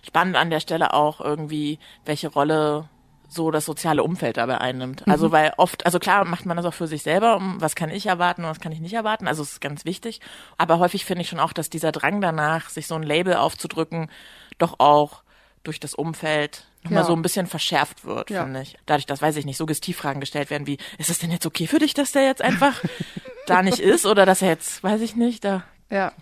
spannend 0.05 0.35
an 0.35 0.49
der 0.49 0.59
Stelle 0.59 0.93
auch 0.93 1.21
irgendwie, 1.21 1.79
welche 2.05 2.29
Rolle 2.29 2.89
so 3.27 3.51
das 3.51 3.65
soziale 3.65 4.03
Umfeld 4.03 4.37
dabei 4.37 4.59
einnimmt. 4.59 5.05
Mhm. 5.05 5.11
Also 5.11 5.31
weil 5.31 5.53
oft, 5.57 5.85
also 5.85 5.99
klar 5.99 6.25
macht 6.25 6.45
man 6.45 6.57
das 6.57 6.65
auch 6.65 6.73
für 6.73 6.87
sich 6.87 7.03
selber, 7.03 7.37
um 7.37 7.59
was 7.59 7.75
kann 7.75 7.89
ich 7.89 8.05
erwarten 8.05 8.43
und 8.43 8.49
was 8.49 8.59
kann 8.59 8.71
ich 8.71 8.79
nicht 8.79 8.93
erwarten. 8.93 9.27
Also 9.27 9.43
es 9.43 9.53
ist 9.53 9.61
ganz 9.61 9.85
wichtig. 9.85 10.21
Aber 10.57 10.79
häufig 10.79 11.05
finde 11.05 11.23
ich 11.23 11.29
schon 11.29 11.39
auch, 11.39 11.53
dass 11.53 11.69
dieser 11.69 11.91
Drang 11.91 12.21
danach, 12.21 12.69
sich 12.69 12.87
so 12.87 12.95
ein 12.95 13.03
Label 13.03 13.35
aufzudrücken, 13.35 14.09
doch 14.57 14.79
auch 14.79 15.23
durch 15.63 15.79
das 15.79 15.95
Umfeld 15.95 16.67
nochmal 16.83 17.01
ja. 17.01 17.07
so 17.07 17.15
ein 17.15 17.23
bisschen 17.23 17.47
verschärft 17.47 18.05
wird, 18.05 18.29
ja. 18.29 18.43
finde 18.43 18.61
ich. 18.61 18.77
Dadurch, 18.85 19.07
dass, 19.07 19.21
weiß 19.21 19.35
ich 19.37 19.45
nicht, 19.45 19.57
Suggestivfragen 19.57 20.19
gestellt 20.19 20.51
werden 20.51 20.67
wie, 20.67 20.77
ist 20.99 21.09
es 21.09 21.17
denn 21.17 21.31
jetzt 21.31 21.47
okay 21.47 21.65
für 21.65 21.79
dich, 21.79 21.95
dass 21.95 22.11
der 22.11 22.23
jetzt 22.23 22.43
einfach 22.43 22.83
da 23.47 23.63
nicht 23.63 23.79
ist 23.79 24.05
oder 24.05 24.27
dass 24.27 24.43
er 24.43 24.49
jetzt, 24.49 24.83
weiß 24.83 25.01
ich 25.01 25.15
nicht, 25.15 25.43
da 25.43 25.63
ja. 25.89 26.13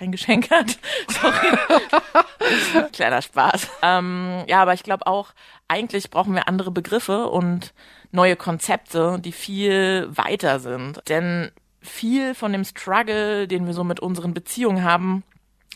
Kein 0.00 0.12
Geschenk 0.12 0.50
hat. 0.50 0.78
Sorry. 1.08 2.88
Kleiner 2.92 3.20
Spaß. 3.20 3.68
Ähm, 3.82 4.44
ja, 4.48 4.62
aber 4.62 4.72
ich 4.72 4.82
glaube 4.82 5.06
auch, 5.06 5.32
eigentlich 5.68 6.10
brauchen 6.10 6.34
wir 6.34 6.48
andere 6.48 6.70
Begriffe 6.70 7.26
und 7.26 7.74
neue 8.10 8.34
Konzepte, 8.34 9.18
die 9.20 9.32
viel 9.32 10.08
weiter 10.10 10.58
sind. 10.58 11.02
Denn 11.08 11.50
viel 11.82 12.34
von 12.34 12.52
dem 12.52 12.64
Struggle, 12.64 13.46
den 13.46 13.66
wir 13.66 13.74
so 13.74 13.84
mit 13.84 14.00
unseren 14.00 14.32
Beziehungen 14.32 14.84
haben, 14.84 15.22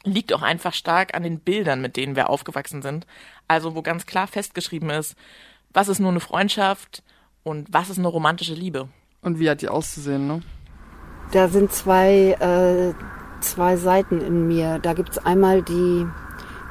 liegt 0.04 0.32
auch 0.32 0.42
einfach 0.42 0.72
stark 0.72 1.14
an 1.14 1.22
den 1.22 1.38
Bildern, 1.38 1.82
mit 1.82 1.96
denen 1.96 2.16
wir 2.16 2.30
aufgewachsen 2.30 2.80
sind. 2.80 3.06
Also 3.46 3.74
wo 3.74 3.82
ganz 3.82 4.06
klar 4.06 4.26
festgeschrieben 4.26 4.88
ist, 4.88 5.16
was 5.74 5.88
ist 5.88 5.98
nur 5.98 6.10
eine 6.10 6.20
Freundschaft 6.20 7.02
und 7.42 7.68
was 7.70 7.90
ist 7.90 7.98
eine 7.98 8.08
romantische 8.08 8.54
Liebe. 8.54 8.88
Und 9.20 9.38
wie 9.38 9.50
hat 9.50 9.60
die 9.60 9.68
auszusehen, 9.68 10.26
ne? 10.26 10.42
Da 11.32 11.48
sind 11.48 11.72
zwei, 11.72 12.36
äh, 12.38 12.94
zwei 13.44 13.76
Seiten 13.76 14.20
in 14.20 14.46
mir. 14.46 14.78
Da 14.80 14.92
gibt 14.92 15.10
es 15.10 15.18
einmal 15.18 15.62
die 15.62 16.06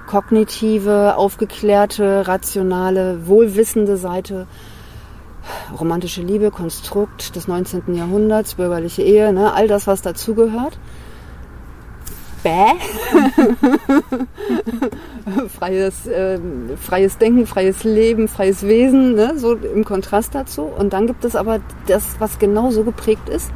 kognitive, 0.07 1.15
aufgeklärte, 1.15 2.27
rationale, 2.27 3.27
wohlwissende 3.27 3.97
Seite. 3.97 4.47
Romantische 5.77 6.21
Liebe, 6.21 6.51
Konstrukt 6.51 7.35
des 7.35 7.47
19. 7.47 7.95
Jahrhunderts, 7.95 8.55
bürgerliche 8.55 9.01
Ehe, 9.01 9.33
ne, 9.33 9.53
all 9.53 9.67
das, 9.67 9.87
was 9.87 10.01
dazugehört. 10.01 10.77
Bäh. 12.43 12.73
freies, 15.57 16.05
äh, 16.07 16.39
freies 16.81 17.17
Denken, 17.17 17.47
freies 17.47 17.83
Leben, 17.83 18.27
freies 18.27 18.63
Wesen, 18.63 19.15
ne, 19.15 19.37
so 19.37 19.53
im 19.53 19.85
Kontrast 19.85 20.35
dazu. 20.35 20.63
Und 20.63 20.93
dann 20.93 21.07
gibt 21.07 21.25
es 21.25 21.35
aber 21.35 21.59
das, 21.87 22.15
was 22.19 22.39
genauso 22.39 22.83
geprägt 22.83 23.29
ist 23.29 23.51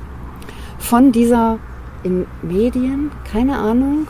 von 0.79 1.11
dieser 1.11 1.59
in 2.03 2.25
Medien, 2.41 3.11
keine 3.31 3.57
Ahnung, 3.57 4.07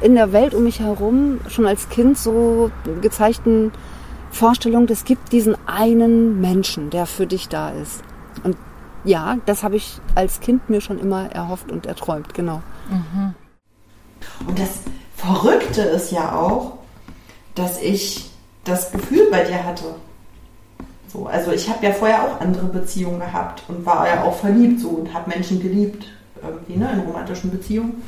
in 0.00 0.14
der 0.14 0.32
Welt 0.32 0.54
um 0.54 0.64
mich 0.64 0.80
herum 0.80 1.40
schon 1.48 1.66
als 1.66 1.88
Kind 1.88 2.18
so 2.18 2.70
gezeigten 3.00 3.72
Vorstellung, 4.30 4.88
es 4.88 5.04
gibt 5.04 5.32
diesen 5.32 5.56
einen 5.66 6.40
Menschen, 6.40 6.90
der 6.90 7.06
für 7.06 7.26
dich 7.26 7.48
da 7.48 7.70
ist. 7.70 8.02
Und 8.42 8.56
ja, 9.04 9.36
das 9.46 9.62
habe 9.62 9.76
ich 9.76 10.00
als 10.14 10.40
Kind 10.40 10.68
mir 10.70 10.80
schon 10.80 10.98
immer 10.98 11.30
erhofft 11.30 11.70
und 11.70 11.86
erträumt, 11.86 12.34
genau. 12.34 12.62
Mhm. 12.90 13.34
Und 14.46 14.58
das 14.58 14.80
Verrückte 15.16 15.82
ist 15.82 16.10
ja 16.10 16.34
auch, 16.34 16.78
dass 17.54 17.80
ich 17.80 18.30
das 18.64 18.92
Gefühl 18.92 19.28
bei 19.30 19.44
dir 19.44 19.64
hatte, 19.64 19.94
so, 21.14 21.26
also 21.26 21.52
ich 21.52 21.68
habe 21.68 21.86
ja 21.86 21.92
vorher 21.92 22.24
auch 22.24 22.40
andere 22.40 22.66
Beziehungen 22.66 23.20
gehabt 23.20 23.62
und 23.68 23.86
war 23.86 24.08
ja 24.08 24.24
auch 24.24 24.36
verliebt 24.36 24.80
so 24.80 24.88
und 24.88 25.14
habe 25.14 25.30
Menschen 25.30 25.62
geliebt, 25.62 26.06
irgendwie, 26.42 26.76
ne, 26.76 26.90
in 26.92 27.00
romantischen 27.00 27.52
Beziehungen. 27.52 28.02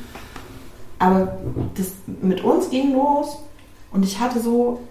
Aber 0.99 1.37
das 1.75 1.93
mit 2.21 2.43
uns 2.43 2.69
ging 2.69 2.93
los 2.93 3.37
und 3.91 4.03
ich 4.03 4.19
hatte 4.19 4.41
so 4.41 4.81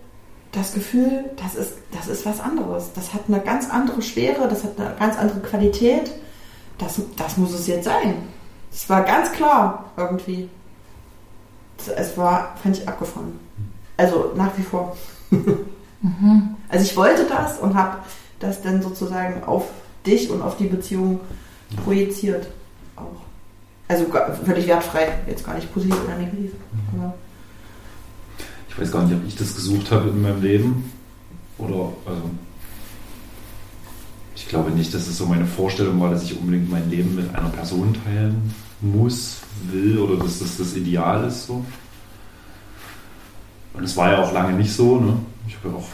das 0.52 0.72
Gefühl, 0.72 1.26
das 1.36 1.56
ist, 1.56 1.74
das 1.92 2.08
ist 2.08 2.24
was 2.24 2.40
anderes. 2.40 2.90
Das 2.94 3.12
hat 3.12 3.24
eine 3.28 3.40
ganz 3.40 3.68
andere 3.68 4.00
Schwere, 4.00 4.48
das 4.48 4.64
hat 4.64 4.80
eine 4.80 4.94
ganz 4.98 5.18
andere 5.18 5.40
Qualität. 5.40 6.10
Das, 6.78 6.98
das 7.18 7.36
muss 7.36 7.52
es 7.52 7.66
jetzt 7.66 7.84
sein. 7.84 8.14
Es 8.72 8.88
war 8.88 9.02
ganz 9.02 9.30
klar 9.32 9.84
irgendwie. 9.98 10.48
Es 11.94 12.16
war, 12.16 12.56
fand 12.62 12.78
ich 12.78 12.88
abgefahren. 12.88 13.38
Also 13.98 14.32
nach 14.34 14.56
wie 14.56 14.62
vor. 14.62 14.96
Mhm. 16.02 16.55
Also 16.68 16.84
ich 16.84 16.96
wollte 16.96 17.24
das 17.28 17.58
und 17.58 17.74
habe 17.74 17.98
das 18.40 18.62
dann 18.62 18.82
sozusagen 18.82 19.44
auf 19.44 19.70
dich 20.04 20.30
und 20.30 20.42
auf 20.42 20.56
die 20.56 20.66
Beziehung 20.66 21.20
projiziert. 21.84 22.48
Auch. 22.96 23.22
Also 23.88 24.06
völlig 24.44 24.66
wertfrei, 24.66 25.18
jetzt 25.26 25.44
gar 25.44 25.54
nicht 25.54 25.72
positiv 25.72 25.96
oder 26.04 26.16
negativ. 26.16 26.52
Mhm. 26.92 27.12
Ich 28.68 28.78
weiß 28.78 28.92
gar 28.92 29.04
nicht, 29.04 29.16
ob 29.16 29.26
ich 29.26 29.36
das 29.36 29.54
gesucht 29.54 29.90
habe 29.90 30.10
in 30.10 30.20
meinem 30.20 30.42
Leben 30.42 30.92
oder 31.58 31.92
also 32.04 32.30
ich 34.34 34.48
glaube 34.48 34.70
nicht, 34.70 34.92
dass 34.92 35.06
es 35.06 35.16
so 35.16 35.26
meine 35.26 35.46
Vorstellung 35.46 36.00
war, 36.00 36.10
dass 36.10 36.24
ich 36.24 36.38
unbedingt 36.38 36.70
mein 36.70 36.90
Leben 36.90 37.16
mit 37.16 37.34
einer 37.34 37.48
Person 37.48 37.96
teilen 38.04 38.54
muss, 38.80 39.38
will 39.70 39.98
oder 39.98 40.22
dass 40.22 40.40
das 40.40 40.58
das 40.58 40.76
Ideal 40.76 41.26
ist 41.26 41.46
so. 41.46 41.64
Und 43.72 43.84
es 43.84 43.96
war 43.96 44.12
ja 44.12 44.22
auch 44.22 44.32
lange 44.32 44.52
nicht 44.52 44.72
so. 44.72 45.00
Ne? 45.00 45.16
Ich 45.48 45.56
habe 45.56 45.70
ja 45.70 45.74
auch 45.76 45.88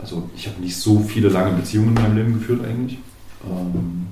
also 0.00 0.28
ich 0.36 0.46
habe 0.46 0.60
nicht 0.60 0.76
so 0.76 1.00
viele 1.00 1.28
lange 1.28 1.56
Beziehungen 1.56 1.88
in 1.88 2.02
meinem 2.02 2.16
Leben 2.16 2.34
geführt 2.34 2.64
eigentlich. 2.64 2.98
Ähm, 3.44 4.06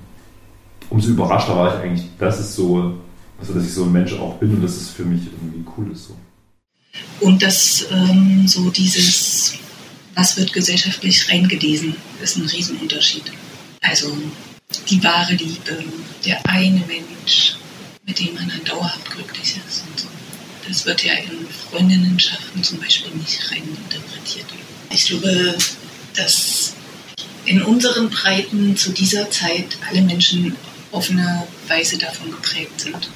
umso 0.89 1.09
überraschter 1.09 1.55
war 1.55 1.75
ich 1.75 1.83
eigentlich, 1.83 2.05
dass 2.17 2.39
es 2.39 2.55
so, 2.55 2.97
also 3.39 3.53
dass 3.53 3.65
ich 3.65 3.73
so 3.73 3.83
ein 3.83 3.91
Mensch 3.91 4.13
auch 4.13 4.35
bin 4.35 4.55
und 4.55 4.63
dass 4.63 4.75
es 4.75 4.89
für 4.89 5.05
mich 5.05 5.21
irgendwie 5.25 5.65
cool 5.77 5.91
ist 5.91 6.07
so. 6.07 6.15
Und 7.21 7.41
dass 7.41 7.85
ähm, 7.91 8.47
so 8.47 8.69
dieses, 8.69 9.53
was 10.15 10.37
wird 10.37 10.53
gesellschaftlich 10.53 11.29
reingelesen, 11.29 11.95
ist 12.21 12.37
ein 12.37 12.45
Riesenunterschied. 12.45 13.31
Also 13.81 14.11
die 14.89 15.03
wahre 15.03 15.33
Liebe, 15.33 15.83
der 16.25 16.45
eine 16.47 16.83
Mensch, 16.87 17.55
mit 18.05 18.19
dem 18.19 18.33
man 18.35 18.49
dann 18.49 18.63
dauerhaft 18.65 19.09
glücklich 19.11 19.55
ist 19.67 19.83
und 19.87 19.99
so. 19.99 20.07
Das 20.67 20.85
wird 20.85 21.03
ja 21.03 21.13
in 21.13 21.47
Freundinnenschaften 21.69 22.63
zum 22.63 22.79
Beispiel 22.79 23.11
nicht 23.15 23.51
rein 23.51 23.63
interpretiert. 23.63 24.45
Ich 24.91 25.05
glaube, 25.05 25.55
dass 26.19 26.75
in 27.45 27.61
unseren 27.63 28.09
Breiten 28.09 28.75
zu 28.75 28.91
dieser 28.91 29.29
Zeit 29.29 29.77
alle 29.89 30.01
Menschen 30.01 30.55
auf 30.91 31.09
eine 31.09 31.47
Weise 31.67 31.97
davon 31.97 32.31
geprägt 32.31 32.81
sind. 32.81 33.09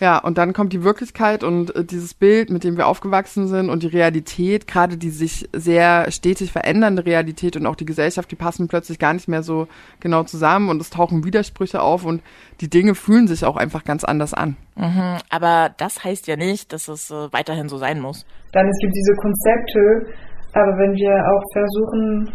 Ja, 0.00 0.16
und 0.16 0.38
dann 0.38 0.54
kommt 0.54 0.72
die 0.72 0.82
Wirklichkeit 0.82 1.44
und 1.44 1.76
äh, 1.76 1.84
dieses 1.84 2.14
Bild, 2.14 2.48
mit 2.48 2.64
dem 2.64 2.78
wir 2.78 2.86
aufgewachsen 2.86 3.48
sind 3.48 3.68
und 3.68 3.82
die 3.82 3.88
Realität, 3.88 4.66
gerade 4.66 4.96
die 4.96 5.10
sich 5.10 5.46
sehr 5.52 6.10
stetig 6.10 6.52
verändernde 6.52 7.04
Realität 7.04 7.54
und 7.56 7.66
auch 7.66 7.76
die 7.76 7.84
Gesellschaft, 7.84 8.30
die 8.30 8.36
passen 8.36 8.66
plötzlich 8.66 8.98
gar 8.98 9.12
nicht 9.12 9.28
mehr 9.28 9.42
so 9.42 9.68
genau 10.00 10.22
zusammen 10.22 10.70
und 10.70 10.80
es 10.80 10.88
tauchen 10.88 11.22
Widersprüche 11.24 11.82
auf 11.82 12.06
und 12.06 12.22
die 12.62 12.70
Dinge 12.70 12.94
fühlen 12.94 13.28
sich 13.28 13.44
auch 13.44 13.56
einfach 13.56 13.84
ganz 13.84 14.02
anders 14.02 14.32
an. 14.32 14.56
Mhm, 14.74 15.18
aber 15.28 15.74
das 15.76 16.02
heißt 16.02 16.26
ja 16.28 16.36
nicht, 16.36 16.72
dass 16.72 16.88
es 16.88 17.10
äh, 17.10 17.30
weiterhin 17.30 17.68
so 17.68 17.76
sein 17.76 18.00
muss. 18.00 18.24
Dann 18.52 18.66
es 18.66 18.78
gibt 18.80 18.94
diese 18.96 19.14
Konzepte, 19.16 20.14
aber 20.52 20.72
wenn 20.78 20.94
wir 20.94 21.14
auch 21.14 21.44
versuchen, 21.52 22.32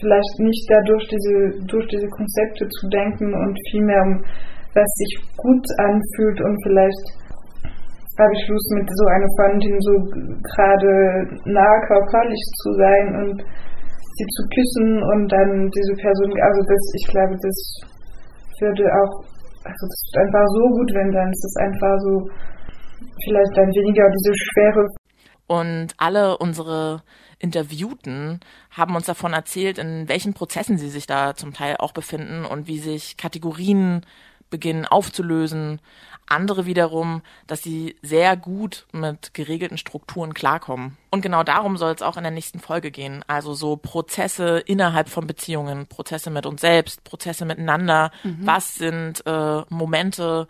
vielleicht 0.00 0.34
nicht 0.38 0.64
dadurch 0.70 1.04
diese, 1.08 1.66
durch 1.66 1.86
diese 1.88 2.08
Konzepte 2.08 2.68
zu 2.68 2.88
denken 2.88 3.34
und 3.34 3.58
vielmehr 3.70 4.02
um 4.02 4.22
was 4.74 4.90
sich 5.00 5.12
gut 5.36 5.66
anfühlt 5.78 6.38
und 6.44 6.56
vielleicht 6.62 7.04
habe 8.18 8.34
ich 8.34 8.48
Lust 8.48 8.70
mit 8.74 8.88
so 8.90 9.04
einer 9.06 9.30
Freundin 9.38 9.76
so 9.80 9.94
gerade 10.42 10.92
nah 11.46 11.74
körperlich 11.86 12.42
zu 12.62 12.72
sein 12.74 13.06
und 13.22 13.36
sie 13.42 14.28
zu 14.34 14.42
küssen 14.54 15.02
und 15.14 15.30
dann 15.30 15.70
diese 15.70 15.94
Person, 16.02 16.30
also 16.30 16.60
das, 16.66 16.82
ich 16.98 17.06
glaube, 17.10 17.34
das 17.38 17.56
würde 18.60 18.84
auch, 18.90 19.14
also 19.62 19.82
das 19.86 20.00
ist 20.02 20.16
einfach 20.18 20.46
so 20.50 20.64
gut, 20.74 20.90
wenn 20.94 21.10
dann 21.12 21.30
ist 21.30 21.44
es 21.46 21.56
einfach 21.62 21.96
so, 22.02 22.14
vielleicht 23.22 23.54
dann 23.54 23.70
weniger 23.70 24.06
diese 24.10 24.34
Schwere. 24.34 24.82
Und 25.48 25.94
alle 25.96 26.38
unsere 26.38 27.02
Interviewten 27.38 28.40
haben 28.70 28.94
uns 28.94 29.06
davon 29.06 29.32
erzählt, 29.32 29.78
in 29.78 30.08
welchen 30.08 30.34
Prozessen 30.34 30.78
sie 30.78 30.90
sich 30.90 31.06
da 31.06 31.34
zum 31.34 31.54
Teil 31.54 31.78
auch 31.78 31.92
befinden 31.92 32.44
und 32.44 32.68
wie 32.68 32.78
sich 32.78 33.16
Kategorien 33.16 34.04
beginnen 34.50 34.86
aufzulösen. 34.86 35.80
Andere 36.26 36.66
wiederum, 36.66 37.22
dass 37.46 37.62
sie 37.62 37.96
sehr 38.02 38.36
gut 38.36 38.86
mit 38.92 39.32
geregelten 39.32 39.78
Strukturen 39.78 40.34
klarkommen. 40.34 40.98
Und 41.10 41.22
genau 41.22 41.42
darum 41.42 41.78
soll 41.78 41.94
es 41.94 42.02
auch 42.02 42.18
in 42.18 42.24
der 42.24 42.32
nächsten 42.32 42.60
Folge 42.60 42.90
gehen. 42.90 43.24
Also 43.26 43.54
so 43.54 43.76
Prozesse 43.76 44.58
innerhalb 44.58 45.08
von 45.08 45.26
Beziehungen, 45.26 45.86
Prozesse 45.86 46.28
mit 46.28 46.44
uns 46.44 46.60
selbst, 46.60 47.04
Prozesse 47.04 47.46
miteinander. 47.46 48.10
Mhm. 48.22 48.40
Was 48.42 48.74
sind 48.74 49.26
äh, 49.26 49.62
Momente 49.70 50.46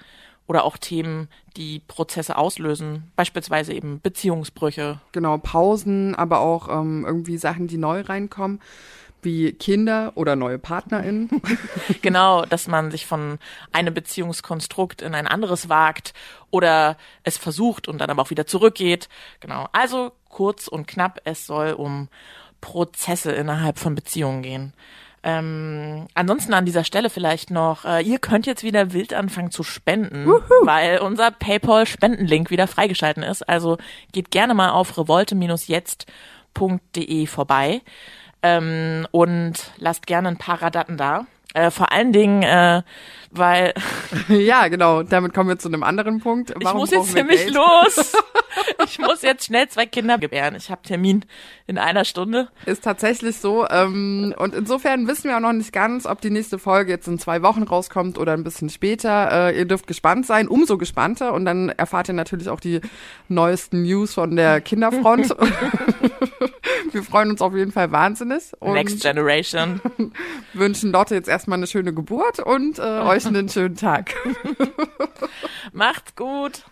oder 0.48 0.64
auch 0.64 0.76
Themen, 0.76 1.28
die 1.56 1.80
Prozesse 1.86 2.36
auslösen? 2.36 3.12
Beispielsweise 3.14 3.72
eben 3.72 4.00
Beziehungsbrüche. 4.00 5.00
Genau, 5.12 5.38
Pausen, 5.38 6.16
aber 6.16 6.40
auch 6.40 6.68
ähm, 6.68 7.04
irgendwie 7.06 7.38
Sachen, 7.38 7.68
die 7.68 7.78
neu 7.78 8.00
reinkommen 8.00 8.60
wie 9.22 9.52
Kinder 9.52 10.12
oder 10.14 10.36
neue 10.36 10.58
PartnerInnen. 10.58 11.28
genau, 12.02 12.44
dass 12.44 12.68
man 12.68 12.90
sich 12.90 13.06
von 13.06 13.38
einem 13.72 13.94
Beziehungskonstrukt 13.94 15.02
in 15.02 15.14
ein 15.14 15.26
anderes 15.26 15.68
wagt 15.68 16.14
oder 16.50 16.96
es 17.24 17.36
versucht 17.36 17.88
und 17.88 17.98
dann 17.98 18.10
aber 18.10 18.22
auch 18.22 18.30
wieder 18.30 18.46
zurückgeht. 18.46 19.08
Genau. 19.40 19.68
Also 19.72 20.12
kurz 20.28 20.68
und 20.68 20.86
knapp, 20.86 21.20
es 21.24 21.46
soll 21.46 21.72
um 21.72 22.08
Prozesse 22.60 23.32
innerhalb 23.32 23.78
von 23.78 23.94
Beziehungen 23.94 24.42
gehen. 24.42 24.72
Ähm, 25.22 26.06
ansonsten 26.14 26.54
an 26.54 26.64
dieser 26.64 26.84
Stelle 26.84 27.10
vielleicht 27.10 27.50
noch, 27.50 27.84
äh, 27.84 28.00
ihr 28.02 28.18
könnt 28.18 28.46
jetzt 28.46 28.62
wieder 28.62 28.92
wild 28.92 29.12
anfangen 29.14 29.50
zu 29.50 29.64
spenden, 29.64 30.26
Woohoo. 30.26 30.64
weil 30.64 31.00
unser 31.00 31.32
PayPal-Spendenlink 31.32 32.50
wieder 32.50 32.68
freigeschalten 32.68 33.22
ist. 33.22 33.46
Also 33.48 33.78
geht 34.12 34.30
gerne 34.30 34.52
mal 34.54 34.70
auf 34.70 34.96
revolte-jetzt.de 34.96 37.26
vorbei 37.26 37.82
ähm, 38.42 39.06
und 39.10 39.54
lasst 39.78 40.06
gerne 40.06 40.28
ein 40.28 40.38
paar 40.38 40.62
Radatten 40.62 40.96
da. 40.96 41.26
Äh, 41.54 41.70
vor 41.70 41.92
allen 41.92 42.12
Dingen, 42.12 42.42
äh, 42.42 42.82
weil. 43.30 43.72
ja, 44.28 44.68
genau. 44.68 45.02
Damit 45.02 45.32
kommen 45.32 45.48
wir 45.48 45.58
zu 45.58 45.68
einem 45.68 45.82
anderen 45.82 46.20
Punkt. 46.20 46.52
Warum 46.54 46.82
ich 46.82 46.84
muss 46.90 46.90
jetzt 46.90 47.14
nämlich 47.14 47.44
Geld? 47.44 47.54
los. 47.54 48.12
ich 48.84 48.98
muss 48.98 49.22
jetzt 49.22 49.46
schnell 49.46 49.68
zwei 49.68 49.86
Kinder 49.86 50.18
gebären. 50.18 50.54
Ich 50.56 50.70
habe 50.70 50.82
Termin 50.82 51.24
in 51.66 51.78
einer 51.78 52.04
Stunde. 52.04 52.48
Ist 52.66 52.84
tatsächlich 52.84 53.38
so. 53.38 53.66
Ähm, 53.68 54.34
und 54.36 54.54
insofern 54.54 55.06
wissen 55.06 55.24
wir 55.24 55.36
auch 55.36 55.40
noch 55.40 55.52
nicht 55.52 55.72
ganz, 55.72 56.06
ob 56.06 56.20
die 56.20 56.30
nächste 56.30 56.58
Folge 56.58 56.92
jetzt 56.92 57.08
in 57.08 57.18
zwei 57.18 57.42
Wochen 57.42 57.62
rauskommt 57.62 58.18
oder 58.18 58.32
ein 58.32 58.44
bisschen 58.44 58.70
später. 58.70 59.48
Äh, 59.50 59.58
ihr 59.58 59.64
dürft 59.64 59.86
gespannt 59.86 60.26
sein, 60.26 60.48
umso 60.48 60.78
gespannter. 60.78 61.32
Und 61.34 61.44
dann 61.44 61.68
erfahrt 61.70 62.08
ihr 62.08 62.14
natürlich 62.14 62.48
auch 62.48 62.60
die 62.60 62.80
neuesten 63.28 63.82
News 63.82 64.14
von 64.14 64.36
der 64.36 64.60
Kinderfront. 64.60 65.28
wir 66.92 67.02
freuen 67.02 67.30
uns 67.30 67.42
auf 67.42 67.54
jeden 67.54 67.72
Fall 67.72 67.92
wahnsinnig. 67.92 68.52
Und 68.60 68.74
Next 68.74 69.02
Generation. 69.02 69.80
wünschen 70.54 70.92
Lotte 70.92 71.14
jetzt 71.14 71.28
erstmal 71.28 71.58
eine 71.58 71.66
schöne 71.66 71.92
Geburt 71.92 72.40
und 72.40 72.78
äh, 72.78 72.82
euch 72.82 73.26
einen 73.26 73.48
schönen 73.48 73.76
Tag. 73.76 74.14
Macht's 75.72 76.14
gut. 76.14 76.62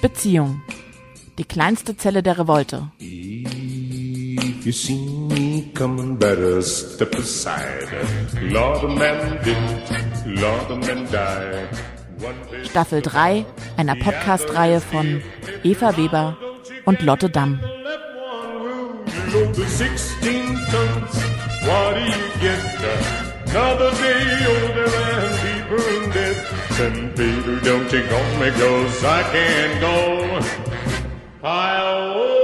Beziehung. 0.00 0.62
Die 1.38 1.44
kleinste 1.44 1.96
Zelle 1.96 2.22
der 2.22 2.38
Revolte. 2.38 2.90
If 2.98 4.66
you 4.66 4.72
see 4.72 4.94
me 5.28 5.64
coming, 5.74 6.18
better 6.18 6.60
step 6.62 7.14
aside. 7.16 7.88
Lord, 8.40 8.84
a 8.84 8.88
man 8.88 9.38
did, 9.42 9.56
Lord, 10.40 10.70
a 10.70 10.76
man 10.76 11.06
died. 11.10 11.68
Staffel 12.64 13.02
3 13.02 13.44
einer 13.76 13.96
Podcast-Reihe 13.96 14.80
von 14.80 15.22
Eva 15.64 15.96
Weber 15.96 16.36
und 16.84 17.02
Lotte 17.02 17.28
Damm. 17.30 17.60
Another 23.54 23.90
day 23.90 24.46
older 24.46 24.88
and 24.88 25.34
deeper 25.42 25.82
in 25.90 26.10
debt. 26.10 26.71
can 26.90 27.10
Peter, 27.10 27.60
Don't 27.60 27.92
you 27.92 28.02
gonna 28.08 28.40
me, 28.40 28.50
cause 28.50 29.04
I 29.04 29.22
can 29.32 29.80
go 29.80 30.40
higher. 31.40 32.41